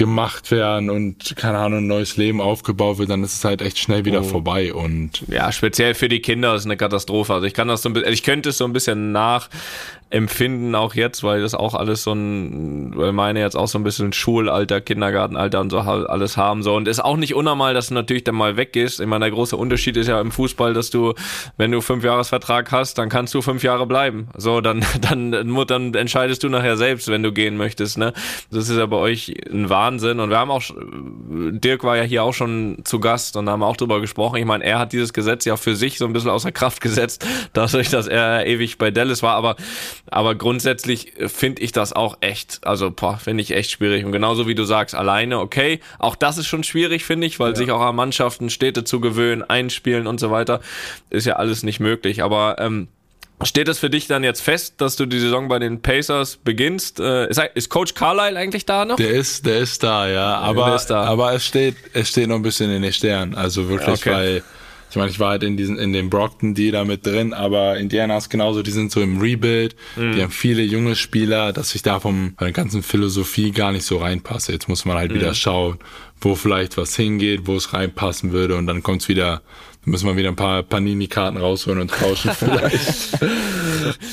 gemacht 0.00 0.50
werden 0.50 0.88
und 0.88 1.36
keine 1.36 1.58
Ahnung, 1.58 1.80
ein 1.80 1.86
neues 1.86 2.16
Leben 2.16 2.40
aufgebaut 2.40 2.96
wird, 2.96 3.10
dann 3.10 3.22
ist 3.22 3.34
es 3.34 3.44
halt 3.44 3.60
echt 3.60 3.78
schnell 3.78 4.00
Oh. 4.00 4.04
wieder 4.06 4.22
vorbei 4.24 4.72
und 4.72 5.22
Ja, 5.28 5.52
speziell 5.52 5.92
für 5.92 6.08
die 6.08 6.20
Kinder 6.20 6.54
ist 6.54 6.64
eine 6.64 6.78
Katastrophe. 6.78 7.34
Also 7.34 7.46
ich 7.46 7.52
kann 7.52 7.68
das 7.68 7.82
so 7.82 7.90
ein 7.90 7.92
bisschen, 7.92 8.10
ich 8.10 8.22
könnte 8.22 8.48
es 8.48 8.56
so 8.56 8.64
ein 8.64 8.72
bisschen 8.72 9.12
nachempfinden 9.12 10.74
auch 10.74 10.94
jetzt, 10.94 11.22
weil 11.22 11.42
das 11.42 11.54
auch 11.54 11.74
alles 11.74 12.02
so 12.02 12.12
ein, 12.14 12.96
weil 12.96 13.12
meine 13.12 13.40
jetzt 13.40 13.56
auch 13.56 13.68
so 13.68 13.78
ein 13.78 13.84
bisschen 13.84 14.14
Schulalter, 14.14 14.80
Kindergartenalter 14.80 15.60
und 15.60 15.68
so 15.68 15.78
alles 15.80 16.38
haben 16.38 16.62
so 16.62 16.74
und 16.74 16.88
ist 16.88 17.04
auch 17.04 17.18
nicht 17.18 17.34
unnormal, 17.34 17.74
dass 17.74 17.88
du 17.88 17.94
natürlich 17.94 18.24
dann 18.24 18.36
mal 18.36 18.56
weggehst. 18.56 19.00
Ich 19.00 19.06
meine, 19.06 19.26
der 19.26 19.32
große 19.32 19.54
Unterschied 19.56 19.98
ist 19.98 20.06
ja 20.08 20.18
im 20.18 20.30
Fußball, 20.32 20.72
dass 20.72 20.88
du, 20.88 21.12
wenn 21.58 21.70
du 21.72 21.82
fünf 21.82 22.04
Jahresvertrag 22.04 22.72
hast, 22.72 22.96
dann 22.96 23.10
kannst 23.10 23.34
du 23.34 23.42
fünf 23.42 23.62
Jahre 23.62 23.86
bleiben. 23.86 24.28
So, 24.34 24.62
dann, 24.62 24.82
dann, 25.02 25.32
dann 25.66 25.94
entscheidest 25.94 26.42
du 26.42 26.48
nachher 26.48 26.78
selbst, 26.78 27.08
wenn 27.08 27.22
du 27.22 27.32
gehen 27.32 27.58
möchtest, 27.58 27.98
ne? 27.98 28.14
Das 28.50 28.70
ist 28.70 28.78
ja 28.78 28.86
bei 28.86 28.96
euch 28.96 29.34
ein 29.52 29.68
Wahnsinn 29.68 29.89
und 30.20 30.30
wir 30.30 30.38
haben 30.38 30.50
auch, 30.50 30.62
Dirk 30.70 31.84
war 31.84 31.96
ja 31.96 32.02
hier 32.02 32.22
auch 32.22 32.32
schon 32.32 32.78
zu 32.84 33.00
Gast 33.00 33.36
und 33.36 33.46
da 33.46 33.52
haben 33.52 33.62
auch 33.62 33.76
drüber 33.76 34.00
gesprochen. 34.00 34.36
Ich 34.36 34.44
meine, 34.44 34.64
er 34.64 34.78
hat 34.78 34.92
dieses 34.92 35.12
Gesetz 35.12 35.44
ja 35.44 35.56
für 35.56 35.74
sich 35.74 35.98
so 35.98 36.06
ein 36.06 36.12
bisschen 36.12 36.30
außer 36.30 36.52
Kraft 36.52 36.80
gesetzt, 36.80 37.26
dadurch, 37.52 37.88
dass 37.90 38.06
er 38.06 38.46
ewig 38.46 38.78
bei 38.78 38.90
Dallas 38.90 39.22
war, 39.22 39.34
aber, 39.34 39.56
aber 40.10 40.34
grundsätzlich 40.34 41.12
finde 41.26 41.62
ich 41.62 41.72
das 41.72 41.92
auch 41.92 42.18
echt, 42.20 42.60
also, 42.62 42.92
finde 43.18 43.42
ich 43.42 43.52
echt 43.52 43.70
schwierig. 43.70 44.04
Und 44.04 44.12
genauso 44.12 44.46
wie 44.46 44.54
du 44.54 44.64
sagst, 44.64 44.94
alleine, 44.94 45.38
okay, 45.40 45.80
auch 45.98 46.16
das 46.16 46.38
ist 46.38 46.46
schon 46.46 46.64
schwierig, 46.64 47.04
finde 47.04 47.26
ich, 47.26 47.40
weil 47.40 47.56
sich 47.56 47.70
auch 47.70 47.80
an 47.80 47.96
Mannschaften, 47.96 48.50
Städte 48.50 48.84
zu 48.84 49.00
gewöhnen, 49.00 49.42
einspielen 49.42 50.06
und 50.06 50.20
so 50.20 50.30
weiter, 50.30 50.60
ist 51.10 51.26
ja 51.26 51.34
alles 51.34 51.62
nicht 51.62 51.80
möglich, 51.80 52.22
aber, 52.22 52.56
ähm, 52.58 52.88
Steht 53.42 53.68
es 53.68 53.78
für 53.78 53.88
dich 53.90 54.06
dann 54.06 54.22
jetzt 54.22 54.40
fest, 54.42 54.74
dass 54.78 54.96
du 54.96 55.06
die 55.06 55.18
Saison 55.18 55.48
bei 55.48 55.58
den 55.58 55.80
Pacers 55.80 56.36
beginnst? 56.36 57.00
Äh, 57.00 57.28
ist, 57.54 57.68
Coach 57.70 57.94
Carlisle 57.94 58.38
eigentlich 58.38 58.66
da 58.66 58.84
noch? 58.84 58.96
der 58.96 59.10
ist, 59.10 59.46
der 59.46 59.58
ist 59.58 59.82
da, 59.82 60.08
ja, 60.08 60.38
aber, 60.38 60.74
ist 60.76 60.86
da. 60.86 61.04
aber 61.04 61.32
es 61.32 61.46
steht, 61.46 61.76
es 61.94 62.10
steht 62.10 62.28
noch 62.28 62.36
ein 62.36 62.42
bisschen 62.42 62.70
in 62.70 62.82
den 62.82 62.92
Sternen, 62.92 63.34
also 63.34 63.68
wirklich, 63.68 64.00
Okay. 64.00 64.10
weil 64.10 64.42
ich 64.90 64.96
meine, 64.96 65.10
ich 65.10 65.20
war 65.20 65.30
halt 65.30 65.44
in 65.44 65.56
diesen, 65.56 65.78
in 65.78 65.92
dem 65.92 66.10
Brockton 66.10 66.52
die 66.54 66.72
da 66.72 66.84
mit 66.84 67.06
drin, 67.06 67.32
aber 67.32 67.78
Indiana 67.78 68.16
ist 68.18 68.28
genauso, 68.28 68.62
die 68.62 68.72
sind 68.72 68.90
so 68.90 69.00
im 69.00 69.20
Rebuild, 69.20 69.76
Mhm. 69.96 70.12
die 70.16 70.22
haben 70.22 70.32
viele 70.32 70.62
junge 70.62 70.96
Spieler, 70.96 71.52
dass 71.52 71.74
ich 71.76 71.82
da 71.82 72.00
vom, 72.00 72.34
von 72.36 72.44
der 72.46 72.52
ganzen 72.52 72.82
Philosophie 72.82 73.52
gar 73.52 73.70
nicht 73.72 73.84
so 73.86 73.98
reinpasse. 73.98 74.52
Jetzt 74.52 74.68
muss 74.68 74.84
man 74.84 74.96
halt 74.96 75.12
Mhm. 75.12 75.14
wieder 75.14 75.32
schauen, 75.34 75.78
wo 76.20 76.34
vielleicht 76.34 76.76
was 76.76 76.96
hingeht, 76.96 77.42
wo 77.46 77.54
es 77.56 77.72
reinpassen 77.72 78.32
würde 78.32 78.56
und 78.56 78.66
dann 78.66 78.82
kommt's 78.82 79.08
wieder, 79.08 79.42
dann 79.84 79.92
müssen 79.92 80.06
wir 80.06 80.16
wieder 80.16 80.28
ein 80.28 80.36
paar 80.36 80.62
Panini-Karten 80.62 81.38
rausholen 81.38 81.80
und 81.80 81.90
tauschen 81.90 82.32
vielleicht. 82.32 83.18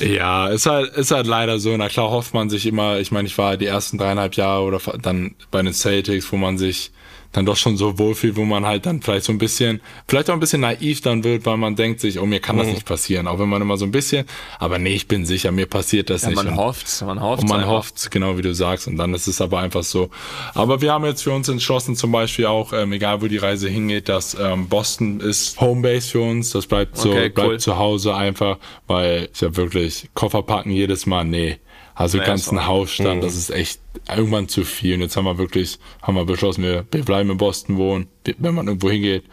ja, 0.00 0.48
ist 0.48 0.66
halt, 0.66 0.94
ist 0.94 1.10
halt 1.10 1.26
leider 1.26 1.58
so. 1.58 1.76
Na 1.76 1.88
klar 1.88 2.10
hofft 2.10 2.32
man 2.32 2.48
sich 2.48 2.64
immer, 2.64 2.98
ich 2.98 3.10
meine, 3.12 3.28
ich 3.28 3.36
war 3.36 3.56
die 3.56 3.66
ersten 3.66 3.98
dreieinhalb 3.98 4.34
Jahre 4.34 4.62
oder 4.64 4.80
dann 5.00 5.34
bei 5.50 5.60
den 5.60 5.74
Celtics, 5.74 6.32
wo 6.32 6.36
man 6.36 6.56
sich 6.56 6.90
dann 7.32 7.44
doch 7.44 7.56
schon 7.56 7.76
so 7.76 7.98
wohlfühlt, 7.98 8.36
wo 8.36 8.44
man 8.44 8.64
halt 8.64 8.86
dann 8.86 9.02
vielleicht 9.02 9.24
so 9.26 9.32
ein 9.32 9.38
bisschen, 9.38 9.80
vielleicht 10.08 10.30
auch 10.30 10.34
ein 10.34 10.40
bisschen 10.40 10.62
naiv 10.62 11.02
dann 11.02 11.24
wird, 11.24 11.44
weil 11.44 11.58
man 11.58 11.76
denkt 11.76 12.00
sich, 12.00 12.18
oh, 12.18 12.24
mir 12.26 12.40
kann 12.40 12.56
Mhm. 12.56 12.60
das 12.60 12.68
nicht 12.68 12.86
passieren. 12.86 13.26
Auch 13.26 13.38
wenn 13.38 13.48
man 13.50 13.60
immer 13.60 13.76
so 13.76 13.84
ein 13.84 13.90
bisschen, 13.90 14.24
aber 14.58 14.78
nee, 14.78 14.94
ich 14.94 15.08
bin 15.08 15.26
sicher, 15.26 15.52
mir 15.52 15.66
passiert 15.66 16.08
das 16.08 16.22
Ja, 16.22 16.28
nicht. 16.30 16.36
man 16.36 16.56
hofft's, 16.56 17.02
man 17.02 17.20
hofft's. 17.20 17.42
und 17.42 17.50
man 17.50 17.60
einfach. 17.60 17.72
hofft, 17.72 18.10
genau 18.10 18.38
wie 18.38 18.42
du 18.42 18.54
sagst, 18.54 18.88
und 18.88 18.96
dann 18.96 19.12
ist 19.12 19.26
es 19.26 19.40
aber 19.42 19.58
einfach 19.60 19.82
so. 19.82 20.08
Aber 20.54 20.80
wir 20.80 20.92
haben 20.92 21.04
jetzt 21.04 21.22
für 21.22 21.32
uns 21.32 21.48
entschlossen, 21.48 21.96
zum 21.96 22.12
Beispiel 22.12 22.46
auch, 22.46 22.72
ähm, 22.72 22.92
egal 22.92 23.20
wo 23.20 23.26
die 23.26 23.36
Reise 23.36 23.68
hingeht, 23.68 24.08
dass 24.08 24.34
ähm, 24.40 24.68
Boston 24.68 25.20
ist 25.20 25.60
Homebase 25.60 26.08
für 26.10 26.20
uns. 26.22 26.50
Das 26.50 26.66
bleibt 26.66 26.96
so, 26.96 27.10
Okay, 27.10 27.28
bleibt 27.28 27.48
cool. 27.50 27.60
zu 27.60 27.76
Hause 27.78 28.14
einfach, 28.14 28.56
weil 28.86 29.28
ich 29.34 29.42
habe 29.42 29.56
wirklich 29.56 30.08
Koffer 30.14 30.42
packen 30.42 30.70
jedes 30.70 31.04
Mal, 31.06 31.24
nee. 31.24 31.58
Also 31.98 32.18
Nee, 32.18 32.24
ganzen 32.24 32.64
Hausstand, 32.64 33.24
das 33.24 33.34
ist 33.34 33.50
echt 33.50 33.80
irgendwann 34.08 34.48
zu 34.48 34.64
viel. 34.64 34.94
Und 34.94 35.00
jetzt 35.00 35.16
haben 35.16 35.24
wir 35.24 35.36
wirklich, 35.36 35.80
haben 36.00 36.14
wir 36.14 36.24
beschlossen, 36.24 36.62
wir, 36.62 36.86
wir 36.92 37.04
bleiben 37.04 37.28
in 37.28 37.38
Boston 37.38 37.76
wohnen, 37.76 38.06
wenn 38.38 38.54
man 38.54 38.68
irgendwo 38.68 38.88
hingeht 38.88 39.24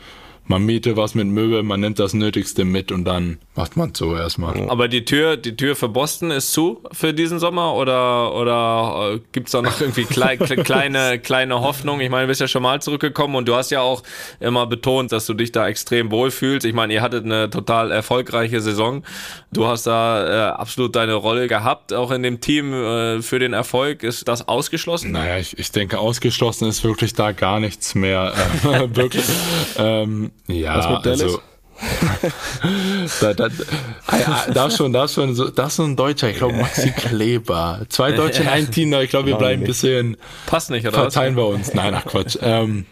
man 0.48 0.64
miete 0.64 0.96
was 0.96 1.16
mit 1.16 1.28
Möbeln, 1.28 1.66
man 1.66 1.80
nimmt 1.80 2.00
das 2.00 2.14
Nötigste 2.14 2.66
mit 2.66 2.92
und 2.92 3.06
dann 3.06 3.40
macht 3.56 3.78
man 3.78 3.94
so 3.96 4.16
erstmal. 4.16 4.70
Aber 4.70 4.88
die 4.88 5.06
Tür, 5.06 5.38
die 5.38 5.56
Tür 5.56 5.76
für 5.76 5.90
Boston 5.90 6.32
ist 6.32 6.54
zu 6.54 6.82
für 6.92 7.14
diesen 7.14 7.40
Sommer 7.40 7.74
oder, 7.74 8.36
oder 8.36 9.16
äh, 9.16 9.20
gibt 9.32 9.48
es 9.48 9.54
da 9.54 9.62
noch 9.62 9.80
irgendwie 9.82 10.04
klei 10.04 10.38
kleine, 10.38 11.20
kleine 11.20 11.62
Hoffnung? 11.62 12.00
Ich 12.00 12.10
meine, 12.10 12.24
du 12.24 12.28
bist 12.28 12.42
ja 12.42 12.48
schon 12.48 12.64
mal 12.64 12.82
zurückgekommen 12.82 13.36
und 13.36 13.48
du 13.48 13.56
hast 13.56 13.72
ja 13.72 13.82
auch 13.82 14.04
immer 14.40 14.68
betont, 14.68 15.12
dass 15.12 15.26
du 15.26 15.34
dich 15.34 15.52
da 15.52 15.68
extrem 15.68 16.12
wohlfühlst. 16.12 16.66
Ich 16.66 16.74
meine, 16.74 16.94
ihr 16.94 17.02
hattet 17.02 17.26
eine 17.26 17.50
total 17.50 17.92
erfolgreiche 17.92 18.62
Saison. 18.62 19.04
Du 19.52 19.66
hast 19.68 19.88
da 19.88 20.50
äh, 20.50 20.52
absolut 20.52 20.96
deine 20.96 21.14
Rolle 21.14 21.48
gehabt, 21.48 21.94
auch 21.94 22.12
in 22.12 22.22
dem 22.22 22.42
Team 22.42 22.74
äh, 22.74 23.22
für 23.22 23.40
den 23.40 23.54
Erfolg. 23.54 24.04
Ist 24.04 24.28
das 24.28 24.48
ausgeschlossen? 24.48 25.12
Naja, 25.12 25.38
ich, 25.38 25.58
ich 25.58 25.72
denke, 25.72 25.98
ausgeschlossen 25.98 26.68
ist 26.68 26.84
wirklich 26.84 27.14
da 27.14 27.32
gar 27.32 27.60
nichts 27.60 27.96
mehr. 27.96 28.34
Äh, 28.66 28.96
wirklich. 28.96 29.24
Ähm, 29.78 30.32
ja, 30.48 30.78
Was 30.78 30.90
mit 30.90 31.06
Dallas? 31.06 31.22
also. 31.22 31.42
da, 33.20 33.34
da, 33.34 33.50
da, 33.50 34.46
da 34.54 34.72
schon, 34.72 34.94
da 34.94 35.08
schon, 35.10 35.36
so, 35.36 35.50
das 35.50 35.74
ist 35.74 35.76
so 35.76 35.84
ein 35.84 35.98
Deutscher, 35.98 36.30
ich 36.30 36.38
glaube 36.38 36.56
Maxi 36.56 36.92
Kleber. 36.98 37.82
Zwei 37.90 38.14
Deutsche 38.14 38.44
in 38.44 38.48
einem 38.48 38.72
Team, 38.72 38.94
ich 38.94 39.10
glaube, 39.10 39.28
wir 39.28 39.36
bleiben 39.36 39.64
ein 39.64 39.68
bisschen, 39.68 40.16
Passt 40.46 40.70
nicht, 40.70 40.88
oder? 40.88 40.98
was? 40.98 41.14
verteilen 41.14 41.36
wir 41.36 41.48
uns. 41.48 41.74
Nein, 41.74 41.94
ach 41.94 42.06
Quatsch. 42.06 42.38
Ähm, 42.42 42.86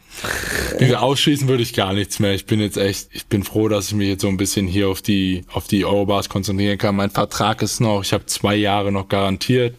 ausschließen 0.98 1.48
würde 1.48 1.64
ich 1.64 1.74
gar 1.74 1.94
nichts 1.94 2.20
mehr. 2.20 2.34
Ich 2.34 2.46
bin 2.46 2.60
jetzt 2.60 2.78
echt, 2.78 3.08
ich 3.12 3.26
bin 3.28 3.44
froh, 3.44 3.70
dass 3.70 3.88
ich 3.88 3.94
mich 3.94 4.10
jetzt 4.10 4.22
so 4.22 4.28
ein 4.28 4.38
bisschen 4.38 4.68
hier 4.68 4.90
auf 4.90 5.02
die, 5.02 5.46
auf 5.54 5.68
die 5.68 5.86
Eurobars 5.86 6.28
konzentrieren 6.28 6.78
kann. 6.78 6.96
Mein 6.96 7.10
Vertrag 7.10 7.62
ist 7.62 7.80
noch, 7.80 8.04
ich 8.04 8.12
habe 8.12 8.26
zwei 8.26 8.56
Jahre 8.56 8.92
noch 8.92 9.08
garantiert. 9.08 9.76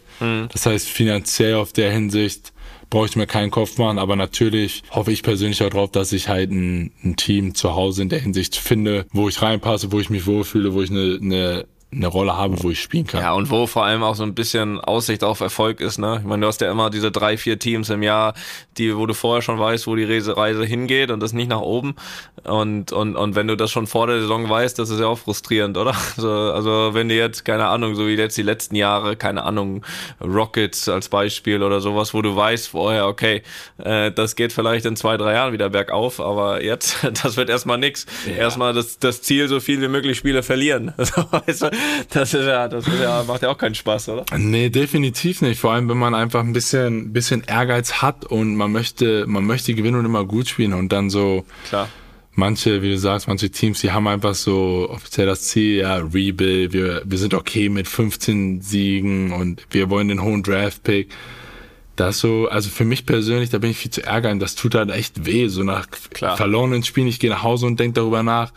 Das 0.52 0.64
heißt, 0.64 0.88
finanziell 0.88 1.54
auf 1.54 1.72
der 1.72 1.90
Hinsicht 1.90 2.53
brauche 2.94 3.06
ich 3.06 3.16
mir 3.16 3.26
keinen 3.26 3.50
Kopf 3.50 3.76
machen, 3.76 3.98
aber 3.98 4.14
natürlich 4.14 4.84
hoffe 4.92 5.10
ich 5.10 5.24
persönlich 5.24 5.60
auch 5.64 5.68
drauf, 5.68 5.90
dass 5.90 6.12
ich 6.12 6.28
halt 6.28 6.52
ein, 6.52 6.92
ein 7.02 7.16
Team 7.16 7.56
zu 7.56 7.74
Hause 7.74 8.02
in 8.02 8.08
der 8.08 8.20
Hinsicht 8.20 8.54
finde, 8.54 9.06
wo 9.12 9.28
ich 9.28 9.42
reinpasse, 9.42 9.90
wo 9.90 9.98
ich 9.98 10.10
mich 10.10 10.28
wohlfühle, 10.28 10.74
wo 10.74 10.80
ich 10.80 10.90
eine, 10.90 11.18
eine, 11.20 11.66
eine 11.94 12.06
Rolle 12.06 12.36
habe, 12.36 12.62
wo 12.62 12.70
ich 12.70 12.80
spielen 12.80 13.06
kann. 13.06 13.20
Ja, 13.20 13.32
und 13.32 13.50
wo 13.50 13.66
vor 13.66 13.84
allem 13.84 14.02
auch 14.02 14.14
so 14.14 14.22
ein 14.22 14.34
bisschen 14.34 14.80
Aussicht 14.80 15.24
auf 15.24 15.40
Erfolg 15.40 15.80
ist, 15.80 15.98
ne? 15.98 16.18
Ich 16.20 16.26
meine, 16.26 16.42
du 16.42 16.48
hast 16.48 16.60
ja 16.60 16.70
immer 16.70 16.90
diese 16.90 17.10
drei, 17.10 17.36
vier 17.36 17.58
Teams 17.58 17.90
im 17.90 18.02
Jahr, 18.02 18.34
die, 18.78 18.96
wo 18.96 19.06
du 19.06 19.14
vorher 19.14 19.42
schon 19.42 19.58
weißt, 19.58 19.86
wo 19.86 19.96
die 19.96 20.04
Reise, 20.04 20.36
Reise 20.36 20.64
hingeht 20.64 21.10
und 21.10 21.20
das 21.20 21.32
nicht 21.32 21.48
nach 21.48 21.60
oben. 21.60 21.94
Und, 22.44 22.92
und, 22.92 23.16
und 23.16 23.34
wenn 23.34 23.46
du 23.46 23.56
das 23.56 23.70
schon 23.70 23.86
vor 23.86 24.06
der 24.06 24.20
Saison 24.20 24.48
weißt, 24.48 24.78
das 24.78 24.90
ist 24.90 25.00
ja 25.00 25.06
auch 25.06 25.18
frustrierend, 25.18 25.76
oder? 25.76 25.94
Also, 26.16 26.30
also 26.30 26.90
wenn 26.92 27.08
du 27.08 27.16
jetzt, 27.16 27.44
keine 27.44 27.66
Ahnung, 27.66 27.96
so 27.96 28.06
wie 28.06 28.14
jetzt 28.14 28.36
die 28.36 28.42
letzten 28.42 28.76
Jahre, 28.76 29.16
keine 29.16 29.42
Ahnung, 29.42 29.84
Rockets 30.22 30.88
als 30.88 31.08
Beispiel 31.08 31.62
oder 31.62 31.80
sowas, 31.80 32.14
wo 32.14 32.22
du 32.22 32.36
weißt 32.36 32.68
vorher, 32.68 33.08
okay, 33.08 33.42
äh, 33.78 34.12
das 34.12 34.36
geht 34.36 34.52
vielleicht 34.52 34.86
in 34.86 34.94
zwei, 34.94 35.16
drei 35.16 35.34
Jahren 35.34 35.52
wieder 35.52 35.70
bergauf, 35.70 36.20
aber 36.20 36.62
jetzt, 36.62 36.98
das 37.22 37.36
wird 37.36 37.50
erstmal 37.50 37.78
nix. 37.78 38.06
Erstmal 38.26 38.72
das, 38.72 38.98
das 38.98 39.22
Ziel, 39.22 39.48
so 39.48 39.60
viel 39.60 39.80
wie 39.80 39.88
möglich 39.88 40.18
Spiele 40.18 40.42
verlieren. 40.42 40.92
Also, 41.04 41.26
weißt 41.30 41.62
du, 41.62 41.70
das 42.10 42.34
ist 42.34 42.46
ja, 42.46 42.68
das 42.68 42.86
ist 42.86 43.00
ja, 43.00 43.24
macht 43.26 43.42
ja 43.42 43.50
auch 43.50 43.58
keinen 43.58 43.74
Spaß, 43.74 44.08
oder? 44.10 44.24
Nee, 44.36 44.70
definitiv 44.70 45.42
nicht. 45.42 45.60
Vor 45.60 45.72
allem, 45.72 45.88
wenn 45.88 45.98
man 45.98 46.14
einfach 46.14 46.40
ein 46.40 46.52
bisschen, 46.52 47.12
bisschen 47.12 47.42
Ehrgeiz 47.46 47.94
hat 47.94 48.24
und 48.24 48.56
man 48.56 48.72
möchte, 48.72 49.26
man 49.26 49.44
möchte 49.44 49.74
gewinnen 49.74 49.98
und 49.98 50.04
immer 50.04 50.24
gut 50.24 50.48
spielen 50.48 50.72
und 50.72 50.92
dann 50.92 51.10
so 51.10 51.44
Klar. 51.68 51.88
manche, 52.34 52.82
wie 52.82 52.90
du 52.90 52.98
sagst, 52.98 53.28
manche 53.28 53.50
Teams, 53.50 53.80
die 53.80 53.92
haben 53.92 54.06
einfach 54.06 54.34
so 54.34 54.88
offiziell 54.90 55.26
das 55.26 55.42
Ziel, 55.42 55.78
ja, 55.80 55.96
Rebuild, 55.96 56.72
wir, 56.72 57.02
wir 57.04 57.18
sind 57.18 57.34
okay 57.34 57.68
mit 57.68 57.88
15 57.88 58.60
Siegen 58.60 59.32
und 59.32 59.66
wir 59.70 59.90
wollen 59.90 60.08
den 60.08 60.22
hohen 60.22 60.42
Draft-Pick. 60.42 61.08
Das 61.96 62.18
so, 62.18 62.48
also 62.48 62.70
für 62.70 62.84
mich 62.84 63.06
persönlich, 63.06 63.50
da 63.50 63.58
bin 63.58 63.70
ich 63.70 63.76
viel 63.76 63.92
zu 63.92 64.02
ärgern, 64.02 64.40
das 64.40 64.56
tut 64.56 64.74
halt 64.74 64.90
echt 64.90 65.26
weh, 65.26 65.46
so 65.46 65.62
nach 65.62 65.86
Klar. 66.12 66.36
verlorenen 66.36 66.82
Spielen, 66.82 67.06
ich 67.06 67.20
gehe 67.20 67.30
nach 67.30 67.44
Hause 67.44 67.66
und 67.66 67.78
denke 67.78 67.94
darüber 68.00 68.24
nach. 68.24 68.52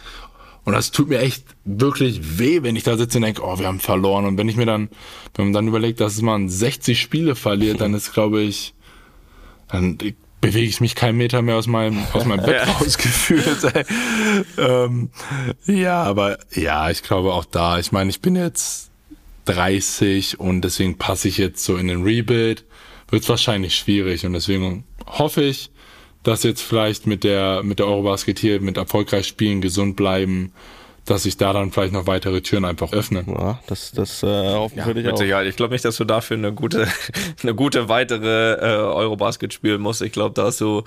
Und 0.68 0.74
das 0.74 0.92
tut 0.92 1.08
mir 1.08 1.20
echt 1.20 1.46
wirklich 1.64 2.40
weh, 2.40 2.62
wenn 2.62 2.76
ich 2.76 2.84
da 2.84 2.98
sitze 2.98 3.20
und 3.20 3.22
denke, 3.22 3.42
oh, 3.42 3.58
wir 3.58 3.68
haben 3.68 3.80
verloren. 3.80 4.26
Und 4.26 4.38
wenn 4.38 4.50
ich 4.50 4.58
mir 4.58 4.66
dann, 4.66 4.90
wenn 5.34 5.46
man 5.46 5.54
dann 5.54 5.70
überlegt, 5.70 6.02
dass 6.02 6.22
man 6.22 6.50
60 6.50 7.00
Spiele 7.00 7.36
verliert, 7.36 7.80
dann 7.80 7.94
ist, 7.94 8.12
glaube 8.12 8.42
ich, 8.42 8.74
dann 9.70 9.98
bewege 10.42 10.68
ich 10.68 10.82
mich 10.82 10.96
keinen 10.96 11.18
Meter 11.18 11.42
mehr 11.42 11.56
aus 11.56 11.68
meinem, 11.68 12.04
aus 12.12 12.26
meinem 12.26 12.46
Bett 12.46 12.68
rausgefühlt. 12.82 13.64
ey. 13.76 13.86
ähm, 14.58 15.10
ja, 15.68 16.04
aber 16.04 16.38
ja, 16.54 16.90
ich 16.90 17.02
glaube 17.02 17.32
auch 17.32 17.46
da, 17.46 17.80
ich 17.80 17.94
meine, 17.94 18.10
ich 18.10 18.20
bin 18.20 18.36
jetzt 18.36 18.92
30 19.46 20.38
und 20.38 20.64
deswegen 20.64 20.98
passe 20.98 21.30
ich 21.30 21.38
jetzt 21.38 21.64
so 21.64 21.78
in 21.78 21.88
den 21.88 22.04
Rebuild. 22.04 22.66
Wird 23.10 23.24
es 23.24 23.30
wahrscheinlich 23.30 23.74
schwierig 23.74 24.26
und 24.26 24.34
deswegen 24.34 24.84
hoffe 25.06 25.44
ich, 25.44 25.72
dass 26.28 26.44
jetzt 26.44 26.62
vielleicht 26.62 27.08
mit 27.08 27.24
der, 27.24 27.64
mit 27.64 27.80
der 27.80 27.88
Eurobasket 27.88 28.38
hier, 28.38 28.60
mit 28.60 28.76
erfolgreich 28.76 29.26
spielen, 29.26 29.62
gesund 29.62 29.96
bleiben, 29.96 30.52
dass 31.06 31.24
sich 31.24 31.38
da 31.38 31.54
dann 31.54 31.72
vielleicht 31.72 31.94
noch 31.94 32.06
weitere 32.06 32.42
Türen 32.42 32.66
einfach 32.66 32.92
öffnen. 32.92 33.28
Ja, 33.30 33.60
das, 33.68 33.94
das 33.94 34.24
äh, 34.24 34.54
hoffen 34.54 34.76
wir 34.76 34.94
dich 34.94 35.06
Mit 35.06 35.14
auch. 35.14 35.18
Sicherheit. 35.18 35.48
Ich 35.48 35.56
glaube 35.56 35.74
nicht, 35.74 35.86
dass 35.86 35.96
du 35.96 36.04
dafür 36.04 36.36
eine 36.36 36.52
gute, 36.52 36.86
eine 37.44 37.56
gute 37.56 37.88
weitere 37.88 38.56
äh, 38.56 38.76
Eurobasket 38.76 39.54
spielen 39.54 39.80
musst. 39.80 40.02
Ich 40.02 40.12
glaube, 40.12 40.34
da 40.34 40.48
hast 40.48 40.60
du 40.60 40.84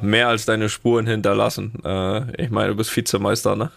mehr 0.00 0.28
als 0.28 0.44
deine 0.44 0.68
Spuren 0.68 1.08
hinterlassen. 1.08 1.72
Äh, 1.84 2.44
ich 2.44 2.50
meine, 2.50 2.68
du 2.68 2.76
bist 2.76 2.96
Vizemeister, 2.96 3.56
ne? 3.56 3.72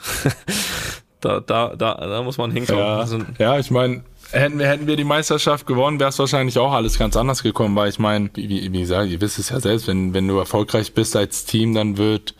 da, 1.21 1.39
da, 1.39 1.75
da, 1.75 1.95
da 1.95 2.21
muss 2.21 2.37
man 2.37 2.51
hinkommen. 2.51 2.79
Ja, 2.79 2.99
Also, 2.99 3.19
ja 3.39 3.57
ich 3.57 3.71
meine, 3.71 4.03
hätten 4.31 4.59
wir, 4.59 4.67
hätten 4.67 4.87
wir 4.87 4.95
die 4.95 5.03
Meisterschaft 5.03 5.65
gewonnen, 5.65 5.99
wäre 5.99 6.09
es 6.09 6.19
wahrscheinlich 6.19 6.57
auch 6.57 6.71
alles 6.71 6.97
ganz 6.97 7.15
anders 7.15 7.43
gekommen, 7.43 7.75
weil 7.75 7.89
ich 7.89 7.99
meine, 7.99 8.29
wie, 8.35 8.71
wie 8.71 8.79
gesagt, 8.79 9.09
ihr 9.09 9.21
wisst 9.21 9.39
es 9.39 9.49
ja 9.49 9.59
selbst, 9.59 9.87
wenn, 9.87 10.13
wenn 10.13 10.27
du 10.27 10.37
erfolgreich 10.37 10.93
bist 10.93 11.15
als 11.15 11.45
Team, 11.45 11.73
dann 11.73 11.97
wird, 11.97 12.35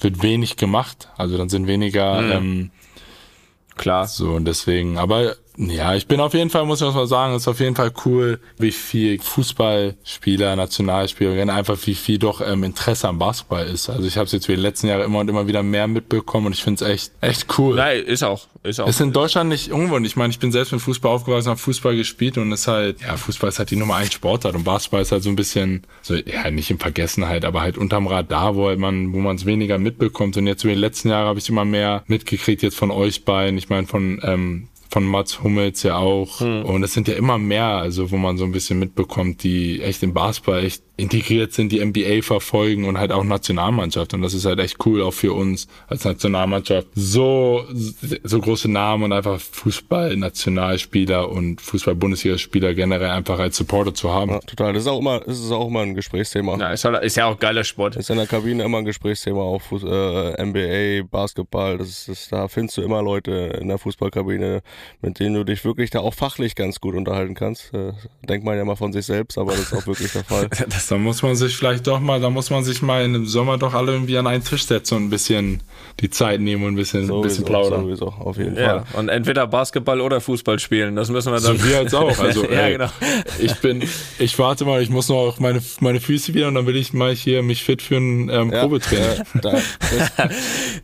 wird 0.00 0.22
wenig 0.22 0.56
gemacht. 0.56 1.08
Also 1.16 1.38
dann 1.38 1.48
sind 1.48 1.66
weniger 1.66 2.20
ähm, 2.20 2.70
klar. 3.76 4.06
so 4.06 4.30
und 4.32 4.44
deswegen, 4.44 4.98
aber 4.98 5.36
ja, 5.56 5.94
ich 5.94 6.06
bin 6.06 6.20
auf 6.20 6.32
jeden 6.32 6.48
Fall, 6.48 6.64
muss 6.64 6.80
ich 6.80 6.94
mal 6.94 7.06
sagen, 7.06 7.34
ist 7.34 7.46
auf 7.46 7.60
jeden 7.60 7.76
Fall 7.76 7.92
cool, 8.06 8.40
wie 8.58 8.72
viel 8.72 9.20
Fußballspieler, 9.20 10.56
Nationalspieler, 10.56 11.52
einfach 11.54 11.76
wie 11.84 11.94
viel 11.94 12.18
doch 12.18 12.40
ähm, 12.40 12.64
Interesse 12.64 13.08
am 13.08 13.18
Basketball 13.18 13.66
ist. 13.66 13.90
Also 13.90 14.06
ich 14.06 14.16
habe 14.16 14.26
es 14.26 14.32
jetzt 14.32 14.48
wie 14.48 14.56
die 14.56 14.62
letzten 14.62 14.88
Jahre 14.88 15.04
immer 15.04 15.18
und 15.18 15.28
immer 15.28 15.46
wieder 15.46 15.62
mehr 15.62 15.88
mitbekommen 15.88 16.46
und 16.46 16.54
ich 16.54 16.62
finde 16.62 16.84
es 16.84 16.90
echt, 16.90 17.12
echt 17.20 17.58
cool. 17.58 17.76
Nein, 17.76 18.02
ist 18.04 18.22
auch. 18.22 18.46
Ist 18.62 18.80
auch. 18.80 18.88
Ist 18.88 19.00
in 19.00 19.12
Deutschland 19.12 19.50
nicht 19.50 19.72
ungewohnt. 19.72 20.06
Ich 20.06 20.16
meine, 20.16 20.30
ich 20.30 20.38
bin 20.38 20.52
selbst 20.52 20.72
mit 20.72 20.80
Fußball 20.80 21.12
aufgewachsen, 21.12 21.50
habe 21.50 21.60
Fußball 21.60 21.96
gespielt 21.96 22.38
und 22.38 22.50
ist 22.52 22.66
halt, 22.66 23.02
ja, 23.02 23.16
Fußball 23.16 23.48
ist 23.50 23.58
halt 23.58 23.70
die 23.70 23.76
Nummer 23.76 23.96
eins 23.96 24.14
Sportart 24.14 24.54
und 24.54 24.64
Basketball 24.64 25.02
ist 25.02 25.12
halt 25.12 25.22
so 25.22 25.28
ein 25.28 25.36
bisschen, 25.36 25.82
so, 26.00 26.14
ja, 26.14 26.50
nicht 26.50 26.70
in 26.70 26.78
Vergessenheit, 26.78 27.44
aber 27.44 27.60
halt 27.60 27.76
unterm 27.76 28.06
Radar, 28.06 28.56
wo 28.56 28.68
halt 28.68 28.78
man, 28.78 29.12
wo 29.12 29.18
man 29.18 29.36
es 29.36 29.44
weniger 29.44 29.78
mitbekommt. 29.78 30.36
Und 30.38 30.46
jetzt 30.46 30.64
über 30.64 30.72
die 30.72 30.80
letzten 30.80 31.10
Jahre 31.10 31.26
habe 31.26 31.38
ich 31.38 31.48
immer 31.48 31.66
mehr 31.66 32.04
mitgekriegt, 32.06 32.62
jetzt 32.62 32.76
von 32.76 32.90
euch 32.90 33.24
beiden, 33.26 33.58
ich 33.58 33.68
meine 33.68 33.86
von, 33.86 34.20
ähm, 34.22 34.68
von 34.92 35.04
Mats 35.04 35.42
Hummels 35.42 35.82
ja 35.84 35.96
auch. 35.96 36.42
Und 36.42 36.82
es 36.82 36.92
sind 36.92 37.08
ja 37.08 37.14
immer 37.14 37.38
mehr, 37.38 37.64
also 37.64 38.10
wo 38.10 38.18
man 38.18 38.36
so 38.36 38.44
ein 38.44 38.52
bisschen 38.52 38.78
mitbekommt, 38.78 39.42
die 39.42 39.80
echt 39.80 40.02
im 40.02 40.12
Basketball 40.12 40.62
echt 40.62 40.84
integriert 40.96 41.52
sind, 41.52 41.72
die 41.72 41.84
NBA 41.84 42.22
verfolgen 42.22 42.84
und 42.84 42.98
halt 42.98 43.12
auch 43.12 43.24
Nationalmannschaft. 43.24 44.12
Und 44.12 44.22
das 44.22 44.34
ist 44.34 44.44
halt 44.44 44.58
echt 44.58 44.76
cool, 44.84 45.02
auch 45.02 45.12
für 45.12 45.32
uns 45.32 45.66
als 45.88 46.04
Nationalmannschaft. 46.04 46.88
So, 46.94 47.64
so 48.22 48.40
große 48.40 48.70
Namen 48.70 49.04
und 49.04 49.12
einfach 49.12 49.40
Fußball-Nationalspieler 49.40 51.30
und 51.30 51.60
Fußball-Bundesligaspieler 51.62 52.74
generell 52.74 53.10
einfach 53.10 53.38
als 53.38 53.56
Supporter 53.56 53.94
zu 53.94 54.12
haben. 54.12 54.32
Ja, 54.32 54.40
total. 54.40 54.74
Das 54.74 54.82
ist 54.82 54.88
auch 54.88 54.98
immer, 54.98 55.26
ist 55.26 55.40
es 55.40 55.50
auch 55.50 55.66
immer 55.66 55.80
ein 55.80 55.94
Gesprächsthema. 55.94 56.58
ja, 56.58 56.72
ist, 56.72 56.84
halt, 56.84 57.02
ist 57.02 57.16
ja 57.16 57.26
auch 57.26 57.38
geiler 57.38 57.64
Sport. 57.64 57.96
Ist 57.96 58.10
in 58.10 58.16
der 58.18 58.26
Kabine 58.26 58.62
immer 58.62 58.78
ein 58.78 58.84
Gesprächsthema, 58.84 59.40
auch 59.40 59.62
Fuß, 59.62 59.84
äh, 59.84 60.44
NBA, 60.44 61.08
Basketball. 61.10 61.78
Das 61.78 61.88
ist, 61.88 62.08
das, 62.08 62.28
da 62.28 62.48
findest 62.48 62.76
du 62.76 62.82
immer 62.82 63.02
Leute 63.02 63.58
in 63.60 63.68
der 63.68 63.78
Fußballkabine, 63.78 64.62
mit 65.00 65.18
denen 65.18 65.34
du 65.34 65.44
dich 65.44 65.64
wirklich 65.64 65.88
da 65.88 66.00
auch 66.00 66.14
fachlich 66.14 66.54
ganz 66.54 66.80
gut 66.80 66.94
unterhalten 66.94 67.34
kannst. 67.34 67.72
Äh, 67.72 67.92
denkt 68.28 68.44
man 68.44 68.58
ja 68.58 68.64
mal 68.64 68.76
von 68.76 68.92
sich 68.92 69.06
selbst, 69.06 69.38
aber 69.38 69.52
das 69.52 69.60
ist 69.60 69.74
auch 69.74 69.86
wirklich 69.86 70.12
der 70.12 70.24
Fall. 70.24 70.48
Da 70.88 70.96
muss 70.98 71.22
man 71.22 71.34
sich 71.36 71.56
vielleicht 71.56 71.86
doch 71.86 72.00
mal, 72.00 72.20
da 72.20 72.30
muss 72.30 72.50
man 72.50 72.64
sich 72.64 72.82
mal 72.82 73.04
in 73.04 73.12
dem 73.12 73.26
Sommer 73.26 73.58
doch 73.58 73.74
alle 73.74 73.92
irgendwie 73.92 74.16
an 74.18 74.26
einen 74.26 74.44
Tisch 74.44 74.64
setzen 74.66 74.96
und 74.96 75.04
ein 75.04 75.10
bisschen 75.10 75.62
die 76.00 76.10
Zeit 76.10 76.40
nehmen 76.40 76.64
und 76.64 76.72
ein 76.74 76.76
bisschen, 76.76 77.10
ein 77.10 77.22
bisschen 77.22 77.44
plaudern. 77.44 77.82
sowieso, 77.82 78.06
auf 78.08 78.36
jeden 78.38 78.56
Ja, 78.56 78.84
Fall. 78.84 79.00
und 79.00 79.08
entweder 79.08 79.46
Basketball 79.46 80.00
oder 80.00 80.20
Fußball 80.20 80.58
spielen. 80.58 80.96
Das 80.96 81.10
müssen 81.10 81.32
wir 81.32 81.40
dann. 81.40 81.58
So 81.58 81.64
wir 81.64 81.82
jetzt 81.82 81.94
auch. 81.94 82.18
Also, 82.18 82.44
ja, 82.50 82.60
ey, 82.62 82.72
genau. 82.72 82.88
ich 83.38 83.54
bin, 83.56 83.82
ich 84.18 84.38
warte 84.38 84.64
mal, 84.64 84.82
ich 84.82 84.90
muss 84.90 85.08
noch 85.08 85.16
auf 85.16 85.40
meine, 85.40 85.62
meine 85.80 86.00
Füße 86.00 86.34
wieder 86.34 86.48
und 86.48 86.54
dann 86.54 86.66
will 86.66 86.76
ich 86.76 86.92
mal 86.92 87.14
hier 87.14 87.42
mich 87.42 87.62
fit 87.62 87.82
für 87.82 87.96
ein 87.96 88.28
ähm, 88.30 88.50
Probetraining. 88.50 89.22
Ja, 89.42 89.58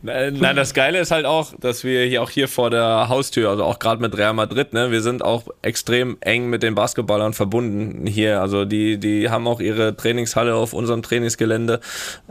Nein, 0.01 0.37
nein, 0.39 0.55
das 0.55 0.73
Geile 0.73 0.99
ist 0.99 1.11
halt 1.11 1.25
auch, 1.25 1.53
dass 1.59 1.83
wir 1.83 2.03
hier 2.05 2.21
auch 2.21 2.29
hier 2.29 2.47
vor 2.47 2.69
der 2.69 3.09
Haustür, 3.09 3.49
also 3.49 3.63
auch 3.63 3.79
gerade 3.79 4.01
mit 4.01 4.17
Real 4.17 4.33
Madrid, 4.33 4.73
ne, 4.73 4.91
wir 4.91 5.01
sind 5.01 5.23
auch 5.23 5.47
extrem 5.61 6.17
eng 6.21 6.49
mit 6.49 6.63
den 6.63 6.75
Basketballern 6.75 7.33
verbunden 7.33 8.05
hier. 8.05 8.41
Also 8.41 8.65
die, 8.65 8.97
die 8.99 9.29
haben 9.29 9.47
auch 9.47 9.59
ihre 9.59 9.88
Trainingshalle 9.95 10.55
auf 10.55 10.73
unserem 10.73 11.01
Trainingsgelände, 11.01 11.79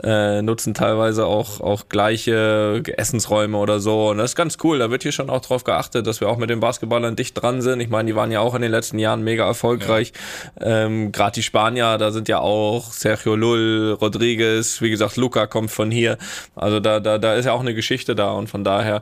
äh, 0.03 0.41
nutzen 0.41 0.73
teilweise 0.73 1.25
auch, 1.25 1.61
auch 1.61 1.89
gleiche 1.89 2.81
Essensräume 2.97 3.57
oder 3.57 3.79
so. 3.79 4.09
Und 4.09 4.17
das 4.17 4.31
ist 4.31 4.35
ganz 4.35 4.57
cool. 4.63 4.79
Da 4.79 4.91
wird 4.91 5.03
hier 5.03 5.11
schon 5.11 5.29
auch 5.29 5.41
drauf 5.41 5.63
geachtet, 5.63 6.07
dass 6.07 6.21
wir 6.21 6.29
auch 6.29 6.37
mit 6.37 6.49
den 6.49 6.59
Basketballern 6.59 7.15
dicht 7.15 7.41
dran 7.41 7.61
sind. 7.61 7.79
Ich 7.79 7.89
meine, 7.89 8.07
die 8.07 8.15
waren 8.15 8.31
ja 8.31 8.39
auch 8.39 8.55
in 8.55 8.61
den 8.61 8.71
letzten 8.71 8.99
Jahren 8.99 9.23
mega 9.23 9.45
erfolgreich. 9.45 10.13
Ja. 10.59 10.85
Ähm, 10.85 11.11
Gerade 11.11 11.33
die 11.33 11.43
Spanier, 11.43 11.97
da 11.97 12.11
sind 12.11 12.27
ja 12.27 12.39
auch 12.39 12.91
Sergio 12.91 13.35
Lull, 13.35 13.97
Rodriguez, 13.99 14.81
wie 14.81 14.89
gesagt, 14.89 15.17
Luca 15.17 15.47
kommt 15.47 15.71
von 15.71 15.91
hier. 15.91 16.17
Also 16.55 16.79
da, 16.79 16.99
da, 16.99 17.17
da 17.17 17.33
ist 17.35 17.45
ja 17.45 17.53
auch 17.53 17.61
eine 17.61 17.73
Geschichte 17.73 18.15
da 18.15 18.31
und 18.31 18.47
von 18.47 18.63
daher, 18.63 19.01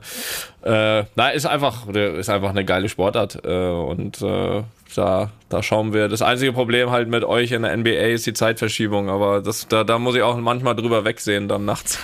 äh, 0.62 1.04
na, 1.14 1.28
ist 1.30 1.46
einfach, 1.46 1.88
ist 1.88 2.30
einfach 2.30 2.50
eine 2.50 2.64
geile 2.64 2.88
Sportart. 2.88 3.44
Äh, 3.44 3.68
und 3.68 4.20
äh, 4.22 4.62
da, 4.94 5.32
da 5.48 5.62
schauen 5.62 5.92
wir. 5.92 6.08
Das 6.08 6.22
einzige 6.22 6.52
Problem 6.52 6.90
halt 6.90 7.08
mit 7.08 7.24
euch 7.24 7.52
in 7.52 7.62
der 7.62 7.76
NBA 7.76 7.90
ist 7.90 8.26
die 8.26 8.32
Zeitverschiebung, 8.32 9.08
aber 9.08 9.42
das, 9.42 9.68
da, 9.68 9.84
da 9.84 9.98
muss 9.98 10.14
ich 10.14 10.22
auch 10.22 10.36
manchmal 10.38 10.76
drüber 10.76 11.04
wegsehen 11.04 11.48
dann 11.48 11.64
nachts. 11.64 11.98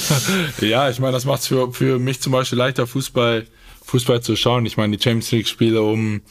ja, 0.60 0.88
ich 0.90 0.98
meine, 0.98 1.12
das 1.12 1.24
macht 1.24 1.40
es 1.40 1.48
für, 1.48 1.72
für 1.72 1.98
mich 1.98 2.20
zum 2.20 2.32
Beispiel 2.32 2.58
leichter, 2.58 2.86
Fußball, 2.86 3.46
Fußball 3.84 4.22
zu 4.22 4.36
schauen. 4.36 4.66
Ich 4.66 4.76
meine, 4.76 4.96
die 4.96 5.02
Champions 5.02 5.30
League-Spiele 5.32 5.82
um, 5.82 6.22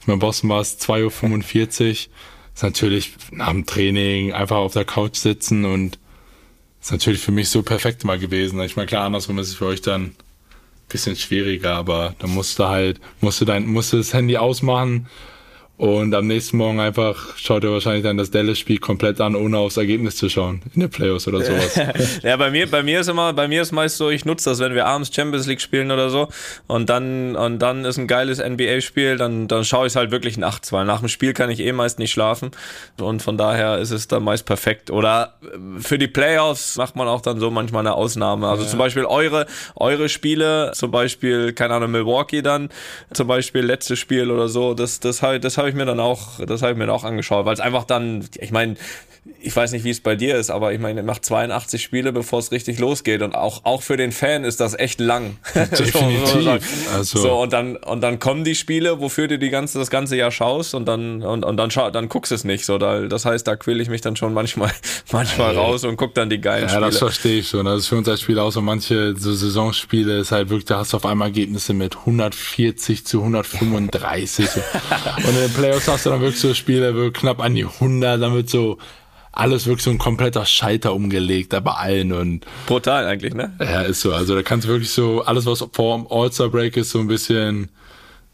ich 0.00 0.06
meine, 0.06 0.18
Boston 0.18 0.50
war 0.50 0.60
es 0.60 0.78
2.45 0.80 1.80
Uhr. 1.82 1.90
Ist 2.54 2.62
natürlich 2.62 3.14
nach 3.32 3.50
dem 3.50 3.66
Training 3.66 4.32
einfach 4.32 4.56
auf 4.56 4.74
der 4.74 4.84
Couch 4.84 5.16
sitzen 5.16 5.64
und 5.64 5.98
ist 6.80 6.92
natürlich 6.92 7.20
für 7.20 7.32
mich 7.32 7.48
so 7.48 7.62
perfekt 7.62 8.04
mal 8.04 8.18
gewesen. 8.18 8.60
Ich 8.60 8.76
meine, 8.76 8.86
klar, 8.86 9.06
andersrum 9.06 9.38
ist 9.38 9.48
es 9.48 9.54
für 9.54 9.66
euch 9.66 9.80
dann 9.80 10.02
ein 10.04 10.14
bisschen 10.88 11.16
schwieriger, 11.16 11.74
aber 11.74 12.14
da 12.18 12.26
musst 12.26 12.58
du 12.58 12.64
halt, 12.64 13.00
musst 13.20 13.40
du 13.40 13.44
dein, 13.44 13.66
musst 13.66 13.92
du 13.92 13.96
das 13.96 14.12
Handy 14.12 14.36
ausmachen, 14.36 15.08
und 15.76 16.14
am 16.14 16.28
nächsten 16.28 16.56
Morgen 16.56 16.78
einfach 16.78 17.36
schaut 17.36 17.64
er 17.64 17.72
wahrscheinlich 17.72 18.04
dann 18.04 18.16
das 18.16 18.30
Dallas-Spiel 18.30 18.78
komplett 18.78 19.20
an, 19.20 19.34
ohne 19.34 19.58
aufs 19.58 19.76
Ergebnis 19.76 20.16
zu 20.16 20.28
schauen 20.28 20.62
in 20.72 20.82
den 20.82 20.90
Playoffs 20.90 21.26
oder 21.26 21.42
sowas. 21.42 21.74
ja, 22.22 22.36
bei 22.36 22.52
mir, 22.52 22.70
bei 22.70 22.84
mir 22.84 23.00
ist 23.00 23.08
immer, 23.08 23.32
bei 23.32 23.48
mir 23.48 23.62
ist 23.62 23.72
meist 23.72 23.96
so, 23.96 24.08
ich 24.08 24.24
nutze 24.24 24.50
das, 24.50 24.60
wenn 24.60 24.74
wir 24.74 24.86
abends 24.86 25.12
Champions 25.12 25.48
League 25.48 25.60
spielen 25.60 25.90
oder 25.90 26.10
so 26.10 26.28
und 26.68 26.90
dann, 26.90 27.34
und 27.34 27.58
dann 27.58 27.84
ist 27.84 27.98
ein 27.98 28.06
geiles 28.06 28.38
NBA-Spiel, 28.38 29.16
dann, 29.16 29.48
dann 29.48 29.64
schaue 29.64 29.86
ich 29.86 29.92
es 29.92 29.96
halt 29.96 30.12
wirklich 30.12 30.38
nachts, 30.38 30.72
weil 30.72 30.84
nach 30.84 31.00
dem 31.00 31.08
Spiel 31.08 31.32
kann 31.32 31.50
ich 31.50 31.58
eh 31.58 31.72
meist 31.72 31.98
nicht 31.98 32.12
schlafen 32.12 32.52
und 33.00 33.22
von 33.22 33.36
daher 33.36 33.78
ist 33.78 33.90
es 33.90 34.06
dann 34.06 34.22
meist 34.22 34.46
perfekt. 34.46 34.92
Oder 34.92 35.34
für 35.80 35.98
die 35.98 36.08
Playoffs 36.08 36.76
macht 36.76 36.94
man 36.94 37.08
auch 37.08 37.20
dann 37.20 37.40
so 37.40 37.50
manchmal 37.50 37.80
eine 37.80 37.94
Ausnahme. 37.94 38.48
Also 38.48 38.62
ja. 38.62 38.68
zum 38.68 38.78
Beispiel 38.78 39.06
eure, 39.06 39.46
eure 39.74 40.08
Spiele, 40.08 40.70
zum 40.72 40.92
Beispiel, 40.92 41.52
keine 41.52 41.74
Ahnung, 41.74 41.90
Milwaukee 41.90 42.42
dann, 42.42 42.68
zum 43.12 43.26
Beispiel 43.26 43.62
letztes 43.62 43.98
Spiel 43.98 44.30
oder 44.30 44.46
so, 44.48 44.74
das, 44.74 45.00
das 45.00 45.20
habe 45.20 45.40
das 45.40 45.63
hab 45.64 45.70
ich 45.70 45.76
mir 45.76 45.86
dann 45.86 46.00
auch, 46.00 46.40
das 46.44 46.62
habe 46.62 46.72
ich 46.72 46.78
mir 46.78 46.86
dann 46.86 46.94
auch 46.94 47.04
angeschaut, 47.04 47.46
weil 47.46 47.54
es 47.54 47.60
einfach 47.60 47.84
dann, 47.84 48.28
ich 48.38 48.50
meine, 48.50 48.76
ich 49.40 49.54
weiß 49.54 49.72
nicht, 49.72 49.84
wie 49.84 49.90
es 49.90 50.00
bei 50.00 50.16
dir 50.16 50.36
ist, 50.36 50.50
aber 50.50 50.72
ich 50.72 50.80
meine, 50.80 51.00
er 51.00 51.04
macht 51.04 51.24
82 51.24 51.82
Spiele, 51.82 52.12
bevor 52.12 52.40
es 52.40 52.52
richtig 52.52 52.78
losgeht. 52.78 53.22
Und 53.22 53.34
auch, 53.34 53.64
auch 53.64 53.82
für 53.82 53.96
den 53.96 54.12
Fan 54.12 54.44
ist 54.44 54.60
das 54.60 54.78
echt 54.78 55.00
lang. 55.00 55.36
Definitiv. 55.54 56.94
also. 56.94 57.18
So, 57.18 57.42
und 57.42 57.52
dann, 57.52 57.76
und 57.76 58.02
dann 58.02 58.18
kommen 58.18 58.44
die 58.44 58.54
Spiele, 58.54 59.00
wofür 59.00 59.28
du 59.28 59.38
die 59.38 59.48
ganze, 59.48 59.78
das 59.78 59.88
ganze 59.88 60.16
Jahr 60.16 60.30
schaust 60.30 60.74
und 60.74 60.86
dann, 60.86 61.22
und, 61.22 61.44
und 61.44 61.56
dann, 61.56 61.70
schau, 61.70 61.90
dann 61.90 62.08
guckst 62.08 62.32
du 62.32 62.34
es 62.34 62.44
nicht. 62.44 62.66
So, 62.66 62.76
da, 62.76 63.02
das 63.02 63.24
heißt, 63.24 63.46
da 63.46 63.56
quäle 63.56 63.82
ich 63.82 63.88
mich 63.88 64.02
dann 64.02 64.16
schon 64.16 64.34
manchmal, 64.34 64.70
manchmal 65.12 65.54
raus 65.56 65.84
und 65.84 65.96
guck 65.96 66.14
dann 66.14 66.28
die 66.28 66.40
geilen 66.40 66.64
ja, 66.64 66.68
Spiele. 66.68 66.82
Ja, 66.82 66.90
das 66.90 66.98
verstehe 66.98 67.40
ich 67.40 67.48
schon. 67.48 67.66
Also 67.66 67.88
für 67.88 67.96
uns 67.96 68.08
als 68.08 68.20
Spieler 68.20 68.42
auch 68.44 68.52
so 68.52 68.60
manche 68.60 69.16
so 69.16 69.32
Saisonspiele 69.32 70.18
ist 70.18 70.32
halt 70.32 70.50
wirklich, 70.50 70.66
da 70.66 70.78
hast 70.78 70.92
du 70.92 70.98
auf 70.98 71.06
einmal 71.06 71.28
Ergebnisse 71.28 71.72
mit 71.72 71.96
140 71.96 73.06
zu 73.06 73.20
135. 73.20 74.48
und 75.16 75.24
den 75.24 75.52
Playoffs 75.54 75.88
hast 75.88 76.06
du 76.06 76.10
dann 76.10 76.20
wirklich 76.20 76.40
so 76.40 76.52
Spiele, 76.54 76.94
wirklich 76.94 77.22
knapp 77.22 77.40
an 77.40 77.54
die 77.54 77.64
100, 77.64 78.20
dann 78.20 78.34
wird 78.34 78.50
so, 78.50 78.78
alles 79.34 79.66
wirklich 79.66 79.84
so 79.84 79.90
ein 79.90 79.98
kompletter 79.98 80.46
Scheiter 80.46 80.94
umgelegt, 80.94 81.52
da 81.52 81.60
bei 81.60 81.72
allen 81.72 82.12
und. 82.12 82.46
Brutal 82.66 83.06
eigentlich, 83.06 83.34
ne? 83.34 83.52
Ja, 83.60 83.82
ist 83.82 84.00
so. 84.00 84.12
Also 84.12 84.34
da 84.34 84.42
kannst 84.42 84.66
du 84.66 84.70
wirklich 84.70 84.90
so, 84.90 85.22
alles 85.22 85.46
was 85.46 85.64
vor 85.72 85.98
dem 85.98 86.06
All-Star-Break 86.08 86.76
ist, 86.76 86.90
so 86.90 87.00
ein 87.00 87.08
bisschen 87.08 87.68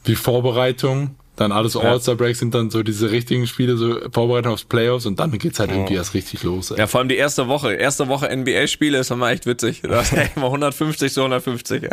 wie 0.05 0.15
Vorbereitung. 0.15 1.17
Dann 1.37 1.53
alles 1.53 1.73
ja. 1.73 1.81
All-Star-Break 1.81 2.37
sind 2.37 2.55
dann 2.55 2.69
so 2.69 2.83
diese 2.83 3.11
richtigen 3.11 3.47
Spiele, 3.47 3.79
so 3.79 3.99
Vorbereitung 4.13 4.53
aufs 4.53 4.65
Playoffs 4.65 5.07
und 5.07 5.19
dann 5.19 5.31
geht's 5.39 5.59
halt 5.59 5.71
irgendwie 5.71 5.95
erst 5.95 6.13
richtig 6.13 6.43
los. 6.43 6.71
Ey. 6.71 6.79
Ja, 6.79 6.87
vor 6.87 7.01
allem 7.01 7.09
die 7.09 7.17
erste 7.17 7.49
Woche. 7.49 7.73
Erste 7.73 8.09
Woche 8.09 8.29
NBA-Spiele 8.29 8.99
ist 8.99 9.11
immer 9.11 9.31
echt 9.31 9.47
witzig. 9.47 9.81
Da 9.83 10.03
ist 10.03 10.13
immer 10.37 10.47
150 10.47 11.11
zu 11.11 11.21
150. 11.21 11.85
ja, 11.85 11.91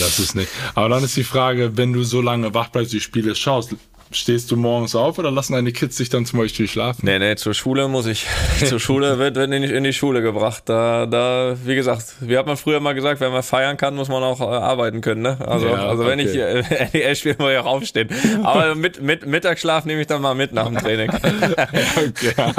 das 0.00 0.18
ist 0.18 0.34
nicht. 0.34 0.48
Aber 0.74 0.88
dann 0.88 1.04
ist 1.04 1.16
die 1.16 1.22
Frage, 1.22 1.76
wenn 1.76 1.92
du 1.92 2.02
so 2.02 2.20
lange 2.20 2.54
wach 2.54 2.70
bleibst, 2.70 2.92
die 2.92 3.00
Spiele 3.00 3.36
schaust, 3.36 3.76
Stehst 4.14 4.52
du 4.52 4.56
morgens 4.56 4.94
auf 4.94 5.18
oder 5.18 5.32
lassen 5.32 5.54
deine 5.54 5.72
Kids 5.72 5.96
dich 5.96 6.08
dann 6.08 6.24
zum 6.24 6.38
Beispiel 6.38 6.68
schlafen? 6.68 7.04
Nee, 7.04 7.18
nee, 7.18 7.34
zur 7.34 7.52
Schule 7.52 7.88
muss 7.88 8.06
ich. 8.06 8.26
zur 8.64 8.78
Schule 8.78 9.18
wird, 9.18 9.34
wird 9.34 9.52
in, 9.52 9.82
die, 9.82 9.92
Schule 9.92 10.22
gebracht. 10.22 10.62
Da, 10.66 11.06
da, 11.06 11.56
wie 11.64 11.74
gesagt, 11.74 12.14
wie 12.20 12.38
hat 12.38 12.46
man 12.46 12.56
früher 12.56 12.78
mal 12.78 12.94
gesagt, 12.94 13.20
wenn 13.20 13.32
man 13.32 13.42
feiern 13.42 13.76
kann, 13.76 13.96
muss 13.96 14.08
man 14.08 14.22
auch 14.22 14.40
äh, 14.40 14.44
arbeiten 14.44 15.00
können. 15.00 15.22
Ne? 15.22 15.38
Also, 15.44 15.66
ja, 15.66 15.88
also 15.88 16.06
wenn 16.06 16.20
okay. 16.20 16.30
ich 16.30 16.92
NEL 16.94 17.02
äh, 17.02 17.16
spiele, 17.16 17.34
muss 17.40 17.50
ich 17.50 17.58
auch 17.58 17.66
aufstehen. 17.66 18.08
Aber 18.44 18.76
mit, 18.76 19.02
mit 19.02 19.26
Mittagsschlaf 19.26 19.84
nehme 19.84 20.00
ich 20.00 20.06
dann 20.06 20.22
mal 20.22 20.36
mit 20.36 20.52
nach 20.52 20.66
dem 20.66 20.76
Training. 20.76 21.10
okay, 21.12 22.34
ja. 22.36 22.54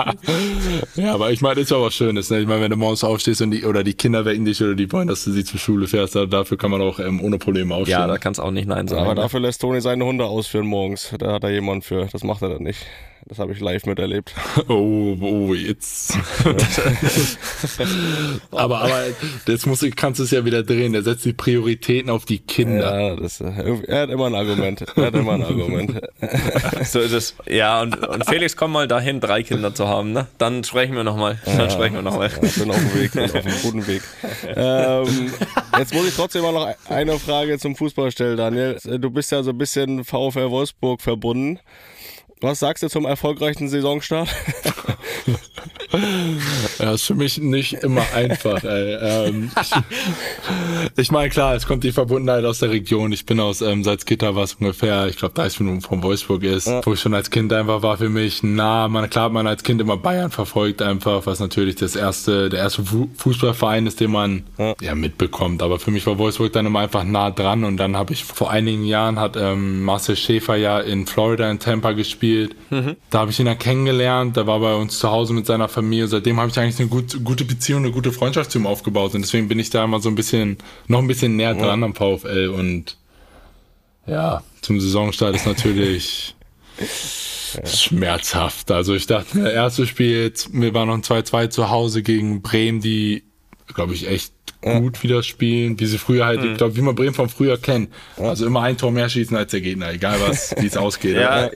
ja, 0.96 1.14
aber 1.14 1.32
ich 1.32 1.40
meine, 1.40 1.56
das 1.56 1.64
ist 1.64 1.72
ja 1.72 1.82
was 1.82 1.96
Schönes. 1.96 2.30
Ne? 2.32 2.40
Ich 2.40 2.48
meine, 2.48 2.64
wenn 2.64 2.72
du 2.72 2.78
morgens 2.78 3.06
aufstehst 3.06 3.42
und 3.42 3.52
die, 3.52 3.64
oder 3.64 3.86
die 3.86 3.94
Kinder 3.94 4.26
wecken 4.26 4.44
dich 4.44 4.62
oder 4.62 4.76
die 4.76 4.92
wollen, 4.92 5.08
dass 5.08 5.24
du 5.24 5.32
sie 5.32 5.46
zur 5.46 5.62
Schule 5.62 5.88
fährst, 5.88 6.16
dafür 6.16 6.58
kann 6.58 6.70
man 6.70 6.82
auch 6.82 7.00
ähm, 7.00 7.22
ohne 7.24 7.38
Probleme 7.38 7.74
aufstehen. 7.74 8.00
Ja, 8.00 8.08
da 8.08 8.18
kannst 8.18 8.42
auch 8.42 8.52
nicht 8.52 8.68
Nein 8.68 8.90
sagen. 8.90 9.04
Aber 9.04 9.16
dafür 9.16 9.40
lässt 9.40 9.62
Toni 9.62 9.80
seine 9.80 10.04
Hunde 10.04 10.26
ausführen 10.26 10.66
morgens. 10.66 11.16
Da 11.18 11.32
hat 11.32 11.45
da 11.46 11.52
jemand 11.52 11.86
für. 11.86 12.08
Das 12.12 12.24
macht 12.24 12.42
er 12.42 12.50
dann 12.50 12.64
nicht. 12.64 12.86
Das 13.28 13.40
habe 13.40 13.54
ich 13.54 13.60
live 13.60 13.86
miterlebt. 13.86 14.34
Oh, 14.68 15.16
oh, 15.22 15.54
jetzt. 15.54 16.18
aber, 18.52 18.82
aber 18.82 19.04
das 19.46 19.66
muss, 19.66 19.86
kannst 19.96 20.20
du 20.20 20.24
es 20.24 20.32
ja 20.32 20.44
wieder 20.44 20.64
drehen. 20.64 20.96
Er 20.96 21.04
setzt 21.04 21.26
die 21.26 21.34
Prioritäten 21.34 22.10
auf 22.10 22.26
die 22.26 22.40
Kinder. 22.40 23.10
Ja, 23.10 23.16
das, 23.16 23.42
er 23.42 24.02
hat 24.02 24.10
immer 24.10 24.28
ein 24.28 24.36
Argument. 24.36 24.84
Er 24.96 25.06
hat 25.06 25.14
immer 25.14 25.34
ein 25.34 25.44
Argument. 25.44 26.02
so 26.84 27.00
ist 27.00 27.12
es. 27.12 27.36
Ja, 27.48 27.82
und, 27.82 27.96
und 28.08 28.26
Felix, 28.26 28.56
komm 28.56 28.72
mal 28.72 28.88
dahin, 28.88 29.20
drei 29.20 29.44
Kinder 29.44 29.76
zu 29.76 29.88
haben, 29.88 30.14
ne? 30.14 30.28
Dann 30.38 30.64
sprechen 30.64 30.96
wir 30.96 31.04
nochmal. 31.04 31.40
Dann 31.46 31.60
ja, 31.60 31.70
sprechen 31.70 31.96
wir 31.96 32.02
nochmal. 32.02 32.30
Ja, 32.30 32.44
ich 32.44 32.56
bin 32.56 32.72
auf 32.72 32.78
dem 32.78 32.96
Weg, 32.96 33.12
bin 33.12 33.24
auf 33.24 33.36
einem 33.36 33.62
guten 33.62 33.88
Weg. 33.88 34.02
Ähm, 34.48 35.34
jetzt 35.78 35.94
muss 35.94 36.08
ich 36.08 36.16
trotzdem 36.16 36.42
mal 36.42 36.54
noch 36.54 36.74
eine 36.90 37.20
Frage 37.20 37.60
zum 37.60 37.76
Fußball 37.76 38.12
stellen, 38.12 38.38
Daniel. 38.38 38.78
Du 38.84 39.12
bist 39.12 39.32
ja 39.32 39.44
so 39.44 39.52
ein 39.52 39.58
bisschen 39.58 40.04
VfL 40.04 40.50
Wolfsburg 40.50 41.02
verbunden. 41.02 41.60
Was 42.42 42.60
sagst 42.60 42.84
du 42.84 42.90
zum 42.90 43.06
erfolgreichen 43.06 43.70
Saisonstart? 43.70 44.30
ja, 46.80 46.94
ist 46.94 47.04
für 47.04 47.16
mich 47.16 47.38
nicht 47.38 47.74
immer 47.74 48.04
einfach. 48.14 48.62
Ähm, 48.64 49.52
ich, 50.98 51.12
meine, 51.12 51.30
klar, 51.30 51.56
es 51.56 51.66
kommt 51.66 51.84
die 51.84 51.92
Verbundenheit 51.92 52.46
aus 52.46 52.60
der 52.60 52.72
Region. 52.72 53.12
Ich 53.12 53.26
bin 53.26 53.40
aus 53.40 53.62
ähm, 53.62 53.84
Salzgitter, 53.84 54.36
was 54.36 54.56
ungefähr, 54.56 55.08
ich 55.08 55.18
glaube, 55.18 55.34
30 55.34 55.62
Minuten 55.62 55.82
von 55.82 56.04
Wolfsburg 56.04 56.44
ist, 56.44 56.68
ja. 56.68 56.82
wo 56.86 56.94
ich 56.94 57.00
schon 57.00 57.14
als 57.14 57.30
Kind 57.30 57.52
einfach 57.54 57.82
war 57.82 57.98
für 57.98 58.10
mich 58.10 58.44
nah. 58.44 58.88
Man, 58.88 59.10
klar 59.10 59.26
hat 59.26 59.32
man 59.32 59.48
als 59.48 59.64
Kind 59.64 59.82
immer 59.82 59.98
Bayern 59.98 60.32
verfolgt, 60.32 60.82
einfach, 60.82 61.26
was 61.26 61.40
natürlich 61.40 61.76
das 61.76 61.96
erste, 61.96 62.50
der 62.50 62.60
erste 62.60 62.84
Fußballverein 63.18 63.88
ist, 63.88 64.00
den 64.00 64.12
man 64.12 64.44
ja. 64.58 64.74
ja 64.82 64.96
mitbekommt. 64.96 65.62
Aber 65.62 65.80
für 65.80 65.92
mich 65.92 66.06
war 66.08 66.18
Wolfsburg 66.18 66.54
dann 66.54 66.66
immer 66.66 66.80
einfach 66.80 67.04
nah 67.04 67.32
dran. 67.32 67.64
Und 67.64 67.78
dann 67.78 67.96
habe 67.96 68.14
ich 68.14 68.24
vor 68.24 68.52
einigen 68.52 68.84
Jahren 68.86 69.20
hat 69.20 69.36
ähm, 69.38 69.84
Marcel 69.84 70.16
Schäfer 70.16 70.56
ja 70.56 70.80
in 70.80 71.08
Florida 71.08 71.50
in 71.50 71.60
Tampa 71.60 71.92
gespielt. 71.94 72.56
Mhm. 72.70 72.96
Da 73.10 73.20
habe 73.20 73.32
ich 73.32 73.40
ihn 73.40 73.46
dann 73.46 73.60
kennengelernt. 73.60 74.38
Da 74.38 74.48
war 74.48 74.60
bei 74.60 74.76
uns 74.76 75.00
zu 75.00 75.10
Hause 75.10 75.34
mit 75.34 75.46
seiner 75.46 75.68
Familie. 75.68 75.85
Seitdem 76.08 76.40
habe 76.40 76.50
ich 76.50 76.60
eigentlich 76.60 76.80
eine 76.80 76.90
gut, 76.90 77.24
gute 77.24 77.46
Beziehung, 77.46 77.84
eine 77.84 77.92
gute 77.92 78.12
Freundschaft 78.12 78.52
zu 78.52 78.60
ihm 78.60 78.68
aufgebaut. 78.68 79.16
Und 79.16 79.22
deswegen 79.22 79.48
bin 79.48 79.60
ich 79.60 79.70
da 79.70 79.84
immer 79.84 80.00
so 80.00 80.10
ein 80.10 80.16
bisschen, 80.16 80.58
noch 80.88 81.00
ein 81.00 81.08
bisschen 81.08 81.36
näher 81.36 81.54
dran 81.54 81.82
ja. 81.82 81.86
am 81.86 81.96
VfL. 81.96 82.50
Und 82.56 82.98
ja, 84.08 84.44
zum 84.62 84.80
Saisonstart 84.80 85.36
ist 85.36 85.46
natürlich 85.46 86.36
ja. 87.56 87.66
schmerzhaft. 87.66 88.72
Also 88.72 88.94
ich 88.94 89.08
dachte, 89.08 89.40
das 89.40 89.54
erste 89.54 89.88
Spiel, 89.88 90.32
wir 90.52 90.74
waren 90.74 90.88
noch 90.88 90.96
ein 90.96 91.04
2-2 91.04 91.50
zu 91.50 91.70
Hause 91.70 92.04
gegen 92.04 92.42
Bremen, 92.42 92.82
die, 92.82 93.24
glaube 93.74 93.94
ich, 93.94 94.08
echt 94.08 94.34
gut 94.62 95.04
wieder 95.04 95.22
spielen, 95.22 95.80
wie 95.80 95.86
sie 95.86 96.00
früher 96.00 96.26
halt, 96.26 96.42
mhm. 96.42 96.52
ich 96.52 96.58
glaube, 96.58 96.76
wie 96.76 96.82
man 96.82 96.96
Bremen 96.96 97.14
von 97.14 97.30
früher 97.30 97.58
kennt. 97.58 97.90
Also 98.18 98.48
immer 98.48 98.64
ein 98.64 98.78
Tor 98.78 98.92
mehr 98.92 99.10
schießen 99.10 99.38
als 99.38 99.52
der 99.52 99.62
Gegner, 99.62 99.92
egal 99.92 100.20
was, 100.26 100.56
wie 100.60 100.66
es 100.66 100.76
ausgeht. 100.76 101.16
ja, 101.16 101.50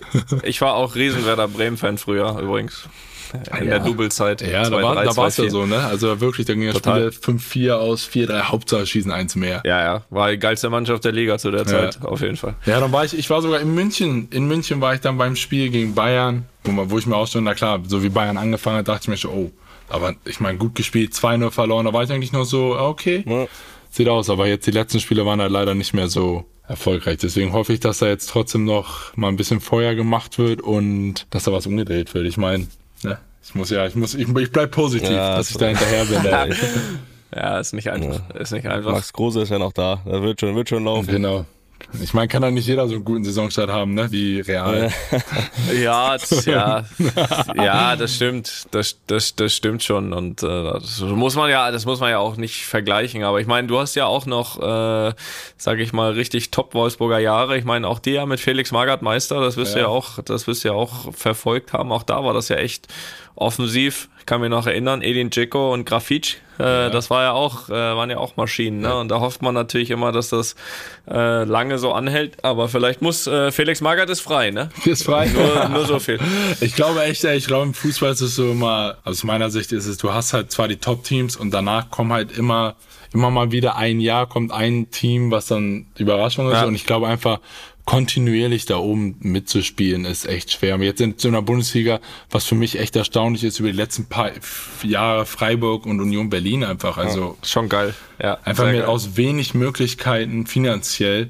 ich 0.44 0.62
war 0.62 0.76
auch 0.76 0.96
Riesenwerder 0.96 1.48
Bremen-Fan 1.48 1.98
früher 1.98 2.38
übrigens 2.40 2.88
in 3.34 3.68
ja. 3.68 3.72
der 3.72 3.80
Doublezeit. 3.80 4.42
Ja, 4.42 4.64
2, 4.64 4.70
da 4.70 4.82
war 4.82 4.96
da 4.96 5.28
es 5.28 5.38
ja 5.38 5.50
so, 5.50 5.66
ne? 5.66 5.78
Also 5.78 6.20
wirklich, 6.20 6.46
da 6.48 6.54
ging 6.54 6.68
das 6.68 6.78
Spiel 6.78 7.10
5-4 7.10 7.72
aus, 7.74 8.10
4-3, 8.10 8.42
Hauptsache 8.44 8.86
schießen 8.86 9.12
eins 9.12 9.36
mehr. 9.36 9.62
Ja, 9.66 9.82
ja, 9.82 10.04
war 10.10 10.32
die 10.32 10.38
geilste 10.38 10.70
Mannschaft 10.70 11.06
der 11.06 11.12
Liga 11.12 11.38
zu 11.38 11.52
der 11.52 11.66
Zeit, 11.66 12.02
auf 12.04 12.22
jeden 12.22 12.38
Fall. 12.38 12.56
Ja, 12.66 12.80
dann 12.80 12.92
war 12.92 13.06
ich, 13.06 13.18
ich 13.18 13.30
war 13.30 13.42
sogar 13.42 13.60
in 13.60 13.74
München, 13.74 14.28
in 14.32 14.48
München 14.48 14.82
war 14.82 14.94
ich 14.94 15.02
dann 15.02 15.18
beim 15.18 15.36
Spiel 15.36 15.70
gegen 15.70 15.96
Bayern, 15.96 16.46
wo, 16.64 16.72
wo 16.90 16.98
ich 16.98 17.06
mir 17.06 17.16
auch 17.16 17.28
schon, 17.28 17.44
na 17.44 17.54
klar, 17.54 17.82
so 17.88 18.04
wie 18.04 18.10
Bayern 18.10 18.38
angefangen 18.38 18.78
hat, 18.78 18.88
dachte 18.88 19.04
ich 19.04 19.08
mir 19.10 19.18
schon, 19.18 19.32
oh, 19.32 19.52
aber 19.90 20.16
ich 20.26 20.40
meine, 20.40 20.58
gut 20.58 20.76
gespielt, 20.76 21.14
2-0 21.14 21.52
verloren, 21.52 21.86
da 21.86 21.94
war 21.94 22.04
ich 22.04 22.12
eigentlich 22.12 22.32
noch 22.32 22.46
so, 22.46 22.78
okay, 22.78 23.24
ja. 23.26 23.48
sieht 23.90 24.08
aus, 24.08 24.30
aber 24.30 24.48
jetzt 24.48 24.68
die 24.68 24.72
letzten 24.72 25.00
Spiele 25.00 25.26
waren 25.26 25.42
halt 25.42 25.52
leider 25.52 25.76
nicht 25.76 25.94
mehr 25.94 26.08
so 26.08 26.46
erfolgreich. 26.70 27.18
Deswegen 27.18 27.52
hoffe 27.52 27.74
ich, 27.74 27.80
dass 27.80 27.98
da 27.98 28.08
jetzt 28.08 28.30
trotzdem 28.30 28.64
noch 28.64 29.16
mal 29.18 29.28
ein 29.28 29.36
bisschen 29.36 29.60
Feuer 29.60 29.96
gemacht 29.96 30.38
wird 30.38 30.62
und 30.62 31.26
dass 31.32 31.44
da 31.44 31.52
was 31.52 31.66
umgedreht 31.66 32.14
wird. 32.14 32.28
Ich 32.28 32.38
meine, 32.38 32.68
Ne? 33.04 33.18
Ich 33.44 33.56
muss 33.56 33.70
ja, 33.70 33.86
ich 33.88 33.96
muss, 33.96 34.14
ich, 34.14 34.28
ich 34.28 34.52
bleib 34.52 34.72
positiv, 34.72 35.10
ja, 35.10 35.38
dass 35.38 35.50
ich 35.50 35.58
da 35.58 35.68
hinterher 35.68 36.06
bin. 36.06 36.24
ja, 37.36 37.60
ist 37.60 37.74
nicht 37.74 37.90
einfach. 37.90 38.22
Ja. 38.34 38.40
Ist 38.40 38.52
nicht 38.52 38.68
einfach. 38.68 38.92
Max 38.92 39.14
Kruse 39.14 39.42
ist 39.42 39.50
ja 39.50 39.60
noch 39.60 39.74
da. 39.74 40.02
Das 40.06 40.22
wird 40.22 40.40
schon, 40.40 40.56
wird 40.56 40.70
schon 40.70 40.84
laufen. 40.84 41.08
Genau. 41.08 41.46
Ich 42.02 42.14
meine, 42.14 42.28
kann 42.28 42.42
doch 42.42 42.52
nicht 42.52 42.68
jeder 42.68 42.88
so 42.88 42.96
einen 42.96 43.06
guten 43.06 43.24
Saisonstart 43.24 43.70
haben, 43.70 43.94
ne? 43.94 44.12
Wie 44.12 44.42
Real. 44.42 44.92
ja, 45.82 46.18
das, 46.18 46.46
ja, 46.46 46.86
ja, 47.56 47.96
das 47.96 48.16
stimmt. 48.16 48.68
Das, 48.72 48.98
das, 49.08 49.36
das 49.36 49.54
stimmt 49.54 49.84
schon. 49.84 50.14
Und 50.14 50.44
äh, 50.44 50.46
das 50.46 51.02
muss 51.02 51.36
man 51.36 51.50
ja, 51.50 51.72
das 51.72 51.86
muss 51.86 52.00
man 52.00 52.12
ja 52.12 52.20
auch 52.20 52.38
nicht 52.38 52.66
vergleichen. 52.66 53.24
Aber 53.24 53.42
ich 53.42 53.48
meine, 53.48 53.68
du 53.68 53.80
hast 53.80 53.96
ja 53.96 54.06
auch 54.06 54.26
noch, 54.26 54.60
äh, 54.60 55.14
sage 55.58 55.82
ich 55.82 55.92
mal, 55.92 56.12
richtig 56.12 56.52
Top-Wolfsburger 56.52 57.20
Jahre. 57.20 57.58
Ich 57.58 57.66
meine, 57.66 57.88
auch 57.88 58.00
die 58.00 58.12
ja 58.12 58.26
mit 58.26 58.40
Felix 58.40 58.72
Magath 58.72 59.02
Meister, 59.02 59.42
das 59.42 59.58
wirst 59.58 59.76
ja. 59.76 59.82
du 59.82 59.84
ja 59.86 59.88
auch, 59.90 60.22
das 60.24 60.48
wirst 60.48 60.64
du 60.64 60.70
ja 60.70 60.74
auch 60.76 61.14
verfolgt 61.14 61.74
haben. 61.74 61.92
Auch 61.92 62.04
da 62.04 62.24
war 62.24 62.34
das 62.34 62.50
ja 62.50 62.58
echt 62.58 62.88
offensiv. 63.36 64.10
Ich 64.20 64.26
kann 64.26 64.42
mich 64.42 64.50
noch 64.50 64.68
erinnern, 64.68 65.02
Edin 65.02 65.32
Dzeko 65.32 65.74
und 65.74 65.86
Grafitsch, 65.86 66.38
äh, 66.60 66.64
ja. 66.64 66.90
das 66.90 67.10
war 67.10 67.24
ja 67.24 67.32
auch, 67.32 67.70
äh, 67.70 67.72
waren 67.72 68.10
ja 68.10 68.18
auch 68.18 68.36
Maschinen. 68.36 68.82
Ne? 68.82 68.96
Und 68.96 69.10
da 69.10 69.22
hofft 69.22 69.42
man 69.42 69.54
natürlich 69.54 69.92
immer, 69.92 70.12
dass 70.12 70.30
das 70.30 70.56
äh, 71.10 71.46
lange 71.46 71.80
so 71.80 71.94
anhält. 71.94 72.44
Aber 72.44 72.68
vielleicht 72.68 73.02
muss 73.02 73.28
äh, 73.28 73.52
Felix 73.52 73.82
Magath 73.82 74.10
ist 74.10 74.22
frei, 74.22 74.52
ne? 74.52 74.70
Ist 74.86 75.04
frei. 75.04 75.28
Nur, 75.28 75.70
nur 75.70 75.86
so 75.86 76.00
viel. 76.00 76.20
Ich 76.62 76.76
glaube 76.76 77.04
echt, 77.04 77.24
ich 77.24 77.48
glaube 77.48 77.68
im 77.68 77.74
Fußball 77.74 78.12
ist 78.12 78.22
es 78.22 78.36
so 78.36 78.52
immer, 78.52 78.98
aus 79.04 79.24
meiner 79.24 79.50
Sicht 79.50 79.72
ist 79.72 79.86
es, 79.86 79.98
du 79.98 80.14
hast 80.14 80.34
halt 80.34 80.52
zwar 80.52 80.68
die 80.68 80.78
Top-Teams 80.78 81.36
und 81.36 81.52
danach 81.52 81.90
kommen 81.90 82.12
halt 82.12 82.38
immer 82.38 82.76
immer 83.14 83.32
mal 83.32 83.52
wieder 83.52 83.76
ein 83.76 84.00
Jahr 84.00 84.28
kommt 84.28 84.52
ein 84.52 84.92
Team, 84.92 85.32
was 85.32 85.48
dann 85.48 85.88
Überraschung 85.98 86.48
ist. 86.52 86.58
Ja. 86.58 86.66
Und 86.66 86.76
ich 86.76 86.86
glaube 86.86 87.08
einfach, 87.08 87.40
kontinuierlich 87.90 88.68
da 88.68 88.78
oben 88.78 89.16
mitzuspielen, 89.20 90.06
ist 90.06 90.28
echt 90.28 90.52
schwer. 90.52 90.78
Jetzt 90.78 91.02
in 91.02 91.16
so 91.18 91.28
einer 91.28 91.42
Bundesliga, 91.42 92.00
was 92.30 92.46
für 92.46 92.54
mich 92.54 92.78
echt 92.78 92.96
erstaunlich 92.96 93.44
ist, 93.44 93.60
über 93.60 93.72
die 93.72 93.76
letzten 93.76 94.06
paar 94.06 94.30
Jahre 94.84 95.26
Freiburg 95.26 95.88
und 95.88 96.00
Union 96.00 96.30
Berlin 96.30 96.64
einfach. 96.64 97.00
Also 97.00 97.36
ja, 97.42 97.48
schon 97.48 97.68
geil. 97.68 97.96
Ja, 98.22 98.38
einfach 98.44 98.66
mit 98.66 98.82
geil. 98.82 98.86
aus 98.86 99.18
wenig 99.18 99.56
Möglichkeiten 99.56 100.46
finanziell 100.46 101.30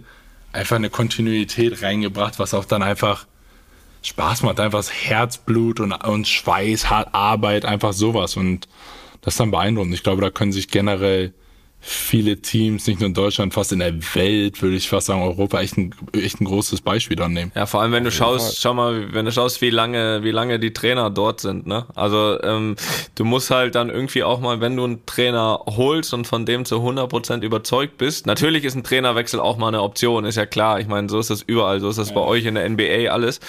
einfach 0.51 0.76
eine 0.76 0.89
Kontinuität 0.89 1.82
reingebracht, 1.82 2.39
was 2.39 2.53
auch 2.53 2.66
dann 2.66 2.84
einfach 2.84 3.26
Spaß 4.01 4.43
macht, 4.43 4.60
einfach 4.60 4.80
das 4.80 4.91
Herzblut 4.91 5.80
und, 5.80 5.93
und 5.93 6.28
Schweiß, 6.28 6.89
hart 6.89 7.16
Arbeit, 7.16 7.64
einfach 7.64 7.93
sowas. 7.93 8.36
Und 8.36 8.68
das 9.22 9.36
ist 9.36 9.39
dann 9.39 9.51
beeindruckend. 9.51 9.93
Ich 9.93 10.03
glaube, 10.03 10.22
da 10.22 10.30
können 10.30 10.51
sich 10.51 10.68
generell 10.68 11.34
viele 11.82 12.41
Teams, 12.41 12.86
nicht 12.88 12.99
nur 12.99 13.07
in 13.07 13.13
Deutschland, 13.13 13.53
fast 13.53 13.71
in 13.71 13.80
der 13.80 13.93
Welt, 14.13 14.61
würde 14.61 14.75
ich 14.75 14.89
fast 14.89 15.07
sagen, 15.07 15.21
Europa 15.21 15.61
echt 15.61 15.77
ein, 15.77 15.95
echt 16.13 16.41
ein 16.41 16.45
großes 16.45 16.82
Beispiel 16.82 17.15
dann 17.15 17.32
nehmen. 17.32 17.51
Ja, 17.55 17.65
vor 17.65 17.82
allem, 17.82 17.93
wenn 17.93 18.03
du 18.03 18.11
schaust, 18.11 18.59
schau 18.61 18.73
mal, 18.73 19.13
wenn 19.13 19.25
du 19.25 19.32
schaust, 19.32 19.61
wie 19.61 19.69
lange, 19.69 20.23
wie 20.23 20.32
lange 20.32 20.59
die 20.59 20.73
Trainer 20.73 21.09
dort 21.09 21.39
sind, 21.39 21.67
ne? 21.67 21.86
Also, 21.95 22.41
ähm, 22.43 22.75
du 23.15 23.23
musst 23.23 23.49
halt 23.49 23.75
dann 23.75 23.89
irgendwie 23.89 24.23
auch 24.23 24.41
mal, 24.41 24.59
wenn 24.59 24.75
du 24.75 24.84
einen 24.84 25.05
Trainer 25.05 25.61
holst 25.67 26.13
und 26.13 26.27
von 26.27 26.45
dem 26.45 26.65
zu 26.65 26.75
100% 26.75 27.43
überzeugt 27.43 27.97
bist, 27.97 28.25
natürlich 28.25 28.65
ist 28.65 28.75
ein 28.75 28.84
Trainerwechsel 28.84 29.39
auch 29.39 29.57
mal 29.57 29.69
eine 29.69 29.82
Option, 29.82 30.25
ist 30.25 30.36
ja 30.36 30.45
klar. 30.45 30.82
Ich 30.82 30.88
meine, 30.88 31.07
so 31.07 31.17
ist 31.17 31.30
das 31.30 31.41
überall, 31.43 31.80
so 31.80 31.89
ist 31.89 31.97
das 31.97 32.09
ja. 32.09 32.15
bei 32.15 32.21
euch 32.21 32.45
in 32.45 32.55
der 32.55 32.67
NBA 32.67 33.09
alles. 33.09 33.39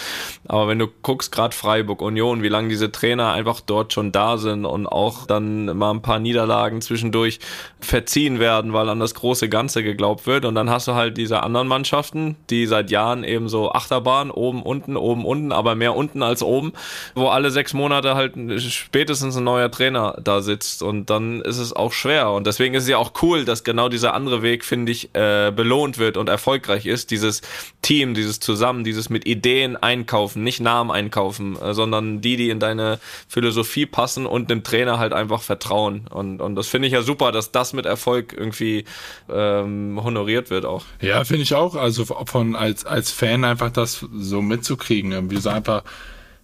Aber 0.47 0.69
wenn 0.69 0.79
du 0.79 0.87
guckst, 1.03 1.33
gerade 1.33 1.55
Freiburg, 1.55 2.01
Union, 2.01 2.45
wie 2.45 2.49
lange 2.49 2.69
diese 2.69 2.93
Trainer 2.93 3.33
einfach 3.33 3.61
dort 3.61 3.93
schon 3.93 4.13
da 4.13 4.39
sind 4.39 4.65
und 4.65 4.87
auch 4.87 5.27
dann 5.27 5.77
mal 5.77 5.91
ein 5.91 6.03
paar 6.03 6.21
Niederlagen 6.21 6.81
zwischendurch 6.81 7.41
verziehen 7.81 8.20
ziehen 8.21 8.39
werden, 8.39 8.75
weil 8.75 8.87
an 8.91 9.01
das 9.01 9.15
große 9.15 9.49
Ganze 9.49 9.83
geglaubt 9.83 10.27
wird. 10.27 10.45
Und 10.45 10.55
dann 10.55 10.69
hast 10.69 10.87
du 10.87 10.93
halt 10.93 11.17
diese 11.17 11.43
anderen 11.43 11.69
Mannschaften, 11.69 12.37
die 12.51 12.67
seit 12.67 12.91
Jahren 12.91 13.25
eben 13.25 13.49
so 13.49 13.73
Achterbahn, 13.73 14.31
oben, 14.31 14.63
unten, 14.63 14.99
oben, 14.99 15.25
unten, 15.25 15.53
aber 15.53 15.75
mehr 15.75 15.97
unten 15.97 16.23
als 16.23 16.43
oben, 16.43 16.75
wo 17.15 17.29
alle 17.29 17.51
sechs 17.51 17.73
Monate 17.73 18.17
halt 18.17 18.35
spätestens 18.61 19.39
ein 19.39 19.45
neuer 19.45 19.71
Trainer 19.71 20.19
da 20.23 20.43
sitzt. 20.43 20.83
Und 20.83 21.09
dann 21.09 21.41
ist 21.41 21.57
es 21.57 21.73
auch 21.73 21.95
schwer. 21.95 22.33
Und 22.33 22.47
deswegen 22.47 22.75
ist 22.75 22.83
es 22.83 22.91
ja 22.91 22.99
auch 22.99 23.13
cool, 23.23 23.47
dass 23.47 23.65
genau 23.65 23.89
dieser 23.89 24.13
andere 24.13 24.43
Weg, 24.43 24.67
finde 24.67 24.93
ich, 24.93 25.15
äh, 25.15 25.51
belohnt 25.51 25.97
wird 25.97 26.19
und 26.19 26.29
erfolgreich 26.29 26.85
ist. 26.85 27.11
Dieses 27.11 27.41
Team, 27.81 28.13
dieses 28.13 28.39
Zusammen, 28.39 28.85
dieses 28.85 29.09
mit 29.09 29.27
Ideen 29.27 29.79
einkaufen, 29.79 30.45
nicht 30.45 30.61
Namen 30.61 30.91
einkaufen, 30.91 31.57
äh, 31.59 31.73
sondern 31.73 32.21
die, 32.21 32.37
die 32.37 32.51
in 32.51 32.61
deine 32.61 32.99
Philosophie 33.29 33.87
passen 33.87 34.27
und 34.27 34.51
dem 34.51 34.63
Trainer 34.63 34.99
halt 34.99 35.15
einfach 35.15 35.41
vertrauen. 35.41 36.07
Und, 36.11 36.43
und 36.43 36.55
das 36.55 36.67
finde 36.67 36.87
ich 36.87 36.93
ja 36.93 37.01
super, 37.01 37.33
dass 37.33 37.51
das 37.51 37.73
mit 37.73 37.87
Erfolg 37.87 38.10
Erfolg 38.11 38.35
irgendwie 38.37 38.85
ähm, 39.29 40.01
honoriert 40.03 40.51
wird 40.51 40.65
auch. 40.65 40.85
Ja, 41.01 41.25
finde 41.25 41.43
ich 41.43 41.55
auch. 41.55 41.75
Also 41.75 42.05
von 42.05 42.57
als, 42.57 42.85
als 42.85 43.11
Fan 43.11 43.45
einfach 43.45 43.71
das 43.71 44.05
so 44.13 44.43
mitzukriegen. 44.43 45.13
Irgendwie 45.13 45.39
so 45.39 45.51
einfach 45.51 45.85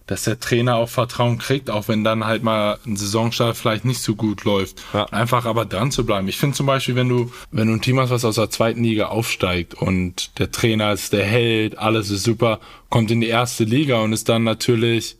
dass 0.05 0.23
der 0.23 0.39
Trainer 0.39 0.77
auch 0.77 0.87
Vertrauen 0.87 1.37
kriegt, 1.37 1.69
auch 1.69 1.89
wenn 1.89 2.05
dann 2.05 2.23
halt 2.23 2.41
mal 2.41 2.79
ein 2.85 2.95
Saisonstart 2.95 3.57
vielleicht 3.57 3.83
nicht 3.83 3.99
so 4.01 4.15
gut 4.15 4.45
läuft. 4.45 4.81
Ja. 4.93 5.03
Einfach 5.07 5.43
aber 5.43 5.65
dran 5.65 5.91
zu 5.91 6.05
bleiben. 6.05 6.29
Ich 6.29 6.37
finde 6.37 6.55
zum 6.55 6.65
Beispiel, 6.65 6.95
wenn 6.95 7.09
du, 7.09 7.29
wenn 7.51 7.67
du 7.67 7.73
ein 7.73 7.81
Team 7.81 7.99
hast, 7.99 8.09
was 8.09 8.23
aus 8.23 8.35
der 8.35 8.49
zweiten 8.49 8.85
Liga 8.85 9.07
aufsteigt 9.07 9.73
und 9.73 10.39
der 10.39 10.49
Trainer 10.49 10.93
ist 10.93 11.11
der 11.11 11.25
Held, 11.25 11.77
alles 11.77 12.09
ist 12.09 12.23
super, 12.23 12.61
kommt 12.89 13.11
in 13.11 13.19
die 13.19 13.27
erste 13.27 13.65
Liga 13.65 13.99
und 13.99 14.13
ist 14.13 14.29
dann 14.29 14.45
natürlich 14.45 15.17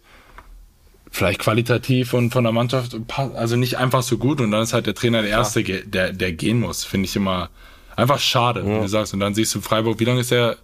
vielleicht 1.17 1.39
qualitativ 1.39 2.13
und 2.13 2.31
von 2.31 2.43
der 2.43 2.53
Mannschaft 2.53 2.95
also 3.35 3.55
nicht 3.55 3.77
einfach 3.77 4.03
so 4.03 4.17
gut 4.17 4.39
und 4.39 4.51
dann 4.51 4.61
ist 4.61 4.73
halt 4.73 4.85
der 4.85 4.93
Trainer 4.93 5.21
der 5.21 5.31
Erste, 5.31 5.61
ja. 5.61 5.79
der, 5.83 6.13
der 6.13 6.31
gehen 6.31 6.59
muss. 6.59 6.83
Finde 6.83 7.07
ich 7.07 7.15
immer 7.15 7.49
einfach 7.95 8.19
schade, 8.19 8.61
ja. 8.61 8.65
wie 8.65 8.81
du 8.81 8.87
sagst. 8.87 9.13
Und 9.13 9.19
dann 9.19 9.33
siehst 9.33 9.53
du 9.55 9.61
Freiburg, 9.61 9.99
wie 9.99 10.05
lange 10.05 10.21
ist 10.21 10.31
der 10.31 10.57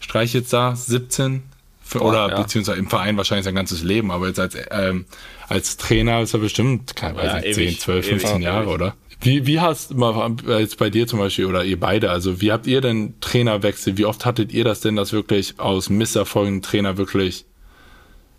Streich 0.00 0.34
jetzt 0.34 0.52
da? 0.52 0.74
17? 0.74 1.44
Für, 1.80 2.02
oder 2.02 2.28
ja. 2.28 2.42
beziehungsweise 2.42 2.80
im 2.80 2.88
Verein 2.88 3.16
wahrscheinlich 3.16 3.44
sein 3.44 3.54
ganzes 3.54 3.84
Leben, 3.84 4.10
aber 4.10 4.26
jetzt 4.26 4.40
als, 4.40 4.56
ähm, 4.72 5.04
als 5.46 5.76
Trainer 5.76 6.20
ist 6.20 6.34
er 6.34 6.40
bestimmt, 6.40 6.96
keine 6.96 7.22
ja, 7.22 7.38
nicht, 7.38 7.54
10, 7.54 7.78
12, 7.78 8.06
15 8.06 8.30
ewig, 8.30 8.42
Jahre, 8.42 8.64
ewig. 8.64 8.74
oder? 8.74 8.94
Wie, 9.20 9.46
wie 9.46 9.60
hast 9.60 9.94
mal 9.94 10.34
jetzt 10.58 10.78
bei 10.78 10.90
dir 10.90 11.06
zum 11.06 11.20
Beispiel 11.20 11.46
oder 11.46 11.62
ihr 11.64 11.78
beide, 11.78 12.10
also 12.10 12.40
wie 12.40 12.50
habt 12.50 12.66
ihr 12.66 12.80
denn 12.80 13.14
Trainerwechsel? 13.20 13.96
Wie 13.96 14.04
oft 14.04 14.26
hattet 14.26 14.52
ihr 14.52 14.64
das 14.64 14.80
denn, 14.80 14.96
dass 14.96 15.12
wirklich 15.12 15.60
aus 15.60 15.88
Misserfolgen 15.88 16.60
Trainer 16.60 16.96
wirklich 16.96 17.44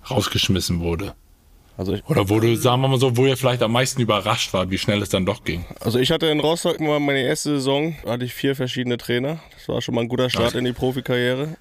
rausgeschmissen 0.10 0.82
wurde? 0.82 1.16
Also 1.78 1.94
ich, 1.94 2.04
Oder 2.08 2.28
wo 2.28 2.40
du, 2.40 2.56
sagen 2.56 2.82
wir 2.82 2.88
mal 2.88 3.00
so, 3.00 3.16
wo 3.16 3.28
ihr 3.28 3.38
vielleicht 3.38 3.62
am 3.62 3.72
meisten 3.72 4.02
überrascht 4.02 4.52
war, 4.52 4.72
wie 4.72 4.80
schnell 4.80 5.00
es 5.04 5.10
dann 5.10 5.28
doch 5.28 5.44
ging. 5.44 5.64
Also 5.80 6.00
ich 6.00 6.12
hatte 6.12 6.26
in 6.26 6.40
Rostock 6.40 6.80
mal 6.80 7.00
meine 7.00 7.22
erste 7.22 7.52
Saison, 7.52 7.96
hatte 8.04 8.26
ich 8.26 8.34
vier 8.34 8.56
verschiedene 8.56 8.98
Trainer. 8.98 9.40
Das 9.54 9.70
war 9.70 9.80
schon 9.82 9.94
mal 9.94 10.02
ein 10.02 10.08
guter 10.08 10.32
Start 10.32 10.56
in 10.56 10.66
die 10.66 10.74
Profikarriere. 10.74 11.56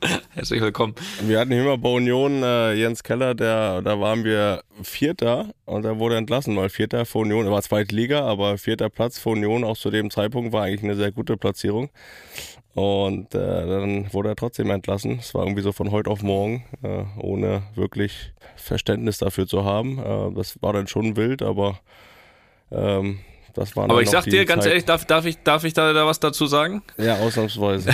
Herzlich 0.30 0.60
willkommen. 0.60 0.96
Wir 1.22 1.38
hatten 1.38 1.52
hier 1.52 1.62
immer 1.62 1.78
bei 1.78 1.88
Union 1.88 2.42
äh, 2.42 2.74
Jens 2.74 3.04
Keller, 3.04 3.34
der, 3.34 3.82
da 3.82 4.00
waren 4.00 4.24
wir 4.24 4.62
Vierter 4.82 5.54
und 5.64 5.84
er 5.84 5.98
wurde 6.00 6.16
entlassen, 6.16 6.56
weil 6.56 6.68
Vierter 6.68 7.06
für 7.06 7.18
Union, 7.18 7.46
er 7.46 7.52
war 7.52 7.62
zweite 7.62 7.94
Liga, 7.94 8.26
aber 8.26 8.58
vierter 8.58 8.90
Platz 8.90 9.18
für 9.18 9.30
Union 9.30 9.62
auch 9.62 9.76
zu 9.76 9.90
dem 9.90 10.10
Zeitpunkt 10.10 10.52
war 10.52 10.64
eigentlich 10.64 10.82
eine 10.82 10.96
sehr 10.96 11.12
gute 11.12 11.36
Platzierung. 11.36 11.88
Und 12.76 13.34
äh, 13.34 13.66
dann 13.66 14.12
wurde 14.12 14.28
er 14.28 14.36
trotzdem 14.36 14.68
entlassen. 14.68 15.18
Es 15.18 15.34
war 15.34 15.44
irgendwie 15.44 15.62
so 15.62 15.72
von 15.72 15.92
heute 15.92 16.10
auf 16.10 16.22
morgen, 16.22 16.62
äh, 16.82 17.04
ohne 17.18 17.62
wirklich 17.74 18.34
Verständnis 18.54 19.16
dafür 19.16 19.46
zu 19.46 19.64
haben. 19.64 19.98
Äh, 19.98 20.34
das 20.34 20.60
war 20.60 20.74
dann 20.74 20.86
schon 20.86 21.16
wild, 21.16 21.40
aber 21.40 21.80
ähm, 22.70 23.20
das 23.56 23.74
war 23.74 23.84
Aber 23.84 24.02
ich 24.02 24.10
sag 24.10 24.24
dir 24.24 24.44
ganz 24.44 24.62
Zeit. 24.62 24.70
ehrlich, 24.70 24.84
darf, 24.84 25.04
darf, 25.04 25.24
ich, 25.24 25.38
darf 25.42 25.64
ich 25.64 25.72
da, 25.72 25.92
da 25.92 26.06
was 26.06 26.20
dazu 26.20 26.46
sagen? 26.46 26.82
Ja, 26.98 27.16
ausnahmsweise. 27.16 27.90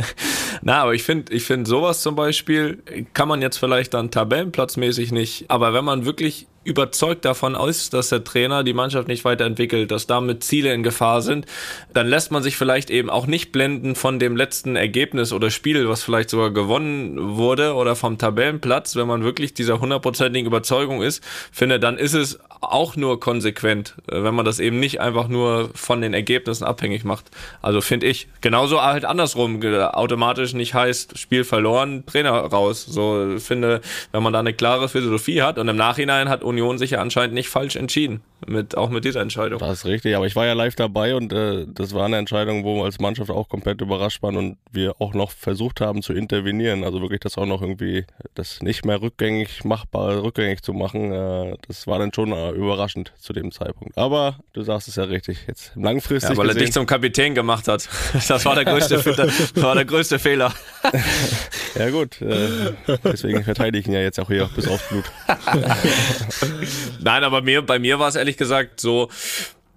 Na, 0.62 0.82
aber 0.82 0.94
ich 0.94 1.02
finde, 1.02 1.32
ich 1.32 1.44
finde 1.44 1.68
sowas 1.68 2.02
zum 2.02 2.14
Beispiel 2.14 2.82
kann 3.12 3.28
man 3.28 3.42
jetzt 3.42 3.58
vielleicht 3.58 3.94
dann 3.94 4.10
tabellenplatzmäßig 4.10 5.12
nicht, 5.12 5.50
aber 5.50 5.74
wenn 5.74 5.84
man 5.84 6.04
wirklich 6.04 6.46
überzeugt 6.64 7.24
davon 7.24 7.54
ist, 7.54 7.92
dass 7.92 8.10
der 8.10 8.22
Trainer 8.22 8.62
die 8.62 8.72
Mannschaft 8.72 9.08
nicht 9.08 9.24
weiterentwickelt, 9.24 9.90
dass 9.90 10.06
damit 10.06 10.44
Ziele 10.44 10.72
in 10.72 10.82
Gefahr 10.82 11.20
sind, 11.20 11.46
dann 11.92 12.06
lässt 12.06 12.30
man 12.30 12.42
sich 12.42 12.56
vielleicht 12.56 12.90
eben 12.90 13.10
auch 13.10 13.26
nicht 13.26 13.52
blenden 13.52 13.96
von 13.96 14.18
dem 14.18 14.36
letzten 14.36 14.76
Ergebnis 14.76 15.32
oder 15.32 15.50
Spiel, 15.50 15.88
was 15.88 16.02
vielleicht 16.02 16.30
sogar 16.30 16.52
gewonnen 16.52 17.36
wurde 17.36 17.74
oder 17.74 17.96
vom 17.96 18.18
Tabellenplatz. 18.18 18.94
Wenn 18.94 19.08
man 19.08 19.24
wirklich 19.24 19.54
dieser 19.54 19.80
hundertprozentigen 19.80 20.46
Überzeugung 20.46 21.02
ist, 21.02 21.24
finde, 21.50 21.80
dann 21.80 21.98
ist 21.98 22.14
es 22.14 22.38
auch 22.62 22.96
nur 22.96 23.20
konsequent, 23.20 23.94
wenn 24.06 24.34
man 24.34 24.44
das 24.44 24.60
eben 24.60 24.80
nicht 24.80 25.00
einfach 25.00 25.28
nur 25.28 25.70
von 25.74 26.00
den 26.00 26.14
Ergebnissen 26.14 26.64
abhängig 26.64 27.04
macht. 27.04 27.30
Also 27.60 27.80
finde 27.80 28.06
ich. 28.06 28.28
Genauso 28.40 28.80
halt 28.80 29.04
andersrum, 29.04 29.62
automatisch 29.62 30.54
nicht 30.54 30.74
heißt, 30.74 31.18
Spiel 31.18 31.44
verloren, 31.44 32.04
Trainer 32.06 32.32
raus. 32.32 32.84
So 32.84 33.36
finde, 33.38 33.80
wenn 34.12 34.22
man 34.22 34.32
da 34.32 34.40
eine 34.40 34.54
klare 34.54 34.88
Philosophie 34.88 35.42
hat 35.42 35.58
und 35.58 35.68
im 35.68 35.76
Nachhinein 35.76 36.28
hat 36.28 36.42
Union 36.44 36.78
sich 36.78 36.92
ja 36.92 37.00
anscheinend 37.00 37.34
nicht 37.34 37.48
falsch 37.48 37.76
entschieden, 37.76 38.22
mit, 38.46 38.76
auch 38.76 38.90
mit 38.90 39.04
dieser 39.04 39.20
Entscheidung. 39.20 39.58
Das 39.58 39.78
ist 39.78 39.86
richtig, 39.86 40.16
aber 40.16 40.26
ich 40.26 40.36
war 40.36 40.46
ja 40.46 40.52
live 40.52 40.74
dabei 40.74 41.14
und 41.14 41.32
äh, 41.32 41.66
das 41.68 41.94
war 41.94 42.06
eine 42.06 42.18
Entscheidung, 42.18 42.64
wo 42.64 42.76
wir 42.76 42.84
als 42.84 43.00
Mannschaft 43.00 43.30
auch 43.30 43.48
komplett 43.48 43.80
überrascht 43.80 44.22
waren 44.22 44.36
und 44.36 44.56
wir 44.70 44.94
auch 45.00 45.14
noch 45.14 45.30
versucht 45.30 45.80
haben 45.80 46.02
zu 46.02 46.12
intervenieren, 46.12 46.84
also 46.84 47.00
wirklich 47.00 47.20
das 47.20 47.38
auch 47.38 47.46
noch 47.46 47.62
irgendwie, 47.62 48.04
das 48.34 48.62
nicht 48.62 48.84
mehr 48.84 49.00
rückgängig 49.00 49.64
machbar, 49.64 50.22
rückgängig 50.22 50.62
zu 50.62 50.72
machen, 50.72 51.12
äh, 51.12 51.56
das 51.66 51.86
war 51.86 51.98
dann 51.98 52.12
schon 52.12 52.32
überraschend 52.52 53.12
zu 53.18 53.32
dem 53.32 53.52
Zeitpunkt. 53.52 53.96
Aber 53.96 54.38
du 54.52 54.62
sagst 54.62 54.88
es 54.88 54.96
ja 54.96 55.04
richtig. 55.04 55.38
Jetzt 55.46 55.72
langfristig. 55.74 56.30
Ja, 56.30 56.36
weil 56.36 56.48
gesehen, 56.48 56.60
er 56.60 56.64
dich 56.64 56.72
zum 56.72 56.86
Kapitän 56.86 57.34
gemacht 57.34 57.68
hat. 57.68 57.88
Das 58.28 58.44
war 58.44 58.54
der 58.54 58.64
größte, 58.64 58.96
das 58.96 59.62
war 59.62 59.74
der 59.74 59.84
größte 59.84 60.18
Fehler. 60.18 60.54
ja 61.74 61.90
gut, 61.90 62.20
äh, 62.22 62.72
deswegen 63.04 63.44
verteidige 63.44 63.80
ich 63.80 63.86
ihn 63.86 63.92
ja 63.92 64.00
jetzt 64.00 64.18
auch 64.18 64.28
hier 64.28 64.48
bis 64.54 64.68
aufs 64.68 64.88
Blut. 64.88 65.04
Nein, 67.00 67.24
aber 67.24 67.42
mir, 67.42 67.62
bei 67.62 67.78
mir 67.78 67.98
war 67.98 68.08
es 68.08 68.14
ehrlich 68.14 68.36
gesagt 68.36 68.80
so, 68.80 69.08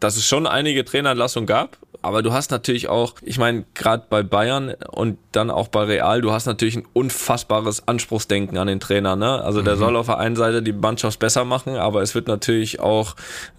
dass 0.06 0.18
es 0.18 0.28
schon 0.28 0.46
einige 0.46 0.86
Trainerentlassungen 0.86 1.48
gab 1.48 1.78
aber 2.06 2.22
du 2.22 2.34
hast 2.34 2.52
natürlich 2.52 2.88
auch, 2.88 3.16
ich 3.24 3.40
meine, 3.40 3.66
gerade 3.74 4.06
bei 4.08 4.22
Bayern 4.22 4.76
und 4.92 5.18
dann 5.32 5.50
auch 5.50 5.70
bei 5.70 5.86
Real, 5.86 6.22
du 6.22 6.32
hast 6.32 6.46
natürlich 6.46 6.76
ein 6.76 6.88
unfassbares 6.94 7.88
Anspruchsdenken 7.88 8.60
an 8.60 8.68
den 8.68 8.80
Trainer. 8.80 9.16
Ne? 9.16 9.42
Also 9.42 9.64
der 9.64 9.76
mhm. 9.76 9.80
soll 9.80 9.96
auf 9.96 10.06
der 10.06 10.20
einen 10.20 10.36
Seite 10.36 10.62
die 10.62 10.72
Mannschaft 10.72 11.18
besser 11.18 11.46
machen, 11.46 11.78
aber 11.78 12.04
es 12.04 12.14
wird 12.14 12.28
natürlich 12.28 12.80
auch 12.80 13.16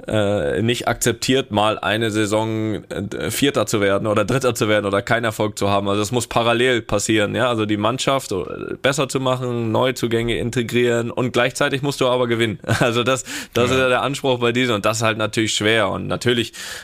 äh, 0.07 0.63
nicht 0.63 0.87
akzeptiert, 0.87 1.51
mal 1.51 1.81
eine 1.81 2.13
Saison 2.13 2.85
äh, 2.85 3.33
Vierter 3.33 3.67
zu 3.67 3.81
werden 3.81 4.07
oder 4.07 4.25
Dritter 4.25 4.55
zu 4.55 4.69
werden 4.69 4.87
oder 4.87 5.03
keinen 5.03 5.25
Erfolg 5.25 5.59
zu 5.59 5.69
haben. 5.69 5.89
Also 5.89 6.03
es 6.03 6.13
muss 6.13 6.29
parallel 6.29 6.83
passieren. 6.83 7.35
Ja? 7.35 7.49
Also 7.49 7.67
die 7.67 7.77
Mannschaft 7.77 8.33
besser 8.81 9.09
zu 9.09 9.19
machen, 9.19 9.73
Neuzugänge 9.73 10.39
integrieren 10.39 11.11
und 11.11 11.33
gleichzeitig 11.33 11.83
musst 11.83 12.01
du 12.01 12.07
aber 12.07 12.29
gewinnen. 12.29 12.61
Also 12.87 13.03
das, 13.03 13.25
das 13.53 13.71
ja. 13.71 13.75
ist 13.75 13.81
ja 13.81 13.89
der 13.89 14.03
Anspruch 14.03 14.39
bei 14.39 14.53
diesen 14.53 14.75
und 14.75 14.85
das 14.85 14.99
ist 14.99 15.03
halt 15.03 15.19
natürlich 15.19 15.55
schwer. 15.55 15.89
Und 15.89 16.07
natürlich, 16.07 16.36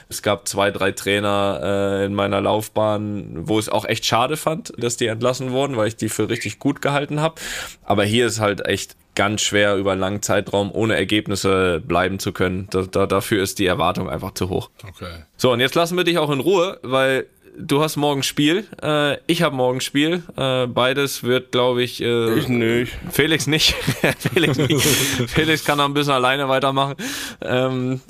es 0.09 0.23
gab 0.23 0.49
zwei, 0.49 0.71
drei 0.71 0.93
Trainer, 0.93 1.61
äh, 1.63 2.05
in 2.07 2.15
meiner 2.15 2.41
Laufbahn, 2.41 3.49
wo 3.49 3.59
ich 3.59 3.67
es 3.67 3.69
auch 3.73 3.85
echt 3.85 4.05
schade 4.07 4.37
fand, 4.37 4.73
dass 4.77 4.97
die 4.97 5.07
entlassen 5.07 5.53
wurden, 5.53 5.77
weil 5.77 5.89
ich 5.89 5.97
die 5.97 6.09
für 6.09 6.29
richtig 6.29 6.59
gut 6.59 6.83
gehalten 6.83 7.21
habe. 7.21 7.37
Aber 7.85 8.05
hier 8.05 8.27
ist 8.27 8.41
halt 8.41 8.67
echt 8.67 8.97
ganz 9.15 9.43
schwer 9.43 9.77
über 9.77 9.93
einen 9.93 10.01
langen 10.01 10.23
Zeitraum 10.23 10.71
ohne 10.73 10.97
Ergebnisse 10.97 11.81
bleiben 11.81 12.19
zu 12.19 12.33
können. 12.33 12.69
Da, 12.71 12.83
da, 12.83 13.07
dafür 13.07 13.43
ist 13.43 13.59
die 13.59 13.67
Erwartung 13.67 14.09
einfach 14.09 14.33
zu 14.33 14.49
hoch. 14.49 14.71
Okay. 14.89 15.25
So, 15.37 15.53
und 15.53 15.61
jetzt 15.61 15.75
lassen 15.75 15.97
wir 15.97 16.05
dich 16.05 16.19
auch 16.19 16.31
in 16.31 16.41
Ruhe, 16.41 16.79
weil 16.83 17.27
du 17.57 17.83
hast 17.83 17.97
morgen 17.97 18.23
Spiel, 18.23 18.65
äh, 18.83 19.17
ich 19.27 19.43
habe 19.43 19.55
morgen 19.55 19.81
Spiel. 19.81 20.23
Äh, 20.37 20.67
beides 20.67 21.23
wird, 21.23 21.53
glaube 21.53 21.83
ich, 21.83 22.03
äh, 22.03 22.39
ich 22.39 22.49
nicht. 22.49 22.93
Felix 23.11 23.47
nicht. 23.47 23.75
Felix 24.19 24.57
nicht. 24.59 24.83
Felix 25.29 25.65
kann 25.65 25.79
noch 25.79 25.85
ein 25.85 25.95
bisschen 25.95 26.13
alleine 26.13 26.49
weitermachen. 26.49 26.95
Ähm, 27.41 28.01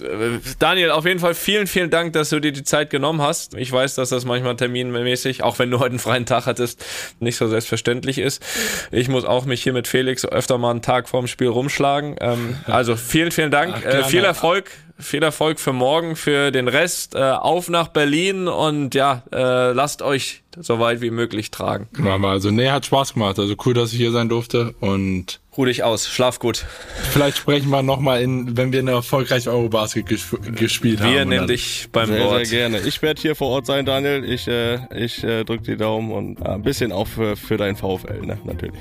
Daniel, 0.59 0.91
auf 0.91 1.05
jeden 1.07 1.21
Fall 1.21 1.35
vielen, 1.35 1.67
vielen 1.67 1.91
Dank, 1.91 2.13
dass 2.13 2.31
du 2.31 2.41
dir 2.41 2.53
die 2.53 2.65
Zeit 2.65 2.91
genommen 2.91 3.23
hast. 3.23 3.55
Ich 3.55 3.71
weiß, 3.71 3.95
dass 3.95 4.11
das 4.11 4.25
manchmal 4.25 4.57
terminmäßig, 4.57 5.43
auch 5.43 5.59
wenn 5.59 5.71
du 5.71 5.79
heute 5.79 5.91
einen 5.91 5.99
freien 5.99 6.27
Tag 6.27 6.47
hattest, 6.47 6.85
nicht 7.21 7.37
so 7.37 7.49
selbstverständlich 7.49 8.19
ist. 8.19 8.43
Ich 8.91 9.09
muss 9.09 9.25
auch 9.25 9.45
mich 9.45 9.63
hier 9.63 9.73
mit 9.73 9.89
Felix 9.89 10.25
öfter 10.25 10.59
mal 10.59 10.71
einen 10.71 10.83
Tag 10.83 11.09
vorm 11.09 11.27
Spiel 11.27 11.49
rumschlagen. 11.49 12.17
Ähm, 12.21 12.57
also 12.67 12.97
vielen, 12.97 13.33
vielen 13.33 13.51
Dank. 13.51 13.75
Ach, 13.77 13.85
äh, 13.85 14.05
viel 14.05 14.25
Erfolg 14.25 14.71
viel 15.03 15.23
Erfolg 15.23 15.61
für 15.61 15.73
morgen, 15.73 16.17
für 16.17 16.51
den 16.51 16.69
Rest. 16.69 17.15
Äh, 17.15 17.19
auf 17.19 17.69
nach 17.69 17.89
Berlin 17.89 18.49
und 18.49 18.95
ja, 18.95 19.23
äh, 19.33 19.73
lasst 19.73 20.03
euch 20.03 20.43
so 20.61 20.79
weit 20.79 21.01
wie 21.01 21.11
möglich 21.11 21.51
tragen. 21.51 21.89
Machen 21.99 22.23
wir. 22.23 22.29
Also, 22.29 22.51
nee, 22.51 22.71
hat 22.71 22.87
Spaß 22.87 23.15
gemacht. 23.15 23.39
Also 23.39 23.55
cool, 23.65 23.75
dass 23.75 23.93
ich 23.93 23.99
hier 23.99 24.13
sein 24.13 24.29
durfte 24.29 24.75
und 24.81 25.41
Ruh 25.57 25.67
dich 25.67 25.83
aus, 25.83 26.09
schlaf 26.09 26.39
gut. 26.39 26.65
Vielleicht 27.11 27.37
sprechen 27.37 27.69
wir 27.69 27.83
nochmal 27.83 28.23
in, 28.23 28.57
wenn 28.57 28.73
wir 28.73 28.79
eine 28.79 28.93
erfolgreiche 28.93 29.51
Eurobasket 29.51 30.07
ges 30.07 30.35
gespielt 30.57 31.01
wir 31.01 31.07
haben. 31.07 31.13
Wir 31.13 31.25
nehmen 31.27 31.47
dich 31.47 31.89
beim 31.93 32.07
sehr, 32.07 32.25
Wort. 32.25 32.47
Sehr 32.47 32.71
gerne. 32.71 32.87
Ich 32.87 33.03
werde 33.03 33.21
hier 33.21 33.37
vor 33.37 33.49
Ort 33.49 33.67
sein, 33.67 33.85
Daniel. 33.85 34.25
Ich, 34.25 34.49
äh, 34.49 34.79
ich 34.97 35.23
äh, 35.23 35.45
drücke 35.45 35.65
die 35.65 35.77
Daumen 35.77 36.11
und 36.11 36.41
äh, 36.41 36.53
ein 36.53 36.63
bisschen 36.63 36.91
auch 36.91 37.07
für, 37.07 37.37
für 37.37 37.59
dein 37.59 37.77
VfL, 37.77 38.23
ne? 38.23 38.39
natürlich. 38.45 38.81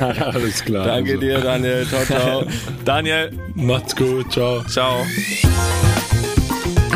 Alles 0.00 0.64
klar. 0.64 0.84
Danke 0.84 1.12
also. 1.12 1.20
dir, 1.20 1.38
Daniel. 1.38 1.86
Ciao, 1.86 2.04
ciao. 2.04 2.46
Daniel. 2.84 3.30
Macht's 3.54 3.94
gut. 3.94 4.32
Ciao. 4.32 4.64
Ciao. 4.64 5.06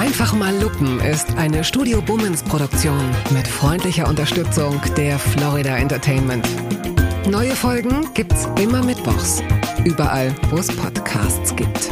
Einfach 0.05 0.34
mal 0.34 0.55
Lupen 0.61 1.00
ist 1.00 1.34
eine 1.38 1.64
Studio 1.64 2.02
Bummens 2.02 2.42
Produktion 2.42 3.00
mit 3.30 3.48
freundlicher 3.48 4.07
Unterstützung 4.07 4.78
der 4.98 5.18
Florida 5.18 5.78
Entertainment. 5.78 6.46
Neue 7.30 7.57
Folgen 7.57 8.12
gibt's 8.12 8.46
immer 8.61 8.84
mittwochs. 8.84 9.42
Überall, 9.86 10.34
wo 10.50 10.59
es 10.59 10.68
Podcasts 10.76 11.57
gibt. 11.57 11.90